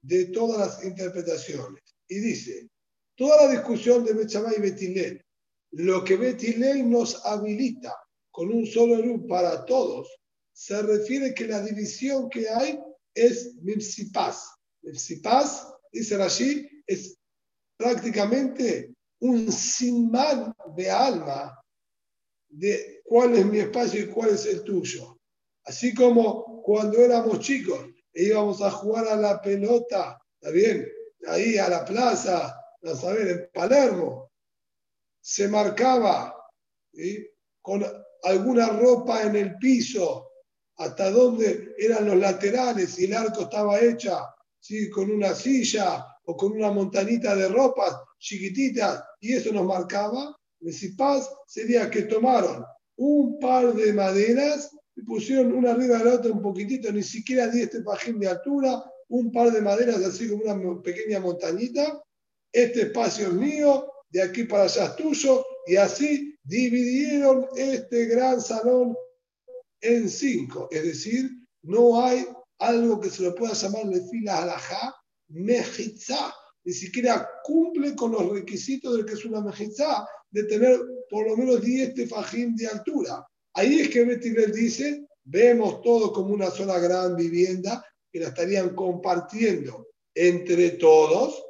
de 0.03 0.27
todas 0.27 0.59
las 0.59 0.85
interpretaciones. 0.85 1.83
Y 2.09 2.19
dice, 2.21 2.69
toda 3.17 3.47
la 3.47 3.53
discusión 3.53 4.05
de 4.05 4.13
Bechamá 4.13 4.51
y 4.57 4.61
Betilel, 4.61 5.25
lo 5.72 6.04
que 6.04 6.18
Betilel 6.18 6.90
nos 6.90 7.26
habilita 7.26 7.96
con 8.32 8.52
un 8.52 8.66
solo 8.66 8.98
Eru 8.98 9.28
para 9.28 9.66
todos, 9.66 10.08
se 10.54 10.82
refiere 10.82 11.34
que 11.34 11.48
la 11.48 11.62
división 11.62 12.30
que 12.30 12.50
hay 12.50 12.80
es 13.14 13.56
Mimsipas. 13.62 14.48
Mimsipas, 14.82 15.68
dice 15.92 16.18
Rashi, 16.18 16.68
es 16.86 17.18
prácticamente 17.78 18.94
un 19.20 19.52
simán 19.52 20.54
de 20.76 20.90
alma 20.90 21.60
de 22.50 23.02
cuál 23.04 23.36
es 23.36 23.46
mi 23.46 23.60
espacio 23.60 24.02
y 24.02 24.08
cuál 24.08 24.32
es 24.32 24.46
el 24.46 24.64
tuyo. 24.64 25.20
Así 25.66 25.94
como 25.94 26.62
cuando 26.64 27.00
éramos 27.00 27.40
chicos 27.40 27.80
e 28.14 28.24
íbamos 28.24 28.62
a 28.62 28.72
jugar 28.72 29.08
a 29.08 29.16
la 29.16 29.42
pelota, 29.42 30.20
¿está 30.40 30.52
bien? 30.52 30.88
Ahí 31.28 31.58
a 31.58 31.70
la 31.70 31.86
plaza, 31.86 32.56
a 32.84 32.96
saber, 32.96 33.28
en 33.28 33.50
Palermo, 33.54 34.27
se 35.28 35.50
marcaba 35.50 36.34
con 37.62 37.84
alguna 38.24 38.70
ropa 38.70 39.24
en 39.24 39.36
el 39.36 39.58
piso, 39.58 40.32
hasta 40.78 41.12
donde 41.12 41.76
eran 41.78 42.06
los 42.06 42.16
laterales 42.16 42.98
y 42.98 43.06
el 43.06 43.14
arco 43.14 43.42
estaba 43.42 43.78
hecha 43.82 44.22
¿sí? 44.58 44.90
con 44.90 45.12
una 45.12 45.36
silla 45.36 46.08
o 46.24 46.38
con 46.38 46.54
una 46.54 46.72
montanita 46.72 47.36
de 47.36 47.50
ropas 47.50 47.94
chiquititas, 48.18 49.04
y 49.20 49.34
eso 49.34 49.52
nos 49.52 49.66
marcaba. 49.66 50.34
Mesipaz 50.62 51.30
sería 51.46 51.90
que 51.90 52.04
tomaron 52.04 52.64
un 52.96 53.38
par 53.38 53.74
de 53.74 53.92
maderas 53.92 54.72
y 54.96 55.02
pusieron 55.02 55.52
una 55.52 55.72
arriba 55.72 55.98
de 55.98 56.06
la 56.06 56.14
otra 56.14 56.32
un 56.32 56.42
poquitito, 56.42 56.90
ni 56.94 57.04
siquiera 57.04 57.50
10 57.50 57.70
tepajín 57.70 58.18
de 58.18 58.30
altura, 58.30 58.82
un 59.10 59.30
par 59.34 59.52
de 59.52 59.62
maderas 59.62 60.02
así 60.06 60.30
como 60.30 60.44
una 60.44 60.82
pequeña 60.82 61.20
montañita. 61.20 62.02
Este 62.50 62.84
espacio 62.84 63.28
es 63.28 63.34
mío, 63.34 63.92
de 64.10 64.22
aquí 64.22 64.44
para 64.44 64.64
allá 64.64 64.86
es 64.86 64.96
tuyo, 64.96 65.46
y 65.66 65.76
así 65.76 66.36
dividieron 66.44 67.48
este 67.56 68.06
gran 68.06 68.42
salón 68.42 68.96
en 69.82 70.10
cinco. 70.10 70.68
Es 70.72 70.84
decir, 70.84 71.30
no 71.64 72.02
hay 72.02 72.26
algo 72.60 73.00
que 73.00 73.10
se 73.10 73.24
lo 73.24 73.36
pueda 73.36 73.54
llamar 73.54 73.86
de 73.88 74.08
fila 74.10 74.44
alajá, 74.44 74.96
mejizá, 75.30 76.34
ni 76.64 76.74
siquiera 76.74 77.30
cumple 77.44 77.96
con 77.96 78.12
los 78.12 78.30
requisitos 78.30 78.98
de 78.98 79.06
que 79.06 79.14
es 79.14 79.26
una 79.26 79.42
mejizá, 79.42 80.08
de 80.32 80.44
tener 80.44 80.80
por 81.10 81.28
lo 81.28 81.38
menos 81.38 81.62
10 81.62 81.94
tefajín 81.94 82.56
de 82.56 82.68
altura. 82.68 83.26
Ahí 83.54 83.80
es 83.80 83.90
que 83.90 84.04
Betilel 84.04 84.52
dice, 84.52 85.08
vemos 85.24 85.82
todo 85.82 86.12
como 86.12 86.34
una 86.34 86.50
sola 86.50 86.80
gran 86.80 87.16
vivienda 87.16 87.84
que 88.12 88.20
la 88.20 88.30
estarían 88.30 88.76
compartiendo 88.76 89.88
entre 90.14 90.72
todos. 90.72 91.44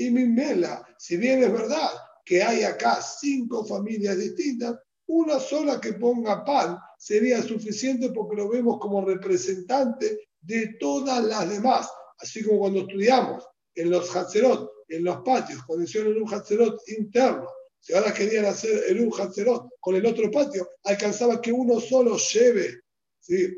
Y 0.00 0.10
Mimela, 0.10 0.82
si 0.96 1.18
bien 1.18 1.42
es 1.42 1.52
verdad 1.52 1.90
que 2.24 2.42
hay 2.42 2.62
acá 2.62 3.02
cinco 3.02 3.66
familias 3.66 4.16
distintas, 4.16 4.78
una 5.06 5.38
sola 5.38 5.78
que 5.78 5.92
ponga 5.92 6.42
pan 6.42 6.78
sería 6.96 7.42
suficiente 7.42 8.08
porque 8.08 8.36
lo 8.36 8.48
vemos 8.48 8.78
como 8.78 9.04
representante 9.04 10.30
de 10.40 10.76
todas 10.80 11.22
las 11.22 11.50
demás. 11.50 11.86
Así 12.18 12.42
como 12.42 12.60
cuando 12.60 12.80
estudiamos 12.80 13.46
en 13.74 13.90
los 13.90 14.16
Hatzerot, 14.16 14.72
en 14.88 15.04
los 15.04 15.18
patios, 15.18 15.62
cuando 15.66 15.84
hicieron 15.84 16.16
un 16.16 16.32
Hatzerot 16.32 16.80
interno, 16.88 17.46
Si 17.78 17.92
ahora 17.92 18.14
querían 18.14 18.46
hacer 18.46 18.84
el 18.88 19.02
un 19.02 19.12
Hatzerot 19.12 19.68
con 19.80 19.96
el 19.96 20.06
otro 20.06 20.30
patio, 20.30 20.66
alcanzaba 20.84 21.42
que 21.42 21.52
uno 21.52 21.78
solo 21.78 22.16
lleve 22.16 22.80
¿sí? 23.18 23.54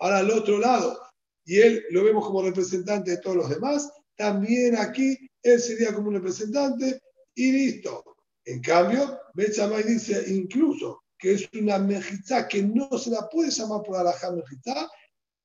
ahora 0.00 0.18
al 0.18 0.30
otro 0.32 0.58
lado. 0.58 1.00
Y 1.46 1.60
él 1.60 1.82
lo 1.92 2.04
vemos 2.04 2.26
como 2.26 2.42
representante 2.42 3.12
de 3.12 3.18
todos 3.22 3.36
los 3.36 3.48
demás. 3.48 3.90
También 4.16 4.76
aquí 4.76 5.25
él 5.46 5.60
sería 5.60 5.94
como 5.94 6.08
un 6.08 6.14
representante 6.14 7.00
y 7.34 7.52
listo. 7.52 8.16
En 8.44 8.60
cambio, 8.60 9.20
Bechamay 9.34 9.84
dice 9.84 10.24
incluso 10.28 11.02
que 11.18 11.34
es 11.34 11.48
una 11.54 11.78
mejizá 11.78 12.46
que 12.46 12.62
no 12.62 12.88
se 12.98 13.10
la 13.10 13.28
puede 13.28 13.50
llamar 13.50 13.82
por 13.82 13.96
alajá 13.96 14.30
mejizá, 14.32 14.88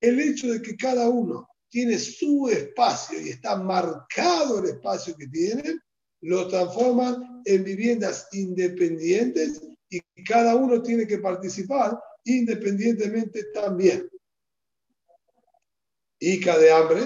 el 0.02 0.20
hecho 0.20 0.52
de 0.52 0.62
que 0.62 0.76
cada 0.76 1.08
uno 1.08 1.48
tiene 1.70 1.98
su 1.98 2.50
espacio 2.50 3.22
y 3.22 3.30
está 3.30 3.56
marcado 3.56 4.60
el 4.60 4.66
espacio 4.72 5.16
que 5.16 5.28
tienen, 5.28 5.80
lo 6.22 6.48
transforman 6.48 7.42
en 7.46 7.64
viviendas 7.64 8.28
independientes 8.34 9.62
y 9.90 10.02
cada 10.24 10.56
uno 10.56 10.82
tiene 10.82 11.08
que 11.08 11.20
participar 11.20 11.98
independientemente 12.26 13.46
también. 13.54 14.10
Ica 16.20 16.58
de 16.58 16.72
hambre, 16.72 17.02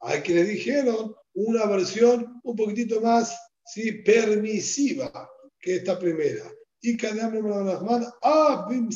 hay 0.00 0.20
quienes 0.20 0.48
dijeron 0.48 1.14
una 1.34 1.66
versión 1.66 2.40
un 2.42 2.56
poquitito 2.56 3.00
más 3.00 3.36
¿sí? 3.64 3.92
permisiva 4.04 5.28
que 5.60 5.76
esta 5.76 5.98
primera. 5.98 6.50
Ica 6.82 7.12
de 7.12 7.22
hambre, 7.22 7.40
abim 8.22 8.88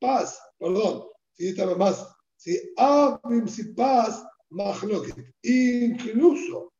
paz, 0.00 0.38
perdón, 0.58 1.08
si 1.32 1.48
estaba 1.48 1.76
más, 1.76 2.06
¿sí? 2.36 2.58
abim 2.76 3.46
paz, 3.76 4.24
Incluso, 5.42 6.72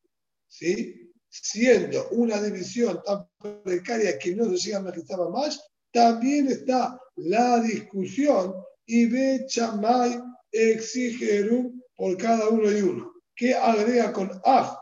¿sí? 0.48 1.10
siendo 1.28 2.08
una 2.10 2.40
división 2.40 3.00
tan 3.04 3.28
precaria 3.64 4.18
que 4.18 4.34
no 4.36 4.44
se 4.50 4.56
llega 4.56 4.78
a 4.78 4.82
magistraba 4.82 5.28
más, 5.28 5.60
también 5.92 6.48
está 6.48 7.00
la 7.16 7.60
discusión 7.60 8.54
y 8.86 9.06
ve 9.06 9.44
Chamay 9.46 10.20
exige 10.52 11.48
por 11.96 12.16
cada 12.16 12.48
uno 12.48 12.70
y 12.70 12.80
uno. 12.80 13.12
que 13.36 13.54
agrega 13.54 14.12
con 14.12 14.30
af, 14.44 14.76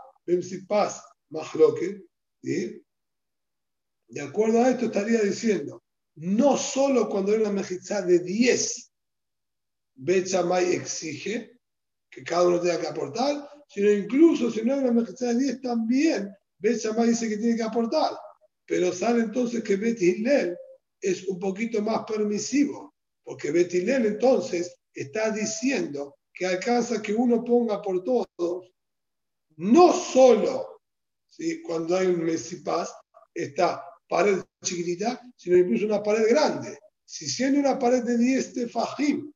mahloke? 1.31 2.03
¿sí? 2.43 2.85
De 4.09 4.20
acuerdo 4.20 4.62
a 4.62 4.70
esto 4.70 4.87
estaría 4.87 5.23
diciendo, 5.23 5.83
no 6.16 6.57
solo 6.57 7.09
cuando 7.09 7.33
hay 7.33 7.41
una 7.41 7.53
mejizá 7.53 8.03
de 8.03 8.18
10, 8.18 8.93
Bechamay 9.95 10.75
exige 10.75 11.59
que 12.11 12.23
cada 12.23 12.49
uno 12.49 12.61
tenga 12.61 12.81
que 12.81 12.89
aportar, 12.89 13.49
sino 13.68 13.91
incluso 13.91 14.51
si 14.51 14.62
no 14.62 14.75
hay 14.75 14.81
una 14.81 14.93
mejizá 14.93 15.29
de 15.29 15.39
10 15.39 15.61
también, 15.62 16.31
Bechamay 16.59 17.09
dice 17.09 17.29
que 17.29 17.39
tiene 17.39 17.57
que 17.57 17.62
aportar. 17.62 18.12
Pero 18.66 18.93
sale 18.93 19.23
entonces 19.23 19.62
que 19.64 19.77
Bet 19.77 19.99
es 21.01 21.27
un 21.27 21.39
poquito 21.39 21.83
más 21.83 22.05
permisivo, 22.05 22.95
porque 23.25 23.51
Bet 23.51 23.75
entonces 23.75 24.77
está 24.95 25.31
diciendo 25.31 26.16
que 26.35 26.47
alcanza 26.47 27.01
que 27.03 27.14
uno 27.14 27.43
ponga 27.45 27.81
por 27.81 28.05
todos, 28.05 28.73
no 29.63 29.93
solo 29.93 30.81
¿sí? 31.29 31.63
cuando 31.63 31.97
hay 31.97 32.09
un 32.09 32.25
Mesipaz, 32.25 32.93
está 33.33 33.85
pared 34.09 34.43
chiquitita, 34.65 35.21
sino 35.37 35.57
incluso 35.57 35.87
una 35.87 36.03
pared 36.03 36.29
grande. 36.29 36.79
Si 37.05 37.29
siendo 37.29 37.61
una 37.61 37.79
pared 37.79 38.03
de 38.03 38.19
10 38.19 38.55
tefajim, 38.55 39.33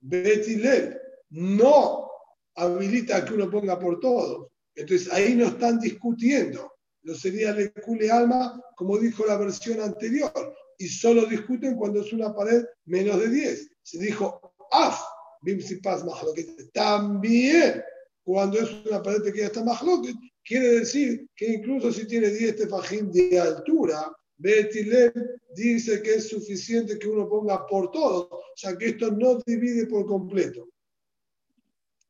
Betilel 0.00 1.00
no 1.30 2.08
habilita 2.54 3.24
que 3.24 3.34
uno 3.34 3.50
ponga 3.50 3.78
por 3.78 3.98
todos, 3.98 4.48
entonces 4.76 5.12
ahí 5.12 5.34
no 5.34 5.46
están 5.46 5.80
discutiendo. 5.80 6.72
No 7.02 7.14
sería 7.14 7.52
lecule 7.52 8.10
alma, 8.10 8.62
como 8.76 8.96
dijo 8.98 9.26
la 9.26 9.36
versión 9.36 9.80
anterior, 9.80 10.32
y 10.78 10.86
solo 10.86 11.26
discuten 11.26 11.76
cuando 11.76 12.00
es 12.00 12.12
una 12.12 12.32
pared 12.32 12.64
menos 12.84 13.18
de 13.18 13.28
10. 13.28 13.70
Se 13.82 13.98
dijo 13.98 14.54
af, 14.70 15.00
bimsipas 15.42 16.04
mahloket. 16.04 16.72
También 16.72 17.82
cuando 18.26 18.58
es 18.58 18.68
una 18.84 19.00
pared 19.00 19.22
pequeña 19.22 19.46
está 19.46 19.62
mahloket, 19.62 20.16
Quiere 20.46 20.80
decir 20.80 21.28
que 21.34 21.54
incluso 21.54 21.92
si 21.92 22.06
tiene 22.06 22.28
10 22.30 22.56
tefajim 22.56 23.10
de 23.10 23.40
altura, 23.40 24.12
Betilel 24.36 25.40
dice 25.56 26.00
que 26.02 26.14
es 26.14 26.28
suficiente 26.28 26.98
que 27.00 27.08
uno 27.08 27.28
ponga 27.28 27.66
por 27.66 27.90
todo, 27.90 28.42
ya 28.54 28.78
que 28.78 28.90
esto 28.90 29.10
no 29.10 29.40
divide 29.44 29.86
por 29.86 30.06
completo. 30.06 30.68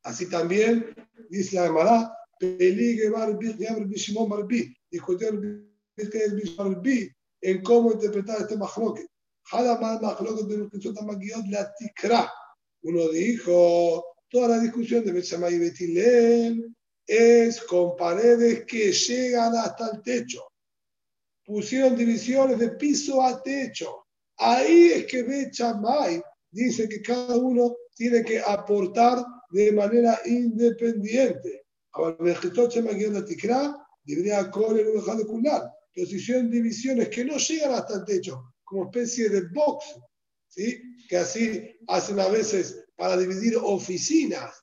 Así 0.03 0.29
también 0.29 0.95
dice 1.31 1.57
la 1.57 1.69
Gemara, 1.69 2.13
Peligue 2.39 3.11
Bishimon 3.87 4.29
Barbi, 4.29 4.77
discutió 4.91 5.31
el 5.31 5.67
en 7.41 7.63
cómo 7.63 7.93
interpretar 7.93 8.43
este 8.43 8.59
mahloket. 8.59 9.07
la 11.49 11.75
tikra. 11.79 12.31
Uno 12.83 13.09
dijo, 13.09 14.05
toda 14.29 14.49
la 14.49 14.59
discusión 14.59 15.05
de 15.05 15.13
Betsamay 15.13 15.55
y 15.55 15.59
Betilel 15.59 16.75
es 17.07 17.61
con 17.63 17.97
paredes 17.97 18.65
que 18.65 18.93
llegan 18.93 19.55
hasta 19.57 19.91
el 19.93 20.03
techo. 20.03 20.45
Pusieron 21.45 21.97
divisiones 21.97 22.59
de 22.59 22.71
piso 22.71 23.23
a 23.23 23.41
techo. 23.43 24.07
Ahí 24.39 24.89
es 24.89 25.07
que 25.07 25.23
ve 25.23 25.51
Chamay 25.51 26.21
dice 26.51 26.89
que 26.89 27.01
cada 27.03 27.37
uno 27.37 27.77
tiene 27.95 28.25
que 28.25 28.41
aportar 28.41 29.25
de 29.51 29.73
manera 29.73 30.19
independiente. 30.25 31.65
Pero 35.95 36.07
si 36.07 36.19
son 36.21 36.51
divisiones 36.51 37.09
que 37.09 37.25
no 37.25 37.37
llegan 37.39 37.75
hasta 37.75 37.95
el 37.95 38.05
techo, 38.05 38.55
como 38.65 38.85
especie 38.85 39.29
de 39.29 39.43
box, 39.49 39.85
¿sí? 40.49 40.83
que 41.09 41.17
así 41.17 41.77
hacen 41.87 42.19
a 42.21 42.29
veces 42.29 42.86
para 42.97 43.17
dividir 43.17 43.57
oficinas. 43.57 44.63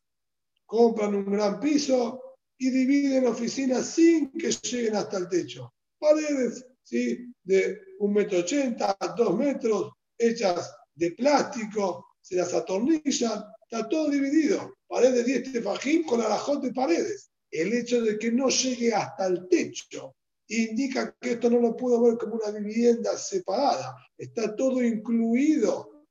Compran 0.66 1.16
un 1.16 1.32
gran 1.32 1.60
piso, 1.60 2.24
y 2.64 2.70
dividen 2.70 3.28
oficinas 3.28 3.88
sin 3.88 4.32
que 4.32 4.50
lleguen 4.50 4.96
hasta 4.96 5.18
el 5.18 5.28
techo. 5.28 5.74
Paredes 6.00 6.66
¿sí? 6.82 7.34
de 7.44 7.78
un 8.00 8.14
metro 8.14 8.40
ochenta, 8.40 8.98
dos 9.18 9.38
metros, 9.38 9.92
hechas 10.18 10.74
de 10.96 11.12
plástico, 11.12 12.06
se 12.22 12.36
las 12.36 12.54
atornillan, 12.54 13.44
está 13.64 13.90
todo 13.90 14.10
dividido. 14.10 14.76
Paredes 14.88 15.26
de 15.26 15.42
10 15.42 15.54
tefajín 15.54 16.04
con 16.04 16.22
alajón 16.22 16.62
de 16.62 16.72
paredes. 16.72 17.32
El 17.52 17.74
hecho 17.74 18.02
de 18.02 18.18
que 18.18 18.32
no 18.32 18.48
llegue 18.48 18.94
hasta 18.94 19.28
el 19.28 19.48
techo 19.50 20.16
indica 20.48 21.16
que 21.20 21.32
esto 21.32 21.50
no 21.50 21.60
lo 21.60 21.76
puedo 21.76 22.02
ver 22.02 22.18
como 22.18 22.36
una 22.36 22.52
vivienda 22.52 23.18
separada. 23.18 23.96
Está 24.18 24.56
todo 24.56 24.82
incluido, 24.82 26.06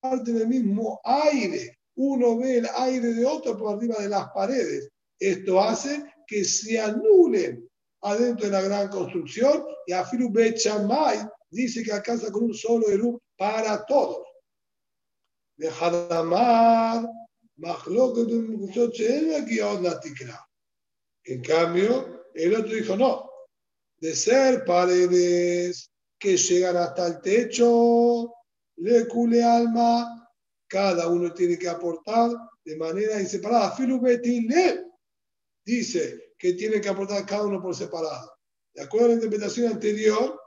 comparte 0.00 0.32
del 0.32 0.48
mismo 0.48 1.00
aire. 1.04 1.78
Uno 1.96 2.38
ve 2.38 2.58
el 2.58 2.68
aire 2.76 3.14
de 3.14 3.24
otro 3.24 3.56
por 3.56 3.76
arriba 3.76 3.96
de 3.98 4.08
las 4.08 4.28
paredes. 4.30 4.88
Esto 5.18 5.60
hace 5.60 6.04
que 6.26 6.44
se 6.44 6.78
anulen 6.78 7.68
adentro 8.02 8.46
de 8.46 8.52
la 8.52 8.62
gran 8.62 8.88
construcción 8.88 9.64
y 9.86 9.92
Afiru 9.92 10.30
Bechamay 10.30 11.18
dice 11.50 11.82
que 11.82 11.92
alcanza 11.92 12.30
con 12.30 12.44
un 12.44 12.54
solo 12.54 12.88
Eru 12.88 13.20
para 13.36 13.84
todos. 13.84 14.26
De 15.56 15.68
Hadamar, 15.68 17.08
en 21.24 21.42
cambio, 21.42 22.24
el 22.34 22.54
otro 22.54 22.72
dijo 22.72 22.96
no, 22.96 23.30
de 24.00 24.14
ser 24.14 24.64
paredes 24.64 25.90
que 26.20 26.36
llegan 26.36 26.76
hasta 26.76 27.08
el 27.08 27.20
techo, 27.20 28.32
le 28.78 29.06
cule 29.06 29.42
alma, 29.42 30.28
cada 30.68 31.08
uno 31.08 31.32
tiene 31.32 31.58
que 31.58 31.68
aportar 31.68 32.30
de 32.64 32.76
manera 32.76 33.20
inseparada. 33.20 33.72
Filu 33.72 34.00
Betilel 34.00 34.86
dice 35.64 36.34
que 36.38 36.52
tienen 36.52 36.80
que 36.80 36.88
aportar 36.88 37.24
cada 37.26 37.44
uno 37.44 37.60
por 37.60 37.74
separado. 37.74 38.32
De 38.74 38.82
acuerdo 38.82 39.06
a 39.06 39.08
la 39.08 39.14
interpretación 39.14 39.72
anterior, 39.72 40.38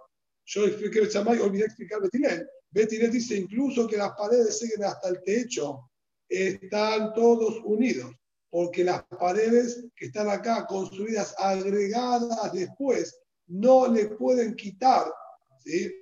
yo 0.46 0.66
expliqué 0.66 1.00
el 1.00 1.10
chamay, 1.10 1.40
olvidé 1.40 1.66
explicar 1.66 2.02
Betinel. 2.02 2.48
Betinel 2.70 3.12
dice 3.12 3.36
incluso 3.36 3.88
que 3.88 3.98
las 3.98 4.12
paredes 4.12 4.58
siguen 4.60 4.84
hasta 4.86 5.10
el 5.10 5.22
techo, 5.24 5.90
están 6.30 7.14
todos 7.14 7.60
unidos, 7.66 8.14
porque 8.50 8.84
las 8.84 9.04
paredes 9.04 9.86
que 9.96 10.06
están 10.06 10.30
acá 10.30 10.66
construidas 10.68 11.36
agregadas 11.38 12.54
después 12.54 13.20
no 13.48 13.88
le 13.88 14.06
pueden 14.06 14.56
quitar 14.56 15.12
¿sí? 15.60 15.94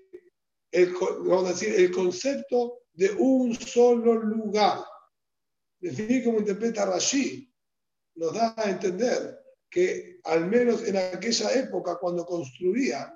El, 0.72 0.94
vamos 0.94 1.46
a 1.46 1.54
decir, 1.54 1.74
el 1.76 1.92
concepto 1.92 2.84
de 2.94 3.12
un 3.12 3.56
solo 3.56 4.16
lugar. 4.16 4.84
Definir 5.80 6.24
cómo 6.24 6.40
interpreta 6.40 6.86
Rashi 6.86 7.52
nos 8.16 8.34
da 8.34 8.54
a 8.58 8.70
entender 8.70 9.40
que 9.70 10.20
al 10.24 10.48
menos 10.48 10.84
en 10.84 10.98
aquella 10.98 11.54
época 11.54 11.98
cuando 12.00 12.26
construían, 12.26 13.16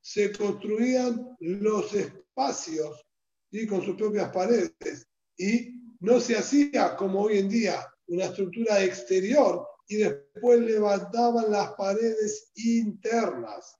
se 0.00 0.32
construían 0.32 1.36
los 1.40 1.94
espacios 1.94 3.04
y 3.50 3.66
con 3.66 3.82
sus 3.82 3.96
propias 3.96 4.30
paredes 4.32 5.06
y 5.36 5.74
no 6.00 6.20
se 6.20 6.36
hacía 6.36 6.96
como 6.96 7.22
hoy 7.22 7.38
en 7.38 7.48
día 7.48 7.86
una 8.08 8.26
estructura 8.26 8.82
exterior 8.82 9.66
y 9.86 9.96
después 9.96 10.60
levantaban 10.60 11.50
las 11.50 11.72
paredes 11.74 12.50
internas. 12.56 13.76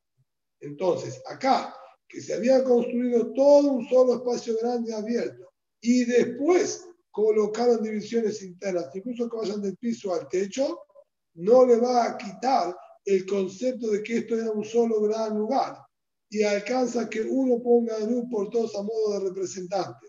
Entonces, 0.60 1.20
acá, 1.26 1.74
que 2.14 2.20
se 2.20 2.32
había 2.32 2.62
construido 2.62 3.32
todo 3.32 3.72
un 3.72 3.88
solo 3.88 4.14
espacio 4.14 4.56
grande 4.62 4.94
abierto 4.94 5.52
y 5.80 6.04
después 6.04 6.86
colocaron 7.10 7.82
divisiones 7.82 8.40
internas, 8.40 8.94
incluso 8.94 9.28
que 9.28 9.36
vayan 9.36 9.60
del 9.60 9.76
piso 9.76 10.14
al 10.14 10.28
techo, 10.28 10.78
no 11.34 11.66
le 11.66 11.76
va 11.76 12.04
a 12.04 12.16
quitar 12.16 12.76
el 13.04 13.26
concepto 13.26 13.90
de 13.90 14.00
que 14.04 14.18
esto 14.18 14.38
era 14.38 14.52
un 14.52 14.64
solo 14.64 15.00
gran 15.00 15.36
lugar 15.36 15.76
y 16.30 16.44
alcanza 16.44 17.10
que 17.10 17.22
uno 17.22 17.60
ponga 17.60 17.98
luz 17.98 18.26
por 18.30 18.48
todos 18.48 18.76
a 18.76 18.82
modo 18.82 19.18
de 19.18 19.28
representante. 19.30 20.06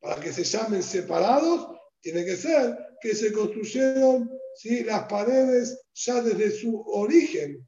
Para 0.00 0.18
que 0.18 0.32
se 0.32 0.42
llamen 0.42 0.82
separados, 0.82 1.68
tiene 2.00 2.24
que 2.24 2.36
ser 2.36 2.78
que 3.02 3.14
se 3.14 3.30
construyeron 3.30 4.30
¿sí? 4.54 4.84
las 4.84 5.04
paredes 5.06 5.78
ya 5.92 6.22
desde 6.22 6.50
su 6.50 6.80
origen, 6.86 7.66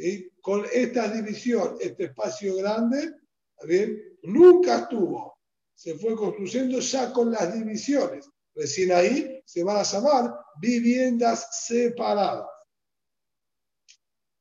¿sí? 0.00 0.30
con 0.40 0.64
esta 0.72 1.08
división, 1.08 1.76
este 1.80 2.04
espacio 2.04 2.56
grande, 2.56 3.14
¿bien? 3.66 4.10
nunca 4.22 4.80
estuvo. 4.80 5.38
Se 5.74 5.98
fue 5.98 6.14
construyendo 6.14 6.78
ya 6.80 7.12
con 7.12 7.30
las 7.30 7.54
divisiones. 7.54 8.28
Recién 8.54 8.92
ahí 8.92 9.42
se 9.44 9.62
van 9.62 9.78
a 9.78 9.82
llamar 9.82 10.34
viviendas 10.60 11.66
separadas. 11.66 12.46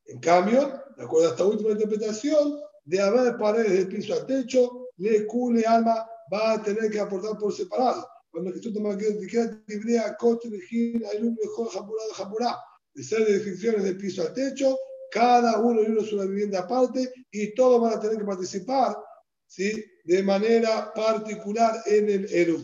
En 0.06 0.20
cambio, 0.20 0.84
de 0.98 1.04
acuerdo 1.04 1.28
a 1.28 1.32
esta 1.32 1.46
última 1.46 1.72
interpretación, 1.72 2.60
de 2.84 3.02
haber 3.02 3.38
paredes 3.38 3.72
de 3.72 3.86
piso 3.86 4.14
al 4.14 4.26
techo, 4.26 4.88
le 4.98 5.26
cule 5.28 5.64
alma 5.66 6.10
va 6.34 6.54
a 6.54 6.64
tener 6.64 6.90
que 6.90 7.00
aportar 7.00 7.38
por 7.38 7.54
separado. 7.54 8.08
Cuando 8.32 8.52
Jesús 8.52 8.74
toma 8.74 8.96
de 8.96 9.06
ser 13.04 13.26
de 13.26 13.36
edificaciones 13.36 13.84
de 13.84 13.96
piso 13.96 14.24
al 14.24 14.34
techo, 14.34 14.78
cada 15.12 15.60
uno 15.60 15.82
y 15.82 15.88
uno 15.88 16.02
es 16.02 16.14
una 16.14 16.26
vivienda 16.26 16.60
aparte 16.60 17.12
y 17.32 17.54
todos 17.54 17.82
van 17.82 17.94
a 17.94 18.00
tener 18.00 18.18
que 18.18 18.26
participar 18.26 18.96
¿sí? 19.48 19.84
de 20.04 20.24
manera 20.24 20.94
particular 20.94 21.82
en 21.86 22.10
el 22.10 22.34
Eru. 22.34 22.64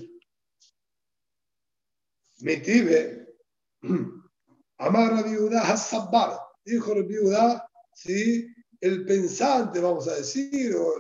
Metibe, 2.40 3.36
Amar 4.78 5.24
viuda 5.24 5.62
Hasabbar, 5.62 6.38
dijo 6.66 6.94
el 6.94 7.06
viuda, 7.06 7.66
¿sí? 7.94 8.48
el 8.82 9.06
pensante, 9.06 9.80
vamos 9.80 10.08
a 10.08 10.16
decir, 10.16 10.76
o 10.76 10.94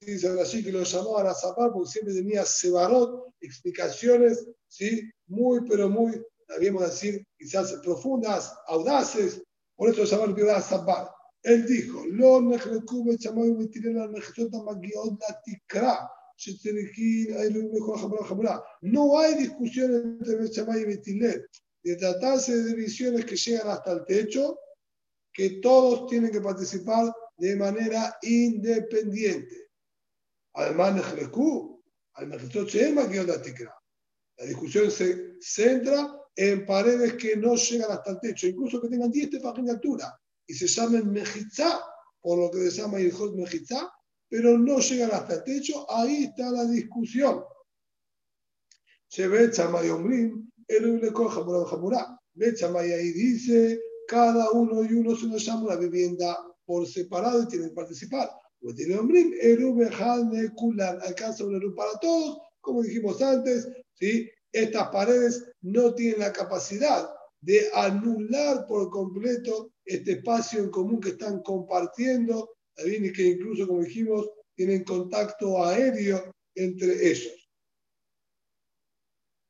dice 0.00 0.40
así 0.40 0.62
que 0.62 0.70
lo 0.70 0.82
llamaban 0.82 1.28
a 1.28 1.34
Zapar 1.34 1.72
porque 1.72 1.90
siempre 1.90 2.14
tenía 2.14 2.44
Sebarot, 2.44 3.32
explicaciones, 3.40 4.46
¿sí? 4.68 5.10
muy, 5.26 5.66
pero 5.68 5.88
muy, 5.88 6.22
debíamos 6.48 6.82
decir, 6.82 7.26
quizás 7.38 7.72
profundas, 7.82 8.54
audaces, 8.66 9.42
por 9.76 9.90
eso 9.90 10.00
lo 10.00 10.06
llamaban 10.06 10.34
Viuda 10.34 10.60
Zapar. 10.60 11.10
Él 11.42 11.66
dijo, 11.66 12.04
lo 12.06 12.40
nechlekube 12.40 13.18
chamay 13.18 13.52
metirena 13.52 14.06
nechlota 14.08 14.62
magiot 14.62 15.20
la 15.20 15.42
tikra, 15.44 16.10
no 18.82 19.18
hay 19.18 19.34
discusión 19.34 19.94
entre 19.94 20.36
Bechamay 20.36 20.80
y 20.80 20.84
Betilet. 20.84 21.46
De 21.82 21.96
tratarse 21.96 22.56
de 22.56 22.64
divisiones 22.70 23.24
que 23.26 23.36
llegan 23.36 23.68
hasta 23.68 23.92
el 23.92 24.04
techo, 24.06 24.58
que 25.32 25.60
todos 25.60 26.08
tienen 26.08 26.30
que 26.32 26.40
participar 26.40 27.12
de 27.36 27.56
manera 27.56 28.16
independiente. 28.22 29.68
Además, 30.54 31.04
la 34.36 34.46
discusión 34.46 34.90
se 34.90 35.34
centra 35.40 36.23
en 36.36 36.66
paredes 36.66 37.14
que 37.14 37.36
no 37.36 37.54
llegan 37.54 37.92
hasta 37.92 38.10
el 38.12 38.20
techo, 38.20 38.46
incluso 38.46 38.80
que 38.80 38.88
tengan 38.88 39.10
10 39.10 39.30
tefajín 39.30 39.66
de 39.66 39.72
altura 39.72 40.20
y 40.46 40.54
se 40.54 40.66
llamen 40.66 41.12
mejizá, 41.12 41.80
por 42.20 42.38
lo 42.38 42.50
que 42.50 42.70
se 42.70 42.82
llama 42.82 43.00
Ilhot 43.00 43.34
mejizá, 43.34 43.90
pero 44.28 44.58
no 44.58 44.78
llegan 44.78 45.10
hasta 45.12 45.34
el 45.34 45.44
techo, 45.44 45.90
ahí 45.90 46.24
está 46.24 46.50
la 46.50 46.64
discusión. 46.64 47.44
Se 49.08 49.28
ve 49.28 49.50
Chamay 49.50 49.90
Omrim, 49.90 50.50
el 50.66 51.00
le 51.00 51.12
coja 51.12 51.44
Jamurá. 51.66 52.18
Ve 52.32 52.54
Chamay 52.54 52.92
ahí 52.92 53.12
dice, 53.12 53.80
cada 54.08 54.50
uno 54.50 54.82
y 54.82 54.92
uno 54.94 55.14
se 55.14 55.28
nos 55.28 55.44
llama 55.44 55.66
una 55.66 55.76
vivienda 55.76 56.36
por 56.64 56.86
separado 56.86 57.42
y 57.42 57.48
tienen 57.48 57.68
que 57.68 57.74
participar. 57.74 58.30
Pues 58.60 58.74
tiene 58.76 58.96
Omrim, 58.96 59.34
alcanza 61.02 61.44
un 61.44 61.54
Eru 61.54 61.74
para 61.74 61.92
todos, 62.00 62.38
como 62.60 62.82
dijimos 62.82 63.20
antes, 63.22 63.68
¿sí? 63.92 64.28
estas 64.54 64.88
paredes 64.88 65.44
no 65.64 65.94
tienen 65.94 66.20
la 66.20 66.32
capacidad 66.32 67.10
de 67.40 67.70
anular 67.74 68.66
por 68.66 68.90
completo 68.90 69.72
este 69.84 70.12
espacio 70.12 70.60
en 70.60 70.70
común 70.70 71.00
que 71.00 71.10
están 71.10 71.40
compartiendo 71.42 72.50
y 72.76 73.12
que 73.12 73.22
incluso, 73.22 73.66
como 73.66 73.82
dijimos, 73.82 74.30
tienen 74.54 74.84
contacto 74.84 75.64
aéreo 75.64 76.32
entre 76.54 77.10
ellos. 77.10 77.50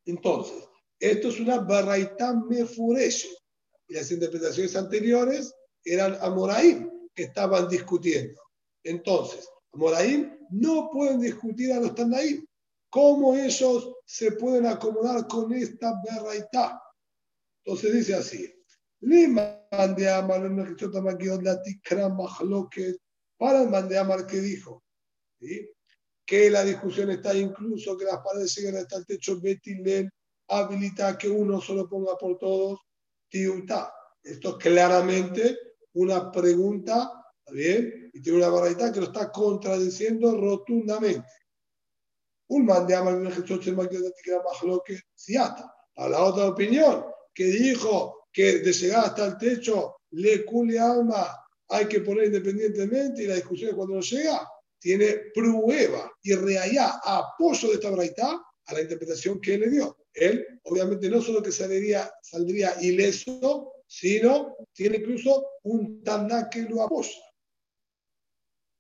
Entonces, 0.07 0.69
esto 1.01 1.29
es 1.29 1.41
una 1.41 1.59
barraitán 1.59 2.47
mefureche. 2.49 3.29
Y 3.89 3.95
las 3.95 4.11
interpretaciones 4.11 4.77
anteriores 4.77 5.53
eran 5.85 6.17
Amoraim 6.21 6.91
que 7.15 7.25
estaban 7.25 7.69
discutiendo. 7.69 8.41
Entonces, 8.85 9.49
Amoraim 9.73 10.37
no 10.51 10.91
pueden 10.93 11.21
discutir 11.21 11.73
a 11.73 11.81
los 11.81 11.95
Tanaim. 11.95 12.47
¿Cómo 12.95 13.35
ellos 13.35 13.93
se 14.07 14.31
pueden 14.31 14.67
acomodar 14.67 15.27
con 15.27 15.53
esta 15.53 16.01
barraitá? 16.07 16.81
Entonces 17.65 17.93
dice 17.93 18.15
así. 18.15 18.55
Para 23.37 23.65
Mandeamar 23.65 24.27
que 24.29 24.41
dijo 24.41 24.85
¿sí? 25.41 25.69
que 26.25 26.49
la 26.49 26.63
discusión 26.63 27.11
está 27.11 27.35
incluso 27.35 27.99
que 27.99 28.05
las 28.05 28.19
paredes 28.19 28.57
lleguen 28.57 28.77
hasta 28.77 28.99
el 28.99 29.07
techo 29.07 29.41
Betilel 29.41 30.09
habilita 30.47 31.19
que 31.19 31.29
uno 31.29 31.61
solo 31.61 31.89
ponga 31.89 32.17
por 32.17 32.39
todos 32.39 32.79
tiuta. 33.29 33.93
Esto 34.23 34.51
es 34.51 34.57
claramente 34.63 35.59
una 35.95 36.31
pregunta, 36.31 37.11
¿está 37.41 37.53
bien? 37.53 38.11
Y 38.15 38.23
tiene 38.23 38.39
una 38.39 38.51
barbaridad 38.51 38.95
que 38.95 39.01
lo 39.01 39.07
está 39.07 39.33
contradiciendo 39.33 40.41
rotundamente. 40.41 41.27
Un 42.49 42.67
Mandeamar 42.67 43.15
que 44.85 45.01
a 45.97 46.09
la 46.09 46.25
otra 46.25 46.49
opinión 46.49 47.05
que 47.33 47.45
dijo 47.45 48.29
que 48.33 48.59
de 48.59 48.73
llegar 48.73 49.07
hasta 49.07 49.27
el 49.27 49.39
techo 49.39 49.97
le 50.11 50.45
cule 50.45 50.79
alma 50.79 51.45
hay 51.69 51.87
que 51.87 52.01
poner 52.01 52.27
independientemente 52.27 53.23
y 53.23 53.27
la 53.27 53.37
discusión 53.37 53.71
es 53.71 53.77
cuando 53.77 53.95
no 53.95 54.01
llega, 54.01 54.49
tiene 54.79 55.17
prueba 55.35 56.13
y 56.23 56.35
reallá 56.35 57.01
apoyo 57.03 57.69
de 57.69 57.75
esta 57.75 57.91
braita 57.91 58.45
a 58.67 58.75
la 58.75 58.83
interpretación 58.83 59.41
que 59.41 59.55
él 59.55 59.61
le 59.61 59.71
dio. 59.71 59.97
Él, 60.13 60.47
obviamente, 60.65 61.09
no 61.09 61.21
solo 61.21 61.43
que 61.43 61.51
saldría, 61.51 62.13
saldría 62.23 62.77
ileso, 62.81 63.73
sino 63.87 64.57
tiene 64.73 64.99
incluso 64.99 65.47
un 65.65 66.03
taná 66.03 66.49
que 66.49 66.63
lo 66.63 66.83
apoya. 66.83 67.11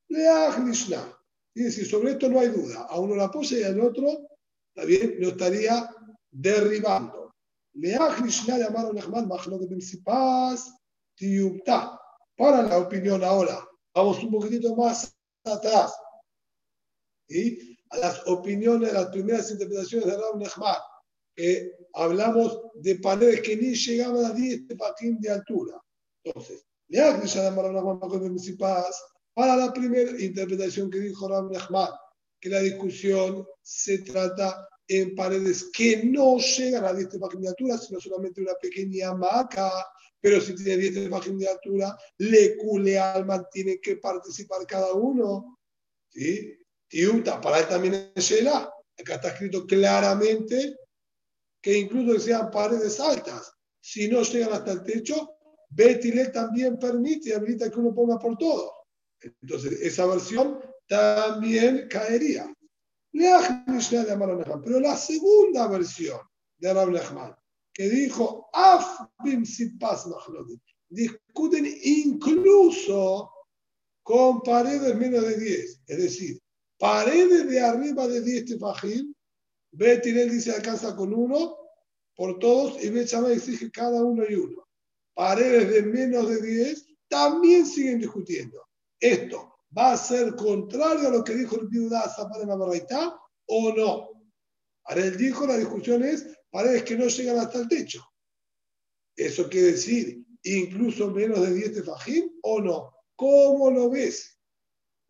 Leach 0.08 0.58
Mishnah. 0.58 1.23
Es 1.54 1.64
decir, 1.64 1.86
sobre 1.86 2.12
esto 2.12 2.28
no 2.28 2.40
hay 2.40 2.48
duda. 2.48 2.82
A 2.82 2.98
uno 2.98 3.14
lo 3.14 3.24
apoya 3.24 3.58
y 3.58 3.62
al 3.62 3.80
otro, 3.80 4.28
también 4.74 5.16
lo 5.20 5.28
estaría 5.28 5.88
derribando. 6.30 7.32
Leach 7.74 8.20
Sipas 9.80 10.72
para 12.36 12.62
la 12.62 12.78
opinión 12.78 13.22
ahora. 13.22 13.64
Vamos 13.94 14.22
un 14.24 14.32
poquitito 14.32 14.74
más 14.74 15.16
atrás. 15.44 15.94
y 17.28 17.76
A 17.90 17.98
las 17.98 18.26
opiniones, 18.26 18.92
las 18.92 19.06
primeras 19.06 19.50
interpretaciones 19.50 20.08
de 20.08 20.16
Raúl 20.16 20.40
Nehmar, 20.40 20.78
que 21.36 21.72
hablamos 21.92 22.60
de 22.74 22.96
paredes 22.96 23.42
que 23.42 23.56
ni 23.56 23.74
llegaban 23.74 24.24
a 24.24 24.32
10 24.32 24.62
paquín 24.76 25.20
de 25.20 25.30
altura. 25.30 25.80
Entonces, 26.24 26.64
para 29.34 29.56
la 29.56 29.72
primera 29.72 30.10
interpretación 30.20 30.90
que 30.90 31.00
dijo 31.00 31.28
Raúl 31.28 31.50
Nehmar, 31.50 31.90
que 32.40 32.48
la 32.48 32.60
discusión 32.60 33.46
se 33.62 33.98
trata 33.98 34.68
en 34.86 35.14
paredes 35.14 35.70
que 35.72 36.04
no 36.04 36.38
llegan 36.38 36.84
a 36.84 36.92
10 36.92 37.18
paquín 37.18 37.42
de 37.42 37.48
altura, 37.48 37.78
sino 37.78 38.00
solamente 38.00 38.40
una 38.40 38.54
pequeña 38.54 39.14
maca 39.14 39.70
pero 40.24 40.40
si 40.40 40.54
tiene 40.54 40.78
10 40.78 41.10
páginas 41.10 41.38
de 41.38 41.48
altura, 41.50 41.98
le 42.16 42.56
cule 42.56 42.98
alma, 42.98 43.46
tiene 43.50 43.78
que 43.78 43.96
participar 43.96 44.66
cada 44.66 44.94
uno. 44.94 45.58
¿Sí? 46.08 46.50
Tiuta, 46.88 47.38
para 47.42 47.58
él 47.58 47.68
también 47.68 48.10
es 48.14 48.24
Shela. 48.24 48.72
Acá 48.98 49.16
está 49.16 49.28
escrito 49.28 49.66
claramente 49.66 50.78
que 51.60 51.76
incluso 51.76 52.18
sean 52.18 52.50
paredes 52.50 52.98
altas, 53.00 53.52
si 53.82 54.08
no 54.08 54.22
llegan 54.22 54.54
hasta 54.54 54.72
el 54.72 54.82
techo, 54.82 55.28
Betile 55.68 56.28
también 56.28 56.78
permite 56.78 57.28
y 57.28 57.32
habilita 57.32 57.70
que 57.70 57.78
uno 57.78 57.94
ponga 57.94 58.18
por 58.18 58.38
todo. 58.38 58.72
Entonces, 59.42 59.80
esa 59.80 60.06
versión 60.06 60.60
también 60.88 61.88
caería. 61.88 62.52
Pero 63.12 64.80
la 64.80 64.96
segunda 64.96 65.68
versión 65.68 66.20
de 66.58 66.70
Arab 66.70 66.90
Nehman, 66.90 67.34
que 67.72 67.88
dijo, 67.88 68.48
Af 68.52 69.08
Bim 69.22 69.44
Sipas 69.44 70.08
Discuten 70.88 71.66
incluso 71.82 73.30
con 74.02 74.42
paredes 74.42 74.94
menos 74.96 75.22
de 75.26 75.36
10. 75.38 75.80
Es 75.86 75.98
decir, 75.98 76.40
paredes 76.78 77.48
de 77.48 77.60
arriba 77.60 78.06
de 78.06 78.20
10 78.20 78.44
tefajim, 78.44 79.14
Bet 79.72 80.06
Hillel 80.06 80.30
dice 80.30 80.52
alcanza 80.52 80.94
con 80.94 81.12
uno 81.12 81.56
por 82.14 82.38
todos 82.38 82.82
y 82.84 82.90
Bet 82.90 83.08
Shammai 83.08 83.32
exige 83.32 83.70
cada 83.70 84.04
uno 84.04 84.24
y 84.28 84.34
uno. 84.34 84.68
Paredes 85.14 85.70
de 85.70 85.82
menos 85.82 86.28
de 86.28 86.42
10 86.42 86.86
también 87.08 87.66
siguen 87.66 88.00
discutiendo. 88.00 88.64
Esto 89.04 89.58
va 89.76 89.92
a 89.92 89.96
ser 89.98 90.34
contrario 90.34 91.08
a 91.08 91.10
lo 91.10 91.22
que 91.22 91.34
dijo 91.34 91.60
el 91.60 91.68
Zapar 91.90 92.40
en 92.40 92.48
la 92.48 92.56
Barraitá 92.56 93.14
o 93.48 93.72
no. 93.74 94.08
Ahora 94.84 95.04
él 95.04 95.18
dijo, 95.18 95.46
la 95.46 95.58
discusión 95.58 96.02
es 96.02 96.26
paredes 96.50 96.84
que 96.84 96.96
no 96.96 97.06
llegan 97.08 97.38
hasta 97.38 97.58
el 97.58 97.68
techo. 97.68 98.02
Eso 99.14 99.46
quiere 99.50 99.72
decir, 99.72 100.24
incluso 100.42 101.10
menos 101.10 101.42
de 101.42 101.52
10 101.52 101.74
tefajim 101.74 102.30
o 102.44 102.62
no. 102.62 102.94
¿Cómo 103.14 103.70
lo 103.70 103.90
ves? 103.90 104.38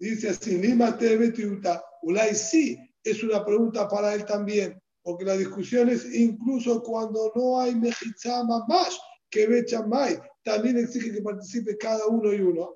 Dice 0.01 0.31
así, 0.31 0.59
Lima 0.59 0.99
Tebetiuta. 0.99 1.85
Ulay 2.03 2.35
sí, 2.35 2.77
es 3.05 3.23
una 3.23 3.45
pregunta 3.45 3.87
para 3.89 4.13
él 4.13 4.25
también, 4.25 4.77
porque 5.03 5.25
la 5.25 5.37
discusión 5.37 5.89
es 5.89 6.05
incluso 6.13 6.83
cuando 6.83 7.31
no 7.37 7.61
hay 7.61 7.77
Mejizá 7.77 8.43
más 8.43 8.99
que 9.31 9.47
Bechamay, 9.47 10.19
también 10.43 10.79
exige 10.79 11.13
que 11.13 11.23
participe 11.23 11.79
cada 11.79 12.09
uno 12.09 12.33
y 12.33 12.41
uno. 12.41 12.75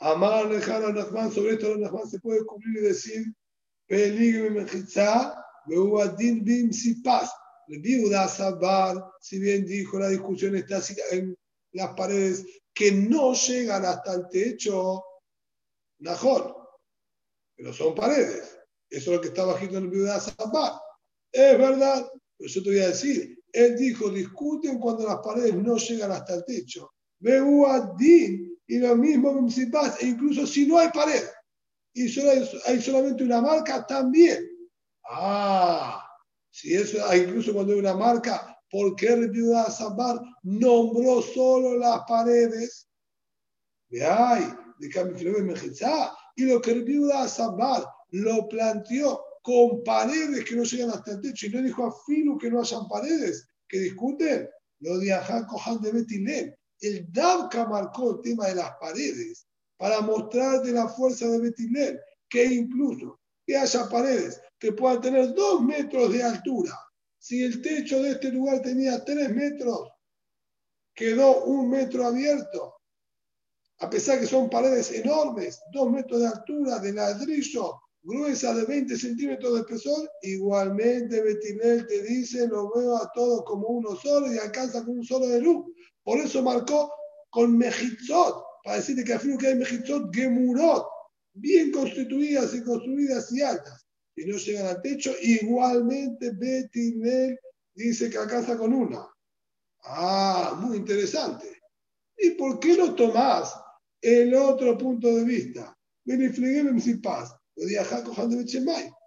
Amar 0.00 0.46
Alejandro 0.46 0.92
Nachman, 0.92 1.32
sobre 1.32 1.54
esto 1.54 1.76
Nachman 1.76 2.08
se 2.08 2.20
puede 2.20 2.44
cubrir 2.44 2.78
y 2.78 2.86
decir, 2.86 3.34
peligro 3.86 4.50
Mejizá, 4.50 5.44
Beuadin 5.66 6.44
Bim 6.44 6.72
Sipas. 6.72 7.30
El 7.68 7.80
viuda 7.80 8.26
Sabar, 8.28 8.96
si 9.20 9.38
bien 9.38 9.66
dijo 9.66 9.98
la 9.98 10.08
discusión 10.08 10.56
está 10.56 10.80
en 11.10 11.36
las 11.72 11.92
paredes 11.94 12.46
que 12.72 12.92
no 12.92 13.34
llegan 13.34 13.84
hasta 13.84 14.14
el 14.14 14.28
techo, 14.30 15.04
mejor, 15.98 16.56
pero 17.54 17.72
son 17.74 17.94
paredes. 17.94 18.58
Eso 18.88 19.10
es 19.10 19.16
lo 19.16 19.20
que 19.20 19.28
está 19.28 19.44
bajito 19.44 19.76
en 19.76 19.84
el 19.84 19.90
viuda 19.90 20.18
Sabar. 20.18 20.80
Es 21.30 21.58
verdad, 21.58 22.08
pero 22.38 22.48
yo 22.48 22.62
te 22.62 22.70
voy 22.70 22.78
a 22.78 22.88
decir, 22.88 23.38
él 23.52 23.76
dijo, 23.76 24.08
discuten 24.08 24.78
cuando 24.78 25.06
las 25.06 25.18
paredes 25.18 25.54
no 25.54 25.76
llegan 25.76 26.12
hasta 26.12 26.36
el 26.36 26.44
techo. 26.46 26.94
Beuadin, 27.18 28.47
y 28.68 28.78
lo 28.78 28.94
mismo 28.94 29.32
e 30.00 30.06
incluso 30.06 30.46
si 30.46 30.66
no 30.66 30.78
hay 30.78 30.88
pared, 30.90 31.24
y 31.94 32.08
solo 32.08 32.30
hay, 32.30 32.48
hay 32.66 32.80
solamente 32.80 33.24
una 33.24 33.40
marca, 33.40 33.84
también. 33.86 34.46
Ah, 35.10 36.06
si 36.50 36.74
eso, 36.74 36.98
incluso 37.16 37.52
cuando 37.52 37.72
hay 37.72 37.78
una 37.80 37.94
marca, 37.94 38.56
¿por 38.70 38.94
qué 38.94 39.16
viuda 39.16 39.70
Zambar 39.70 40.20
nombró 40.42 41.22
solo 41.22 41.76
las 41.78 42.02
paredes? 42.06 42.88
De 43.88 44.04
ahí, 44.04 44.44
de. 44.78 46.16
Y 46.36 46.44
lo 46.44 46.60
que 46.60 46.74
viuda 46.74 47.26
Zambar 47.26 47.84
lo 48.10 48.48
planteó 48.48 49.20
con 49.42 49.82
paredes 49.82 50.44
que 50.44 50.56
no 50.56 50.64
llegan 50.64 50.90
hasta 50.90 51.12
el 51.12 51.20
techo 51.22 51.46
y 51.46 51.50
no 51.50 51.62
dijo 51.62 51.86
a 51.86 51.94
Filu 52.04 52.36
que 52.36 52.50
no 52.50 52.60
hayan 52.60 52.86
paredes, 52.86 53.48
que 53.66 53.78
discuten, 53.78 54.48
lo 54.80 54.98
de 54.98 55.12
Ajá 55.12 55.46
Kohan 55.46 55.80
de 55.80 55.92
Betilel. 55.92 56.57
El 56.80 57.10
Davka 57.12 57.66
marcó 57.66 58.12
el 58.12 58.20
tema 58.20 58.46
de 58.46 58.54
las 58.56 58.70
paredes 58.80 59.46
para 59.76 60.00
mostrarte 60.00 60.72
la 60.72 60.88
fuerza 60.88 61.26
de 61.28 61.40
Betilel, 61.40 62.00
que 62.28 62.44
incluso 62.44 63.20
que 63.46 63.56
haya 63.56 63.88
paredes 63.88 64.40
que 64.58 64.72
puedan 64.72 65.00
tener 65.00 65.34
dos 65.34 65.62
metros 65.62 66.12
de 66.12 66.22
altura. 66.22 66.78
Si 67.18 67.42
el 67.42 67.62
techo 67.62 68.02
de 68.02 68.12
este 68.12 68.30
lugar 68.30 68.60
tenía 68.62 69.04
tres 69.04 69.34
metros, 69.34 69.88
quedó 70.94 71.44
un 71.44 71.70
metro 71.70 72.06
abierto. 72.06 72.74
A 73.80 73.88
pesar 73.88 74.18
que 74.18 74.26
son 74.26 74.50
paredes 74.50 74.90
enormes, 74.92 75.60
dos 75.72 75.90
metros 75.90 76.20
de 76.20 76.26
altura, 76.26 76.78
de 76.80 76.92
ladrillo, 76.92 77.80
gruesa 78.02 78.54
de 78.54 78.64
20 78.64 78.96
centímetros 78.96 79.54
de 79.54 79.60
espesor, 79.60 80.10
igualmente 80.22 81.22
Betinel 81.22 81.86
te 81.86 82.02
dice, 82.02 82.48
lo 82.48 82.72
veo 82.72 82.96
a 82.96 83.10
todos 83.12 83.44
como 83.44 83.68
uno 83.68 83.94
solo 83.94 84.32
y 84.32 84.38
alcanza 84.38 84.84
con 84.84 84.98
un 84.98 85.04
solo 85.04 85.28
de 85.28 85.40
luz. 85.40 85.66
Por 86.08 86.20
eso 86.20 86.42
marcó 86.42 86.90
con 87.28 87.58
Mejitzot, 87.58 88.42
para 88.64 88.76
decirte 88.76 89.04
que 89.04 89.12
afirmo 89.12 89.36
que 89.36 89.48
hay 89.48 89.56
Mejitzot 89.56 90.10
Gemurot, 90.10 90.86
bien 91.34 91.70
constituidas 91.70 92.54
y 92.54 92.62
construidas 92.62 93.30
y 93.30 93.42
altas 93.42 93.86
y 94.16 94.24
no 94.24 94.38
llegan 94.38 94.68
al 94.68 94.80
techo, 94.80 95.12
igualmente 95.20 96.30
Betinel 96.30 97.38
dice 97.74 98.08
que 98.08 98.16
alcanza 98.16 98.56
con 98.56 98.72
una. 98.72 99.06
Ah, 99.84 100.58
muy 100.58 100.78
interesante. 100.78 101.60
¿Y 102.16 102.30
por 102.30 102.58
qué 102.58 102.78
no 102.78 102.94
tomás 102.94 103.54
el 104.00 104.34
otro 104.34 104.78
punto 104.78 105.14
de 105.14 105.24
vista? 105.24 105.76
paz. 107.02 107.34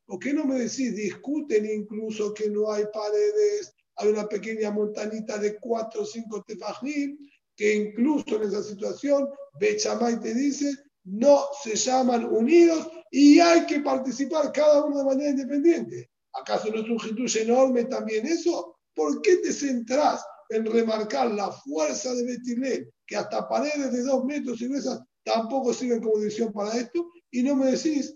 ¿Por 0.06 0.20
qué 0.20 0.34
no 0.34 0.46
me 0.46 0.60
decís, 0.60 0.96
discuten 0.96 1.66
incluso 1.66 2.32
que 2.32 2.48
no 2.48 2.72
hay 2.72 2.84
paredes, 2.94 3.74
hay 4.02 4.10
una 4.10 4.28
pequeña 4.28 4.72
montanita 4.72 5.38
de 5.38 5.58
4 5.60 6.02
o 6.02 6.06
5 6.06 6.44
tefajim, 6.48 7.18
que 7.56 7.76
incluso 7.76 8.36
en 8.36 8.44
esa 8.44 8.64
situación, 8.64 9.28
Bechamay 9.60 10.20
te 10.20 10.34
dice, 10.34 10.76
no 11.04 11.46
se 11.64 11.76
llaman 11.76 12.26
unidos 12.26 12.90
y 13.12 13.40
hay 13.40 13.66
que 13.66 13.80
participar 13.80 14.52
cada 14.52 14.84
uno 14.86 15.00
de 15.00 15.06
manera 15.06 15.30
independiente. 15.32 16.10
¿Acaso 16.34 16.70
no 16.70 16.82
es 16.82 16.90
un 16.90 17.10
hitush 17.10 17.38
enorme 17.38 17.86
también 17.86 18.26
eso? 18.26 18.78
¿Por 18.94 19.22
qué 19.22 19.38
te 19.38 19.52
centrás 19.52 20.24
en 20.50 20.66
remarcar 20.66 21.32
la 21.32 21.52
fuerza 21.52 22.14
de 22.14 22.24
Betilel, 22.24 22.92
que 23.06 23.16
hasta 23.16 23.48
paredes 23.48 23.92
de 23.92 24.04
dos 24.04 24.24
metros 24.26 24.62
y 24.62 24.68
gruesas 24.68 25.02
tampoco 25.24 25.74
sirven 25.74 26.02
como 26.02 26.20
división 26.20 26.54
para 26.54 26.78
esto? 26.78 27.10
Y 27.32 27.44
no 27.44 27.56
me 27.56 27.72
decís 27.72 28.16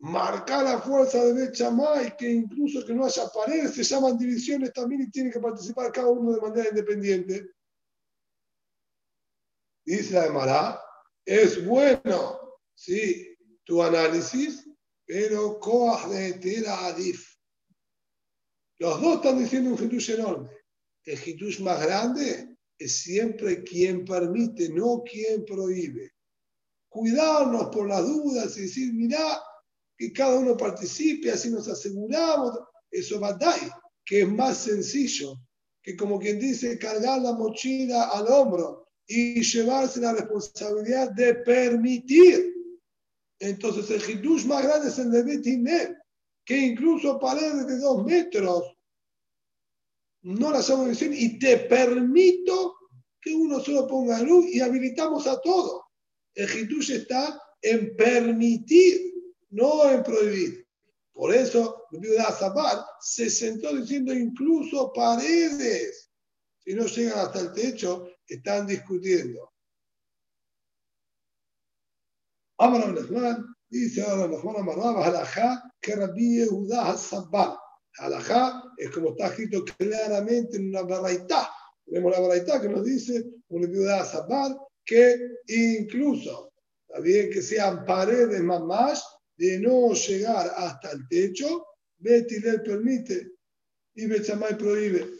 marcar 0.00 0.64
la 0.64 0.80
fuerza 0.80 1.22
de 1.24 1.32
Bechamay, 1.34 2.16
que 2.16 2.30
incluso 2.30 2.84
que 2.84 2.94
no 2.94 3.04
haya 3.04 3.28
paredes, 3.28 3.74
se 3.74 3.84
llaman 3.84 4.16
divisiones 4.16 4.72
también 4.72 5.02
y 5.02 5.10
tiene 5.10 5.30
que 5.30 5.40
participar 5.40 5.92
cada 5.92 6.08
uno 6.08 6.32
de 6.32 6.40
manera 6.40 6.68
independiente. 6.70 7.50
Dice 9.84 10.14
la 10.14 10.22
de 10.24 10.30
Mará, 10.30 10.80
es 11.24 11.64
bueno, 11.66 12.58
sí, 12.74 13.36
tu 13.64 13.82
análisis, 13.82 14.66
pero 15.04 15.58
Koach 15.60 16.08
de 16.08 16.32
Tera 16.34 16.86
Adif. 16.86 17.36
Los 18.78 19.00
dos 19.02 19.16
están 19.16 19.38
diciendo 19.38 19.70
un 19.70 19.84
hitush 19.84 20.12
enorme. 20.12 20.50
El 21.04 21.18
hitush 21.18 21.60
más 21.60 21.82
grande 21.82 22.56
es 22.78 23.02
siempre 23.02 23.62
quien 23.62 24.06
permite, 24.06 24.70
no 24.70 25.02
quien 25.02 25.44
prohíbe. 25.44 26.12
Cuidarnos 26.88 27.68
por 27.68 27.86
las 27.86 28.02
dudas 28.02 28.56
y 28.56 28.62
decir, 28.62 28.94
mira, 28.94 29.42
que 30.00 30.14
cada 30.14 30.38
uno 30.38 30.56
participe, 30.56 31.30
así 31.30 31.50
nos 31.50 31.68
aseguramos. 31.68 32.58
Eso 32.90 33.20
va 33.20 33.28
a 33.28 33.36
dar, 33.36 33.60
que 34.02 34.22
es 34.22 34.28
más 34.28 34.56
sencillo 34.56 35.38
que 35.82 35.94
como 35.94 36.18
quien 36.18 36.38
dice, 36.38 36.78
cargar 36.78 37.20
la 37.20 37.34
mochila 37.34 38.04
al 38.04 38.26
hombro 38.28 38.88
y 39.06 39.42
llevarse 39.42 40.00
la 40.00 40.14
responsabilidad 40.14 41.10
de 41.10 41.34
permitir. 41.34 42.54
Entonces 43.38 43.90
el 43.90 44.10
hidush 44.10 44.46
más 44.46 44.62
grande 44.62 44.88
es 44.88 44.98
el 44.98 45.10
de 45.10 45.22
Betinet, 45.22 45.98
que 46.46 46.56
incluso 46.56 47.18
paredes 47.18 47.66
de 47.66 47.78
dos 47.78 48.02
metros 48.04 48.64
no 50.22 50.50
las 50.50 50.68
llamo 50.68 50.86
decir 50.86 51.12
y 51.12 51.38
te 51.38 51.58
permito 51.58 52.74
que 53.20 53.34
uno 53.34 53.60
solo 53.60 53.86
ponga 53.86 54.22
luz 54.22 54.46
y 54.50 54.60
habilitamos 54.60 55.26
a 55.26 55.38
todo. 55.42 55.84
El 56.34 56.48
hidush 56.48 56.90
está 56.90 57.38
en 57.60 57.94
permitir, 57.96 59.09
no 59.50 59.90
en 59.90 60.02
prohibir. 60.02 60.66
Por 61.12 61.34
eso, 61.34 61.86
viuda 61.90 62.32
Zabar 62.32 62.84
se 63.00 63.28
sentó 63.28 63.76
diciendo 63.76 64.12
incluso 64.12 64.92
paredes. 64.92 66.10
Si 66.58 66.74
no 66.74 66.86
llegan 66.86 67.18
hasta 67.18 67.40
el 67.40 67.52
techo, 67.52 68.08
están 68.26 68.66
discutiendo. 68.66 69.52
Amar 72.58 72.92
Nachman 72.92 73.54
dice 73.68 74.02
ahora 74.02 74.28
Nachman 74.28 74.56
Amarraba, 74.56 75.06
Halajá, 75.06 75.72
que 75.80 75.96
Rabbi 75.96 76.38
Yehuda 76.38 76.96
Sabbar. 76.96 77.58
Halajá 77.98 78.62
es 78.76 78.90
como 78.90 79.10
está 79.10 79.28
escrito 79.28 79.64
claramente 79.64 80.58
en 80.58 80.68
una 80.68 80.82
baraitá. 80.82 81.50
Tenemos 81.84 82.12
la 82.12 82.20
baraitá 82.20 82.60
que 82.60 82.68
nos 82.68 82.84
dice, 82.84 83.24
un 83.48 83.62
Yehuda 83.62 84.04
Sabbar, 84.04 84.56
que 84.84 85.18
incluso, 85.46 86.52
está 86.86 87.00
bien 87.00 87.30
que 87.30 87.42
sean 87.42 87.84
paredes 87.84 88.42
más 88.42 88.60
más, 88.60 89.04
de 89.40 89.58
no 89.58 89.94
llegar 89.94 90.52
hasta 90.54 90.90
el 90.90 91.08
techo, 91.08 91.66
Betilel 91.96 92.62
permite 92.62 93.32
y 93.94 94.06
Bechamay 94.06 94.58
prohíbe. 94.58 95.10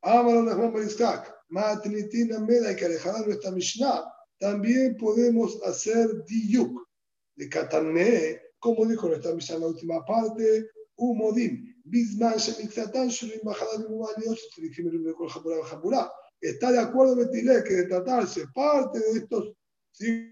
Amar 0.00 0.42
Nachman 0.42 0.72
Barizkak, 0.72 1.30
Matnitina 1.50 2.38
Meda 2.40 2.72
y 2.72 2.84
alejará 2.84 3.20
nuestra 3.20 3.50
Mishnah, 3.50 4.04
también 4.38 4.96
podemos 4.96 5.62
hacer 5.62 6.24
diyuk 6.24 6.88
de 7.36 7.50
Katané, 7.50 8.40
como 8.58 8.86
dijo 8.86 9.08
nuestra 9.08 9.34
Mishnah 9.34 9.56
en 9.56 9.60
la 9.60 9.66
última 9.66 10.04
parte, 10.06 10.70
Umodim, 10.96 11.76
Bisman 11.84 12.38
Shemixatan 12.38 13.08
Shurim 13.08 13.40
Bajadat 13.44 13.86
Mubaliot, 13.90 14.38
Tzrikim 14.52 14.88
Erum 14.88 15.04
Bekol 15.04 15.28
Jabura 15.28 15.64
Jabura. 15.66 16.10
está 16.40 16.72
de 16.72 16.78
acuerdo 16.78 17.14
Betilé 17.14 17.62
que 17.62 17.74
de 17.74 17.84
tratarse 17.88 18.46
parte 18.54 18.98
de 19.00 19.18
estos 19.18 19.52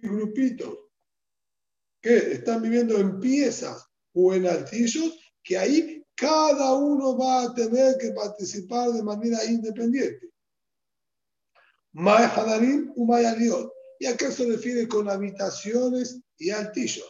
grupitos 0.03 0.90
que 2.01 2.33
están 2.33 2.63
viviendo 2.63 2.99
en 2.99 3.21
piezas 3.21 3.87
o 4.15 4.35
en 4.35 4.47
altillos, 4.47 5.19
que 5.43 5.59
ahí 5.59 6.05
cada 6.15 6.75
uno 6.75 7.17
va 7.17 7.43
a 7.45 7.55
tener 7.55 7.97
que 7.99 8.13
participar 8.13 8.91
de 8.91 9.03
manera 9.03 9.45
independiente. 9.45 10.31
Hadarim 11.95 12.93
u. 12.95 13.73
¿Y 13.99 14.07
a 14.07 14.17
qué 14.17 14.31
se 14.31 14.47
refiere 14.47 14.89
con 14.89 15.11
habitaciones 15.11 16.21
y 16.39 16.51
altillos? 16.51 17.09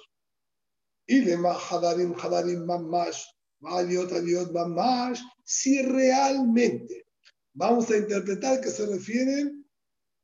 Y 1.07 1.22
Ma 1.36 1.55
Hadarim, 1.55 2.14
Hadarim 2.14 2.64
Mamash, 2.64 3.22
Aliot, 3.62 4.12
Aliot 4.12 4.53
Mamash, 4.53 5.20
si 5.45 5.82
realmente 5.82 7.07
vamos 7.53 7.91
a 7.91 7.97
interpretar 7.97 8.61
que 8.61 8.70
se 8.70 8.86
refieren 8.86 9.64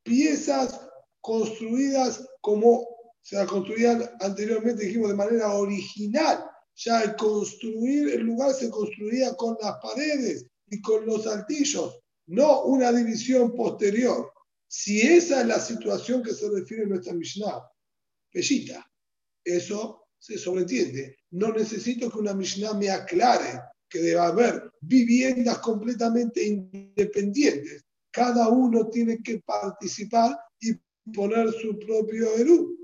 piezas 0.03 0.81
construidas 1.21 2.25
como 2.41 2.96
se 3.27 3.45
construían 3.45 4.09
anteriormente, 4.21 4.85
dijimos, 4.85 5.09
de 5.09 5.17
manera 5.17 5.53
original. 5.53 6.45
Ya 6.77 7.01
al 7.01 7.17
construir 7.17 8.11
el 8.11 8.21
lugar 8.21 8.55
se 8.55 8.71
construía 8.71 9.35
con 9.35 9.57
las 9.61 9.79
paredes 9.83 10.47
y 10.71 10.81
con 10.81 11.05
los 11.05 11.27
altillos, 11.27 11.99
no 12.27 12.63
una 12.63 12.93
división 12.93 13.53
posterior. 13.57 14.31
Si 14.69 15.01
esa 15.01 15.41
es 15.41 15.47
la 15.49 15.59
situación 15.59 16.23
que 16.23 16.35
se 16.35 16.49
refiere 16.49 16.87
nuestra 16.87 17.15
Mishnah, 17.15 17.63
Pellita, 18.31 18.89
eso 19.45 20.05
se 20.21 20.39
sobreentiende. 20.39 21.17
No 21.33 21.53
necesito 21.53 22.09
que 22.09 22.19
una 22.19 22.33
Mishnah 22.33 22.75
me 22.75 22.91
aclare 22.91 23.61
que 23.89 23.99
debe 23.99 24.21
haber 24.21 24.71
viviendas 24.83 25.59
completamente 25.59 26.45
independientes. 26.45 27.85
Cada 28.13 28.49
uno 28.51 28.89
tiene 28.89 29.21
que 29.21 29.41
participar 29.41 30.39
y 30.61 30.75
poner 31.13 31.51
su 31.51 31.77
propio 31.81 32.33
Eru. 32.37 32.76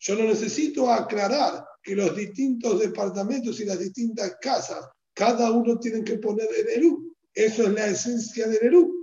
Yo 0.00 0.16
no 0.16 0.24
necesito 0.24 0.90
aclarar 0.90 1.64
que 1.82 1.94
los 1.94 2.16
distintos 2.16 2.80
departamentos 2.80 3.60
y 3.60 3.66
las 3.66 3.78
distintas 3.78 4.36
casas, 4.40 4.88
cada 5.14 5.50
uno 5.50 5.78
tiene 5.78 6.02
que 6.02 6.18
poner 6.18 6.48
el 6.58 6.68
Eru. 6.68 7.14
Eso 7.34 7.64
es 7.64 7.74
la 7.74 7.86
esencia 7.86 8.48
del 8.48 8.62
Eru. 8.62 8.94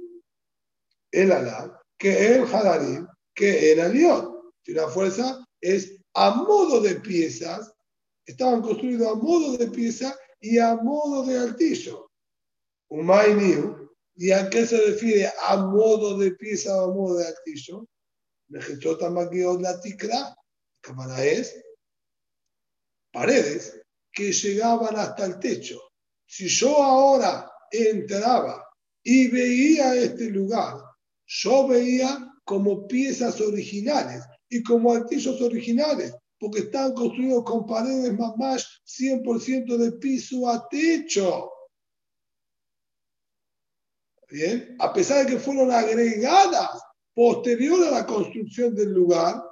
El 1.12 1.32
Alá, 1.32 1.80
que 1.98 2.36
el 2.36 2.44
Hadarim, 2.44 3.08
que 3.34 3.72
el 3.72 3.80
Aliot. 3.80 4.54
Y 4.66 4.74
la 4.74 4.88
fuerza 4.90 5.46
es 5.62 5.98
a 6.14 6.32
modo 6.32 6.82
de 6.82 6.96
piezas, 6.96 7.72
estaban 8.26 8.62
construidos 8.62 9.08
a 9.08 9.16
modo 9.16 9.56
de 9.56 9.68
pieza 9.68 10.18
y 10.42 10.58
a 10.58 10.76
modo 10.76 11.26
de 11.26 11.38
altillo. 11.38 12.12
Umay 12.90 13.36
Niu. 13.36 13.88
¿Y 14.20 14.32
a 14.32 14.50
qué 14.50 14.66
se 14.66 14.82
refiere 14.82 15.32
a 15.48 15.58
modo 15.58 16.18
de 16.18 16.32
pieza 16.32 16.76
o 16.76 16.90
a 16.90 16.94
modo 16.94 17.18
de 17.18 17.28
altillo? 17.28 17.86
la 18.50 19.80
tikra. 19.80 20.36
Cámara 20.88 21.22
es 21.22 21.62
paredes 23.12 23.82
que 24.10 24.32
llegaban 24.32 24.96
hasta 24.96 25.26
el 25.26 25.38
techo. 25.38 25.82
Si 26.26 26.48
yo 26.48 26.82
ahora 26.82 27.52
entraba 27.70 28.66
y 29.04 29.28
veía 29.28 29.94
este 29.96 30.30
lugar, 30.30 30.78
yo 31.26 31.68
veía 31.68 32.34
como 32.46 32.88
piezas 32.88 33.42
originales 33.42 34.24
y 34.48 34.64
como 34.64 34.94
altillos 34.94 35.42
originales, 35.42 36.16
porque 36.40 36.60
están 36.60 36.94
construidos 36.94 37.44
con 37.44 37.66
paredes 37.66 38.18
más 38.18 38.38
más 38.38 38.82
100% 38.86 39.76
de 39.76 39.92
piso 39.94 40.50
a 40.50 40.70
techo. 40.70 41.52
Bien, 44.30 44.78
a 44.80 44.94
pesar 44.94 45.26
de 45.26 45.34
que 45.34 45.40
fueron 45.40 45.70
agregadas 45.70 46.82
posterior 47.14 47.86
a 47.88 47.92
la 47.92 48.06
construcción 48.06 48.74
del 48.74 48.94
lugar, 48.94 49.44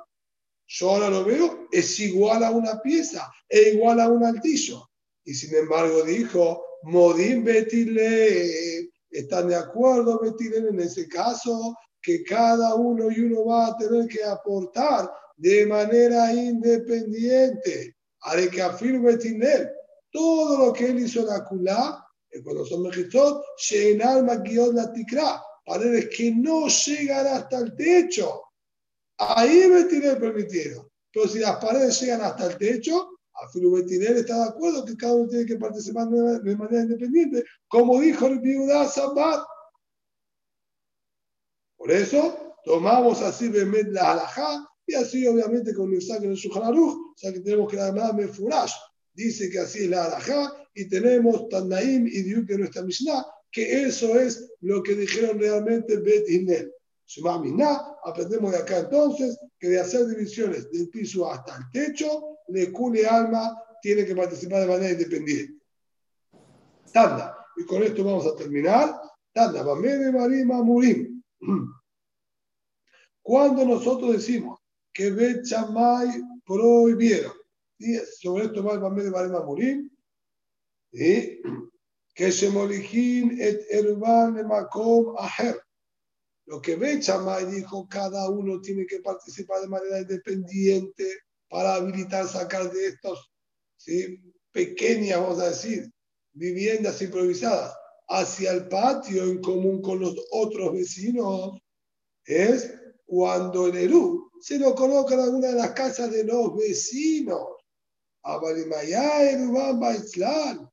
yo 0.67 0.89
ahora 0.89 1.09
lo 1.09 1.23
veo, 1.23 1.67
es 1.71 1.99
igual 1.99 2.43
a 2.43 2.51
una 2.51 2.81
pieza, 2.81 3.31
es 3.47 3.73
igual 3.73 3.99
a 3.99 4.09
un 4.09 4.23
altillo. 4.23 4.89
Y 5.23 5.33
sin 5.33 5.55
embargo 5.55 6.03
dijo, 6.03 6.63
Modín 6.83 7.43
Betile, 7.43 8.89
¿están 9.09 9.49
de 9.49 9.55
acuerdo 9.55 10.19
Betile 10.19 10.57
en 10.57 10.79
ese 10.79 11.07
caso? 11.07 11.75
Que 12.01 12.23
cada 12.23 12.75
uno 12.75 13.11
y 13.11 13.19
uno 13.19 13.45
va 13.45 13.67
a 13.67 13.77
tener 13.77 14.07
que 14.07 14.23
aportar 14.23 15.11
de 15.37 15.65
manera 15.65 16.31
independiente. 16.33 17.95
Haré 18.21 18.49
que 18.49 18.61
afirme 18.61 19.11
Betile, 19.11 19.71
todo 20.11 20.67
lo 20.67 20.73
que 20.73 20.85
él 20.85 20.99
hizo 20.99 21.21
en 21.21 21.27
la 21.27 21.43
culá, 21.43 22.05
cuando 22.43 22.65
son 22.65 22.83
mejitot, 22.83 23.43
llenar 23.69 24.23
maquillot 24.23 24.73
la 24.73 24.91
ticra, 24.91 25.41
paredes 25.65 26.09
que 26.15 26.31
no 26.31 26.67
llegan 26.67 27.27
hasta 27.27 27.59
el 27.59 27.75
techo. 27.75 28.41
Ahí 29.17 29.69
Betinel 29.69 30.17
permitieron. 30.17 30.87
Pero 31.11 31.27
si 31.27 31.39
las 31.39 31.57
paredes 31.57 31.99
llegan 32.01 32.21
hasta 32.21 32.47
el 32.47 32.57
techo, 32.57 33.15
Afilu 33.33 33.71
Betinel 33.71 34.17
está 34.17 34.37
de 34.37 34.49
acuerdo 34.49 34.85
que 34.85 34.95
cada 34.95 35.15
uno 35.15 35.29
tiene 35.29 35.45
que 35.45 35.57
participar 35.57 36.07
de 36.09 36.55
manera 36.55 36.83
independiente, 36.83 37.43
como 37.67 37.99
dijo 37.99 38.27
el 38.27 38.39
Viudá 38.39 38.87
Sambat. 38.87 39.45
Por 41.77 41.91
eso, 41.91 42.55
tomamos 42.63 43.21
así 43.21 43.49
Bemet 43.49 43.87
la 43.89 44.11
halajá, 44.11 44.67
y 44.87 44.95
así 44.95 45.27
obviamente 45.27 45.73
con 45.73 45.93
el 45.93 46.01
saque 46.01 46.25
en 46.25 46.31
el 46.31 46.37
o 46.37 47.13
sea 47.15 47.33
que 47.33 47.39
tenemos 47.39 47.71
que 47.71 47.79
además 47.79 48.13
Mefurash, 48.13 48.73
dice 49.13 49.49
que 49.49 49.59
así 49.59 49.83
es 49.83 49.89
la 49.89 50.05
halajá, 50.05 50.53
y 50.73 50.87
tenemos 50.87 51.47
Tannaim 51.49 52.07
y 52.07 52.23
Diuk 52.23 52.45
de 52.45 52.57
nuestra 52.57 52.83
Mishnah, 52.83 53.25
que 53.51 53.83
eso 53.83 54.19
es 54.19 54.51
lo 54.61 54.83
que 54.83 54.95
dijeron 54.95 55.39
realmente 55.39 55.97
Bet 55.97 56.27
Hinel. 57.07 57.77
aprendemos 58.03 58.51
de 58.51 58.57
acá 58.57 58.79
entonces 58.79 59.37
que 59.59 59.69
de 59.69 59.79
hacer 59.79 60.07
divisiones 60.07 60.71
del 60.71 60.89
piso 60.89 61.29
hasta 61.29 61.57
el 61.57 61.63
techo, 61.71 62.39
le 62.47 62.71
cule 62.71 63.05
alma 63.05 63.61
tiene 63.81 64.05
que 64.05 64.15
participar 64.15 64.61
de 64.61 64.67
manera 64.67 64.91
independiente. 64.91 65.61
Tanda, 66.91 67.37
y 67.57 67.65
con 67.65 67.83
esto 67.83 68.03
vamos 68.03 68.25
a 68.25 68.35
terminar. 68.35 68.99
Tanda, 69.33 69.63
de 69.63 70.11
Marima 70.11 70.63
Murim. 70.63 71.21
Cuando 73.21 73.65
nosotros 73.65 74.13
decimos 74.13 74.59
que 74.93 75.11
Bet 75.11 75.43
Chamay 75.45 76.21
prohibieron, 76.45 77.33
y 77.77 77.97
sobre 78.21 78.45
esto 78.45 78.63
va 78.63 78.73
el 78.73 78.79
Bamé 78.79 79.03
de 79.03 79.11
Marima 79.11 79.43
Murim, 79.43 79.89
que 82.15 82.31
se 82.31 82.47
et 82.47 83.65
erban 83.69 84.47
makom 84.47 85.15
aher. 85.17 85.64
Lo 86.45 86.61
que 86.61 86.75
ve 86.75 86.99
Chamay 86.99 87.45
dijo, 87.45 87.87
cada 87.89 88.29
uno 88.29 88.61
tiene 88.61 88.85
que 88.85 88.99
participar 88.99 89.61
de 89.61 89.67
manera 89.67 89.99
independiente 89.99 91.07
para 91.49 91.75
habilitar 91.75 92.27
sacar 92.27 92.71
de 92.71 92.87
estos 92.87 93.31
¿sí? 93.77 94.19
pequeñas, 94.51 95.19
vamos 95.19 95.39
a 95.39 95.49
decir, 95.49 95.91
viviendas 96.33 97.01
improvisadas 97.01 97.75
hacia 98.07 98.51
el 98.51 98.67
patio 98.67 99.23
en 99.23 99.41
común 99.41 99.81
con 99.81 99.99
los 99.99 100.15
otros 100.31 100.73
vecinos, 100.73 101.57
es 102.25 102.73
cuando 103.05 103.67
el 103.67 103.77
Eru 103.77 104.31
se 104.39 104.59
lo 104.59 104.75
coloca 104.75 105.15
en 105.15 105.21
alguna 105.21 105.47
de 105.47 105.55
las 105.55 105.71
casas 105.71 106.11
de 106.11 106.23
los 106.23 106.55
vecinos. 106.55 107.47
Abarimayá, 108.23 109.31
Erubán, 109.31 109.79
Baitzlan, 109.79 110.69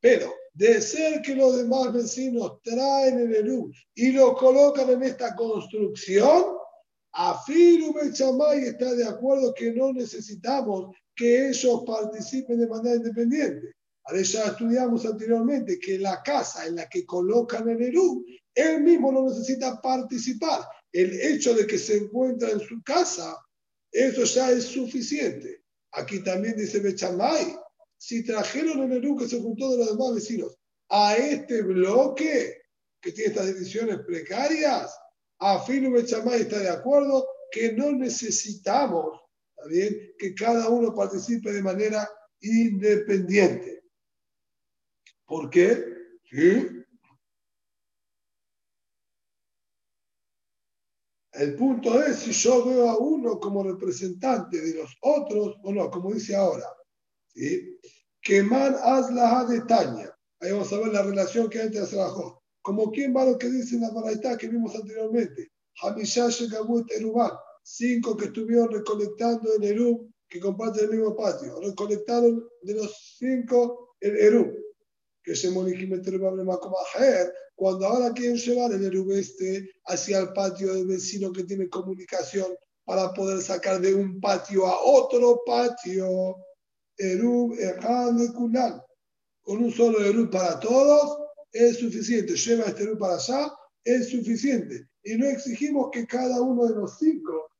pero 0.00 0.39
de 0.60 0.78
ser 0.82 1.22
que 1.22 1.34
los 1.34 1.56
demás 1.56 1.90
vecinos 1.90 2.60
traen 2.62 3.18
el 3.18 3.34
Eru 3.34 3.72
y 3.94 4.12
lo 4.12 4.36
colocan 4.36 4.90
en 4.90 5.04
esta 5.04 5.34
construcción, 5.34 6.44
Afiru 7.12 7.94
Bechamay 7.94 8.64
está 8.64 8.92
de 8.92 9.06
acuerdo 9.06 9.54
que 9.54 9.72
no 9.72 9.90
necesitamos 9.94 10.94
que 11.16 11.48
ellos 11.48 11.82
participen 11.86 12.60
de 12.60 12.68
manera 12.68 12.96
independiente. 12.96 13.74
Ahora 14.04 14.20
ya 14.20 14.44
estudiamos 14.48 15.06
anteriormente 15.06 15.78
que 15.80 15.98
la 15.98 16.22
casa 16.22 16.66
en 16.66 16.76
la 16.76 16.86
que 16.90 17.06
colocan 17.06 17.66
el 17.70 17.80
Eru, 17.80 18.22
él 18.54 18.82
mismo 18.82 19.10
no 19.10 19.30
necesita 19.30 19.80
participar. 19.80 20.60
El 20.92 21.18
hecho 21.22 21.54
de 21.54 21.66
que 21.66 21.78
se 21.78 21.96
encuentra 21.96 22.50
en 22.50 22.60
su 22.60 22.82
casa, 22.82 23.34
eso 23.90 24.24
ya 24.24 24.50
es 24.50 24.64
suficiente. 24.64 25.62
Aquí 25.92 26.22
también 26.22 26.54
dice 26.58 26.80
Bechamay, 26.80 27.56
si 28.00 28.24
trajeron 28.24 28.80
el 28.80 28.88
menú 28.88 29.14
que 29.14 29.28
se 29.28 29.42
juntó 29.42 29.72
de 29.72 29.76
los 29.76 29.90
demás 29.90 30.14
vecinos 30.14 30.56
a 30.88 31.16
este 31.16 31.60
bloque 31.60 32.62
que 32.98 33.12
tiene 33.12 33.28
estas 33.28 33.46
divisiones 33.48 33.98
precarias, 34.06 34.98
Afino 35.38 35.90
Bechamay 35.90 36.40
está 36.40 36.60
de 36.60 36.70
acuerdo 36.70 37.26
que 37.52 37.72
no 37.72 37.92
necesitamos 37.92 39.20
bien? 39.68 40.14
que 40.18 40.34
cada 40.34 40.70
uno 40.70 40.94
participe 40.94 41.52
de 41.52 41.62
manera 41.62 42.08
independiente. 42.40 43.84
¿Por 45.26 45.50
qué? 45.50 45.84
¿Sí? 46.24 46.68
El 51.32 51.54
punto 51.54 52.02
es 52.02 52.16
si 52.16 52.32
yo 52.32 52.64
veo 52.64 52.88
a 52.88 52.98
uno 52.98 53.38
como 53.38 53.62
representante 53.62 54.58
de 54.58 54.74
los 54.74 54.96
otros 55.02 55.56
o 55.62 55.72
no, 55.72 55.90
como 55.90 56.14
dice 56.14 56.34
ahora. 56.34 56.64
¿Sí? 57.34 57.78
Que 58.22 58.42
man 58.42 58.76
hazla 58.82 59.44
de 59.44 59.60
Taña. 59.62 60.14
Ahí 60.40 60.52
vamos 60.52 60.72
a 60.72 60.78
ver 60.78 60.88
la 60.88 61.02
relación 61.02 61.48
que 61.48 61.60
hay 61.60 61.66
entre 61.66 61.80
las 61.80 61.94
como 62.62 62.90
quien 62.90 63.14
va 63.14 63.24
lo 63.24 63.38
que 63.38 63.48
dice 63.48 63.76
en 63.76 63.82
la 63.82 63.90
baraita 63.90 64.36
que 64.36 64.48
vimos 64.48 64.74
anteriormente. 64.74 65.50
Hamishash 65.82 66.48
Gamut 66.50 66.90
Erubán, 66.92 67.32
cinco 67.62 68.16
que 68.16 68.26
estuvieron 68.26 68.70
recolectando 68.70 69.54
en 69.54 69.64
Erub, 69.64 70.10
que 70.28 70.40
comparten 70.40 70.84
el 70.84 70.90
mismo 70.90 71.16
patio. 71.16 71.60
Recolectaron 71.60 72.46
de 72.62 72.74
los 72.74 73.16
cinco 73.18 73.94
el 74.00 74.16
Erub, 74.16 74.54
que 75.22 75.34
se 75.34 75.50
cuando 77.54 77.86
ahora 77.86 78.12
quieren 78.14 78.36
llevar 78.36 78.72
el 78.72 78.84
Erub 78.84 79.10
este 79.12 79.70
hacia 79.86 80.20
el 80.20 80.32
patio 80.32 80.74
del 80.74 80.86
vecino 80.86 81.32
que 81.32 81.44
tiene 81.44 81.68
comunicación 81.68 82.54
para 82.84 83.12
poder 83.12 83.42
sacar 83.42 83.80
de 83.80 83.94
un 83.94 84.20
patio 84.20 84.66
a 84.66 84.80
otro 84.82 85.42
patio. 85.44 86.36
Erub, 87.00 87.56
Kulan. 88.34 88.80
Con 89.42 89.64
un 89.64 89.72
solo 89.72 90.04
Erub 90.04 90.30
para 90.30 90.60
todos 90.60 91.18
es 91.52 91.78
suficiente. 91.78 92.34
Lleva 92.36 92.64
este 92.64 92.82
Erub 92.82 92.98
para 92.98 93.14
allá, 93.14 93.52
es 93.84 94.10
suficiente. 94.10 94.88
Y 95.02 95.16
no 95.16 95.26
exigimos 95.26 95.90
que 95.90 96.06
cada 96.06 96.40
uno 96.42 96.66
de 96.66 96.74
los 96.74 96.98
cinco 96.98 97.50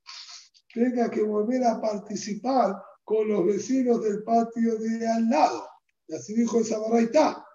tenga 0.73 1.09
que 1.09 1.23
volver 1.23 1.63
a 1.63 1.81
participar 1.81 2.75
con 3.03 3.27
los 3.27 3.45
vecinos 3.45 4.03
del 4.03 4.23
patio 4.23 4.77
de 4.77 5.07
al 5.07 5.29
lado. 5.29 5.67
Y 6.07 6.15
así 6.15 6.33
dijo 6.33 6.59
el 6.59 6.65
Sabaraitá. 6.65 7.45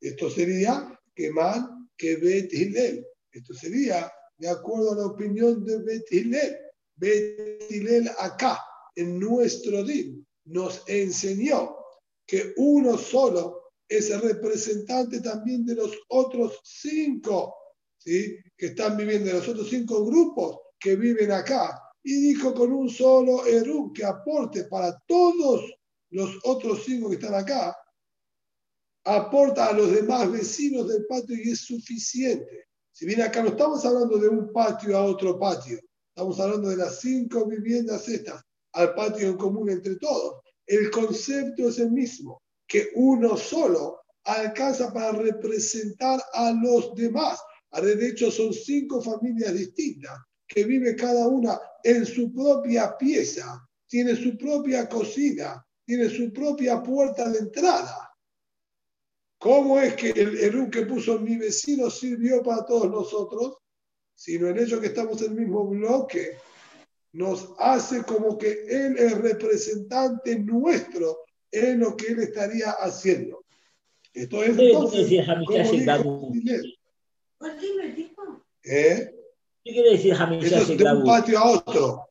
Esto 0.00 0.30
sería 0.30 0.98
que 1.14 1.30
man 1.30 1.88
que 1.96 2.16
Bet 2.16 2.52
Hillel. 2.52 3.06
Esto 3.32 3.54
sería 3.54 4.12
de 4.38 4.48
acuerdo 4.48 4.92
a 4.92 4.96
la 4.96 5.06
opinión 5.06 5.64
de 5.64 5.78
Bet 5.78 6.04
Hillel. 6.10 6.56
Bet 6.96 7.70
Hillel 7.70 8.10
acá, 8.18 8.58
en 8.94 9.18
nuestro 9.18 9.82
din, 9.84 10.26
nos 10.50 10.82
enseñó 10.86 11.76
que 12.26 12.52
uno 12.56 12.98
solo 12.98 13.72
es 13.88 14.10
el 14.10 14.20
representante 14.20 15.20
también 15.20 15.64
de 15.64 15.74
los 15.74 15.96
otros 16.08 16.60
cinco, 16.64 17.54
¿sí? 17.98 18.36
que 18.56 18.66
están 18.66 18.96
viviendo, 18.96 19.26
de 19.26 19.34
los 19.34 19.48
otros 19.48 19.68
cinco 19.68 20.04
grupos 20.04 20.58
que 20.78 20.96
viven 20.96 21.32
acá. 21.32 21.80
Y 22.02 22.14
dijo 22.14 22.54
con 22.54 22.72
un 22.72 22.88
solo 22.88 23.44
Eru 23.46 23.92
que 23.92 24.04
aporte 24.04 24.64
para 24.64 24.96
todos 25.06 25.62
los 26.10 26.38
otros 26.44 26.82
cinco 26.84 27.08
que 27.10 27.16
están 27.16 27.34
acá, 27.34 27.76
aporta 29.04 29.66
a 29.66 29.72
los 29.72 29.92
demás 29.92 30.30
vecinos 30.30 30.88
del 30.88 31.06
patio 31.06 31.36
y 31.36 31.50
es 31.50 31.60
suficiente. 31.60 32.68
Si 32.92 33.06
bien 33.06 33.22
acá 33.22 33.42
no 33.42 33.50
estamos 33.50 33.84
hablando 33.84 34.18
de 34.18 34.28
un 34.28 34.52
patio 34.52 34.96
a 34.96 35.04
otro 35.04 35.38
patio, 35.38 35.78
estamos 36.08 36.38
hablando 36.40 36.68
de 36.68 36.76
las 36.76 37.00
cinco 37.00 37.46
viviendas 37.46 38.08
estas 38.08 38.44
al 38.72 38.94
patio 38.94 39.28
en 39.28 39.36
común 39.36 39.70
entre 39.70 39.96
todos. 39.96 40.40
El 40.66 40.90
concepto 40.90 41.68
es 41.68 41.78
el 41.78 41.90
mismo, 41.90 42.42
que 42.66 42.90
uno 42.94 43.36
solo 43.36 44.00
alcanza 44.24 44.92
para 44.92 45.12
representar 45.12 46.20
a 46.32 46.52
los 46.52 46.94
demás. 46.94 47.40
De 47.72 48.08
hecho, 48.08 48.30
son 48.30 48.52
cinco 48.52 49.00
familias 49.00 49.54
distintas 49.54 50.18
que 50.46 50.64
vive 50.64 50.96
cada 50.96 51.28
una 51.28 51.60
en 51.82 52.04
su 52.04 52.32
propia 52.32 52.96
pieza, 52.98 53.66
tiene 53.86 54.16
su 54.16 54.36
propia 54.36 54.88
cocina, 54.88 55.64
tiene 55.84 56.08
su 56.08 56.32
propia 56.32 56.82
puerta 56.82 57.28
de 57.30 57.38
entrada. 57.38 58.10
¿Cómo 59.38 59.80
es 59.80 59.94
que 59.94 60.10
el 60.10 60.38
Eru 60.38 60.70
que 60.70 60.82
puso 60.82 61.18
mi 61.18 61.36
vecino 61.36 61.88
sirvió 61.88 62.42
para 62.42 62.64
todos 62.66 62.90
nosotros? 62.90 63.56
Sino 64.14 64.48
el 64.48 64.58
hecho 64.58 64.80
que 64.80 64.88
estamos 64.88 65.22
en 65.22 65.32
el 65.32 65.40
mismo 65.40 65.66
bloque 65.66 66.36
nos 67.12 67.52
hace 67.58 68.02
como 68.04 68.38
que 68.38 68.64
Él 68.68 68.96
es 68.98 69.18
representante 69.18 70.38
nuestro 70.38 71.24
en 71.50 71.80
lo 71.80 71.96
que 71.96 72.08
Él 72.08 72.20
estaría 72.20 72.70
haciendo. 72.70 73.44
Esto 74.12 74.42
es 74.42 74.58
entonces, 74.58 75.26
como 75.26 76.32
dijo 77.94 78.44
¿Eh? 78.64 79.14
¿Qué 79.64 79.72
quiere 79.72 79.90
decir 79.90 80.14
Hamisha 80.14 80.60
Eso 80.60 80.72
es 80.72 80.78
de 80.78 80.84
un 80.84 81.04
patio 81.04 81.38
a 81.38 81.50
otro. 81.50 82.08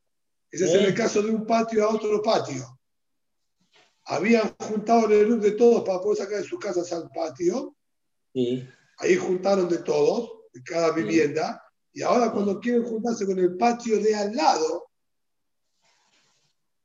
Ese 0.52 0.66
es 0.66 0.74
el 0.74 0.94
caso 0.94 1.22
de 1.22 1.32
un 1.32 1.46
patio 1.46 1.84
a 1.84 1.94
otro 1.94 2.22
patio 2.22 2.80
habían 4.10 4.56
juntado 4.58 5.08
el 5.08 5.28
luz 5.28 5.42
de 5.42 5.52
todos 5.52 5.84
para 5.84 6.02
poder 6.02 6.18
sacar 6.18 6.40
de 6.40 6.44
sus 6.44 6.60
casas 6.60 6.92
al 6.94 7.10
patio. 7.10 7.76
Ahí 8.98 9.16
juntaron 9.16 9.70
de 9.70 9.78
todos, 9.80 10.32
de 10.52 10.64
cada 10.64 10.92
vivienda. 10.92 11.64
Y 11.94 12.02
ahora 12.02 12.32
cuando 12.32 12.60
quieren 12.60 12.84
juntarse 12.84 13.26
con 13.26 13.38
el 13.38 13.56
patio 13.56 14.00
de 14.00 14.16
al 14.16 14.36
lado, 14.36 14.89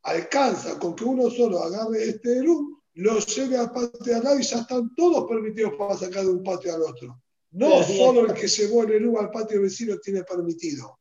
alcanza 0.04 0.78
con 0.78 0.94
que 0.94 1.04
uno 1.04 1.30
solo 1.30 1.62
agarre 1.62 2.04
este 2.04 2.42
luz, 2.42 2.78
lo 2.94 3.18
lleve 3.18 3.56
al 3.56 3.72
patio 3.72 3.98
de 4.04 4.14
al 4.14 4.24
lado 4.24 4.38
y 4.38 4.42
ya 4.42 4.58
están 4.58 4.94
todos 4.94 5.28
permitidos 5.28 5.74
para 5.76 5.96
sacar 5.96 6.24
de 6.24 6.30
un 6.30 6.42
patio 6.42 6.74
al 6.74 6.82
otro. 6.82 7.20
No 7.50 7.82
solo 7.82 8.26
el 8.26 8.34
que 8.34 8.46
llevó 8.46 8.82
el 8.82 8.92
Eru 8.92 9.18
al 9.18 9.30
patio 9.30 9.62
vecino 9.62 9.96
tiene 9.98 10.22
permitido. 10.24 10.98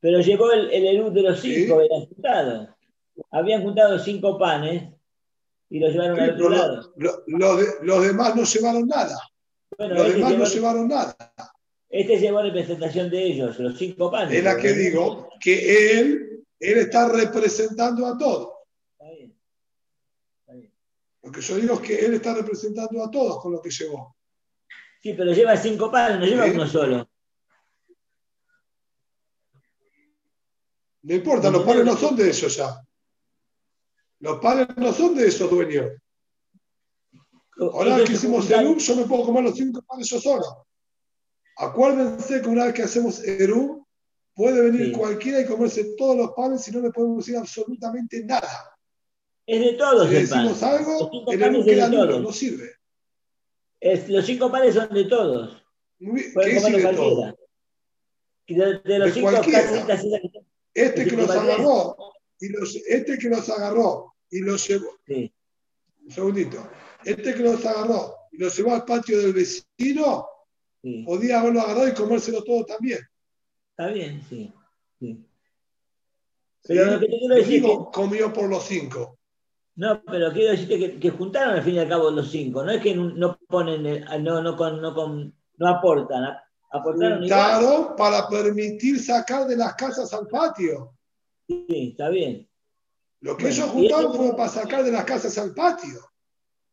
Pero 0.00 0.20
llevó 0.20 0.52
el, 0.52 0.70
el 0.70 1.14
de 1.14 1.22
los 1.22 1.40
cinco, 1.40 1.80
¿Sí? 1.80 1.88
el 1.90 2.68
habían 3.30 3.62
juntado 3.62 3.98
cinco 3.98 4.38
panes 4.38 4.92
y 5.70 5.80
los 5.80 5.92
llevaron 5.92 6.20
al 6.20 6.30
otro 6.30 6.48
lado. 6.48 6.94
los 6.96 8.06
demás 8.06 8.36
no 8.36 8.44
llevaron 8.44 8.86
nada. 8.86 9.18
los 9.76 10.06
este 10.06 10.12
demás 10.12 10.38
no 10.38 10.44
llevaron 10.44 10.88
nada. 10.88 11.16
Este 11.90 12.18
llevó 12.18 12.38
la 12.38 12.48
representación 12.48 13.10
de 13.10 13.22
ellos, 13.24 13.58
los 13.58 13.78
cinco 13.78 14.10
panes. 14.10 14.34
Es 14.34 14.44
la 14.44 14.56
que 14.56 14.72
digo, 14.72 15.30
que 15.40 15.98
él, 15.98 16.27
él 16.60 16.78
está 16.78 17.08
representando 17.08 18.06
a 18.06 18.18
todos. 18.18 18.54
Está 18.92 19.10
bien. 19.14 19.40
Está 20.40 20.52
bien. 20.54 20.74
Lo 21.22 21.32
que 21.32 21.40
yo 21.40 21.56
digo 21.56 21.74
es 21.74 21.80
que 21.80 22.06
él 22.06 22.14
está 22.14 22.34
representando 22.34 23.04
a 23.04 23.10
todos 23.10 23.42
con 23.42 23.52
lo 23.52 23.62
que 23.62 23.70
llevó. 23.70 24.16
Sí, 25.00 25.14
pero 25.14 25.32
lleva 25.32 25.56
cinco 25.56 25.90
panes, 25.90 26.18
no 26.18 26.26
lleva 26.26 26.46
uno 26.46 26.66
solo. 26.66 27.08
No 31.02 31.14
importa, 31.14 31.50
los 31.50 31.64
panes 31.64 31.84
no 31.84 31.96
son 31.96 32.16
de 32.16 32.28
ellos 32.28 32.56
ya. 32.56 32.84
Los 34.20 34.40
padres 34.40 34.76
no 34.76 34.92
son 34.92 35.14
de 35.14 35.28
esos 35.28 35.48
dueños. 35.48 35.92
Ahora 37.60 38.04
que 38.04 38.12
hicimos 38.12 38.50
Eru, 38.50 38.78
yo 38.78 38.96
me 38.96 39.04
puedo 39.04 39.24
comer 39.24 39.44
los 39.44 39.56
cinco 39.56 39.82
panes 39.82 40.08
yo 40.08 40.20
solo. 40.20 40.66
Acuérdense 41.56 42.40
que 42.40 42.48
una 42.48 42.66
vez 42.66 42.74
que 42.74 42.82
hacemos 42.82 43.22
Eru, 43.24 43.87
puede 44.38 44.70
venir 44.70 44.92
cualquiera 44.92 45.40
y 45.40 45.46
comerse 45.46 45.96
todos 45.96 46.16
los 46.16 46.30
panes 46.30 46.66
y 46.68 46.70
no 46.70 46.80
le 46.80 46.92
podemos 46.92 47.26
decir 47.26 47.36
absolutamente 47.36 48.24
nada. 48.24 48.78
Es 49.44 49.60
de 49.60 49.72
todos. 49.72 50.08
Si 50.08 50.14
decimos 50.14 50.62
algo, 50.62 51.10
el 51.28 51.64
queda 51.64 51.88
nulo, 51.88 52.20
no 52.20 52.32
sirve. 52.32 52.70
los 53.80 54.24
cinco 54.24 54.48
panes 54.48 54.76
son 54.76 54.94
de 54.94 55.04
todos. 55.06 55.64
¿Qué 55.98 56.56
es 56.56 56.72
de 56.72 56.94
todos? 56.94 57.34
De, 58.46 58.80
de, 58.84 58.98
los 59.00 59.12
de 59.12 59.20
cinco 59.20 59.30
Este 60.72 61.04
que 61.04 61.16
nos 61.16 61.30
agarró 61.30 61.96
y 62.38 62.48
los, 62.50 62.76
este 62.86 63.18
que 63.18 63.28
los 63.28 63.50
agarró 63.50 64.14
y 64.30 64.38
los 64.38 64.68
llevó, 64.68 64.92
un 65.08 66.10
segundito, 66.10 66.70
este 67.04 67.34
que 67.34 67.42
los 67.42 67.66
agarró 67.66 68.14
y 68.30 68.38
los 68.38 68.56
llevó 68.56 68.72
al 68.74 68.84
patio 68.84 69.18
del 69.18 69.32
vecino, 69.32 70.28
podía 71.04 71.40
haberlo 71.40 71.60
agarrado 71.60 71.88
y 71.88 71.94
comérselo 71.94 72.44
todo 72.44 72.64
también. 72.64 73.00
Está 73.78 73.92
bien, 73.92 74.20
sí. 74.28 74.52
Pero 76.66 76.84
lo 76.84 76.98
que 76.98 77.06
te 77.06 77.16
quiero 77.16 77.34
decir 77.36 77.62
digo, 77.62 77.90
que... 77.92 77.94
comió 77.94 78.32
por 78.32 78.48
los 78.48 78.64
cinco. 78.64 79.20
No, 79.76 80.02
pero 80.02 80.32
quiero 80.32 80.50
decirte 80.50 80.98
que, 80.98 81.10
juntaron 81.10 81.54
al 81.54 81.62
fin 81.62 81.76
y 81.76 81.78
al 81.78 81.88
cabo 81.88 82.10
los 82.10 82.28
cinco. 82.28 82.64
No 82.64 82.72
es 82.72 82.82
que 82.82 82.96
no 82.96 83.38
ponen, 83.48 84.04
no, 84.24 84.42
no, 84.42 84.56
con, 84.56 84.82
no, 84.82 84.92
con, 84.92 85.32
no 85.58 85.68
aportan. 85.68 86.24
Aportaron 86.72 87.20
Juntaron 87.20 87.94
para 87.96 88.28
permitir 88.28 88.98
sacar 89.00 89.46
de 89.46 89.56
las 89.56 89.74
casas 89.74 90.12
al 90.12 90.26
patio. 90.26 90.96
Sí, 91.46 91.90
está 91.92 92.08
bien. 92.08 92.50
Lo 93.20 93.36
que 93.36 93.48
ellos 93.48 93.70
juntaron 93.70 94.12
fue 94.12 94.36
para 94.36 94.48
sacar 94.48 94.82
de 94.82 94.90
las 94.90 95.04
casas 95.04 95.38
al 95.38 95.54
patio. 95.54 96.00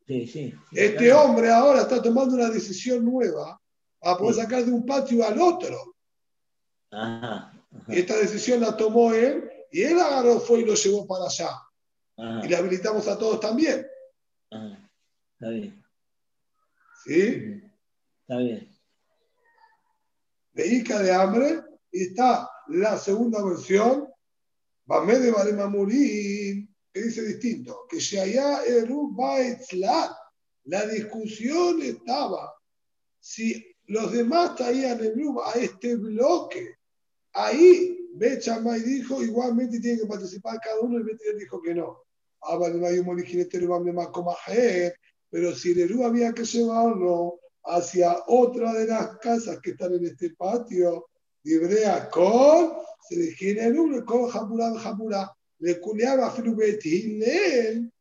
Sí, 0.07 0.25
sí. 0.25 0.53
este 0.71 1.13
hombre 1.13 1.51
ahora 1.51 1.81
está 1.81 2.01
tomando 2.01 2.33
una 2.33 2.49
decisión 2.49 3.05
nueva 3.05 3.61
para 3.99 4.17
poder 4.17 4.35
sacar 4.35 4.65
de 4.65 4.71
un 4.71 4.83
patio 4.87 5.23
al 5.23 5.39
otro. 5.39 5.94
Ajá, 6.91 7.53
esta 7.87 8.17
decisión 8.17 8.61
la 8.61 8.75
tomó 8.77 9.13
él 9.13 9.49
y 9.71 9.83
él 9.83 9.99
agarró, 9.99 10.39
fue 10.39 10.59
y 10.59 10.65
lo 10.65 10.75
llevó 10.75 11.05
para 11.07 11.25
allá. 11.25 11.49
Y 12.43 12.47
le 12.47 12.55
habilitamos 12.55 13.07
a 13.07 13.17
todos 13.17 13.39
también. 13.39 13.85
Está 14.49 15.49
bien. 15.49 15.83
¿Sí? 17.03 17.61
Está 18.21 18.37
bien. 18.37 18.75
De 20.53 20.67
Ica 20.67 20.99
de 20.99 21.13
hambre 21.13 21.61
y 21.91 22.03
está 22.03 22.49
la 22.67 22.97
segunda 22.97 23.43
versión 23.43 24.07
Bamede 24.85 25.31
Baremamurim, 25.31 26.73
que 26.93 27.01
dice 27.01 27.23
distinto, 27.23 27.85
que 27.89 27.99
Shaya 27.99 28.63
Eru 28.63 29.15
la 30.65 30.85
discusión 30.87 31.81
estaba 31.81 32.53
si 33.19 33.74
los 33.87 34.11
demás 34.11 34.55
traían 34.55 34.99
el 35.03 35.15
a 35.43 35.51
este 35.59 35.95
bloque. 35.95 36.75
Ahí 37.33 38.09
Bechamay 38.13 38.81
dijo, 38.81 39.21
igualmente 39.21 39.79
tiene 39.79 40.01
que 40.01 40.07
participar 40.07 40.59
cada 40.63 40.79
uno, 40.79 40.99
y 40.99 41.03
Betir 41.03 41.35
dijo 41.37 41.61
que 41.61 41.73
no. 41.73 42.03
Pero 45.29 45.55
si 45.55 45.81
el 45.81 46.03
había 46.03 46.33
que 46.33 46.45
llevarlo 46.45 47.39
hacia 47.63 48.15
otra 48.27 48.73
de 48.73 48.87
las 48.87 49.17
casas 49.17 49.59
que 49.61 49.71
están 49.71 49.93
en 49.95 50.05
este 50.05 50.29
patio, 50.31 51.07
librea 51.43 52.09
con, 52.09 52.73
se 53.09 53.15
le 53.17 53.35
el 53.39 54.05
con 54.05 54.29
Jamura, 54.29 54.73
Jamura, 54.79 55.35
le 55.59 55.79
culeaba 55.79 56.33
él 57.21 57.91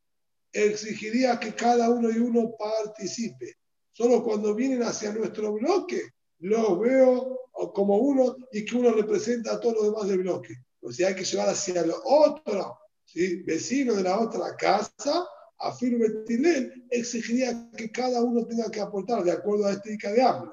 exigiría 0.53 1.39
que 1.41 1.55
cada 1.55 1.91
uno 1.91 2.11
y 2.11 2.19
uno 2.19 2.55
participe. 2.57 3.57
Solo 3.95 4.25
cuando 4.25 4.57
vienen 4.57 4.83
hacia 4.83 5.13
nuestro 5.13 5.53
bloque, 5.53 6.03
los 6.41 6.81
veo 6.81 7.39
como 7.73 7.97
uno 7.97 8.37
y 8.51 8.65
que 8.65 8.77
uno 8.77 8.91
representa 8.91 9.55
a 9.55 9.61
todos 9.61 9.77
los 9.77 9.85
demás 9.85 10.09
del 10.09 10.19
bloque. 10.19 10.53
O 10.81 10.93
sea, 10.93 11.09
hay 11.09 11.15
que 11.15 11.25
llevar 11.25 11.49
hacia 11.49 11.81
el 11.81 11.93
otro, 12.05 12.77
¿sí? 13.05 13.43
vecino 13.45 13.95
de 13.95 14.03
la 14.03 14.19
otra 14.19 14.57
casa, 14.57 15.25
a 15.61 15.73
Betilel, 15.81 16.87
exigiría 16.91 17.71
que 17.77 17.93
cada 17.93 18.21
uno 18.21 18.45
tenga 18.45 18.69
que 18.69 18.81
aportar 18.81 19.23
de 19.23 19.31
acuerdo 19.31 19.67
a 19.67 19.73
este 19.73 19.95
Ica 19.95 20.11
de 20.11 20.23
hambre. 20.23 20.51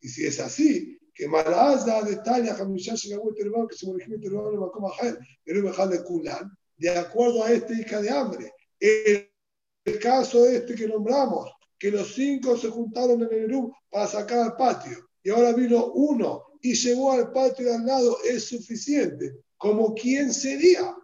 Y 0.00 0.08
si 0.08 0.24
es 0.24 0.38
así, 0.38 0.96
que 1.12 1.26
Malaza 1.26 2.02
de 2.02 2.16
Tania, 2.18 2.54
Hamishah, 2.54 2.92
que 2.92 2.98
se 2.98 3.08
de 6.76 6.90
acuerdo 6.90 7.42
a 7.42 7.50
este 7.50 7.74
Ica 7.74 8.00
de 8.00 8.10
hambre. 8.10 8.52
El, 8.78 9.28
el 9.84 9.98
caso 9.98 10.46
este 10.46 10.76
que 10.76 10.86
nombramos, 10.86 11.50
que 11.78 11.90
los 11.90 12.14
cinco 12.14 12.56
se 12.56 12.68
juntaron 12.68 13.22
en 13.22 13.28
el 13.32 13.44
Eru 13.44 13.72
para 13.90 14.06
sacar 14.06 14.38
al 14.38 14.56
patio, 14.56 15.08
y 15.22 15.30
ahora 15.30 15.52
vino 15.52 15.86
uno 15.92 16.44
y 16.60 16.74
llegó 16.74 17.12
al 17.12 17.30
patio 17.32 17.66
de 17.66 17.74
al 17.74 17.86
lado, 17.86 18.16
es 18.24 18.44
suficiente. 18.44 19.36
¿Como 19.58 19.94
quién 19.94 20.32
sería? 20.32 20.96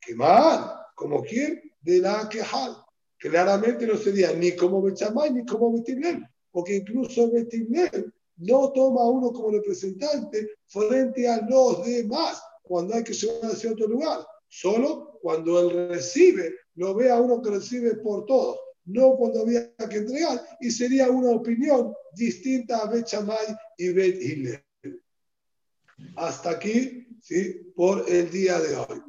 ¿Qué 0.00 0.14
mal? 0.14 0.72
¿Como 0.94 1.22
quién? 1.22 1.60
De 1.80 1.98
la 1.98 2.28
quejal. 2.28 2.76
Claramente 3.18 3.86
no 3.86 3.96
sería 3.96 4.32
ni 4.32 4.54
como 4.54 4.82
Bechamay 4.82 5.32
ni 5.32 5.44
como 5.44 5.72
Betimel, 5.72 6.24
porque 6.50 6.76
incluso 6.76 7.30
Betimel 7.30 8.12
no 8.36 8.70
toma 8.72 9.00
a 9.02 9.08
uno 9.08 9.32
como 9.32 9.50
representante 9.50 10.48
frente 10.66 11.28
a 11.28 11.40
los 11.48 11.84
demás 11.84 12.42
cuando 12.62 12.94
hay 12.94 13.02
que 13.02 13.12
llevar 13.12 13.50
hacia 13.50 13.72
otro 13.72 13.88
lugar. 13.88 14.26
Solo 14.48 15.18
cuando 15.20 15.58
él 15.60 15.88
recibe, 15.88 16.54
lo 16.74 16.94
ve 16.94 17.10
a 17.10 17.20
uno 17.20 17.42
que 17.42 17.50
recibe 17.50 17.96
por 17.96 18.26
todos, 18.26 18.58
no 18.88 19.16
cuando 19.16 19.42
había 19.42 19.74
que 19.76 19.98
entregar, 19.98 20.40
y 20.60 20.70
sería 20.70 21.10
una 21.10 21.30
opinión 21.30 21.92
distinta 22.14 22.78
a 22.78 22.90
Bet 22.90 23.06
y 23.76 23.88
Bet 23.92 24.20
Hillel. 24.20 24.64
Hasta 26.16 26.50
aquí, 26.50 27.06
¿sí? 27.20 27.72
por 27.74 28.04
el 28.08 28.30
día 28.30 28.58
de 28.60 28.76
hoy. 28.76 28.96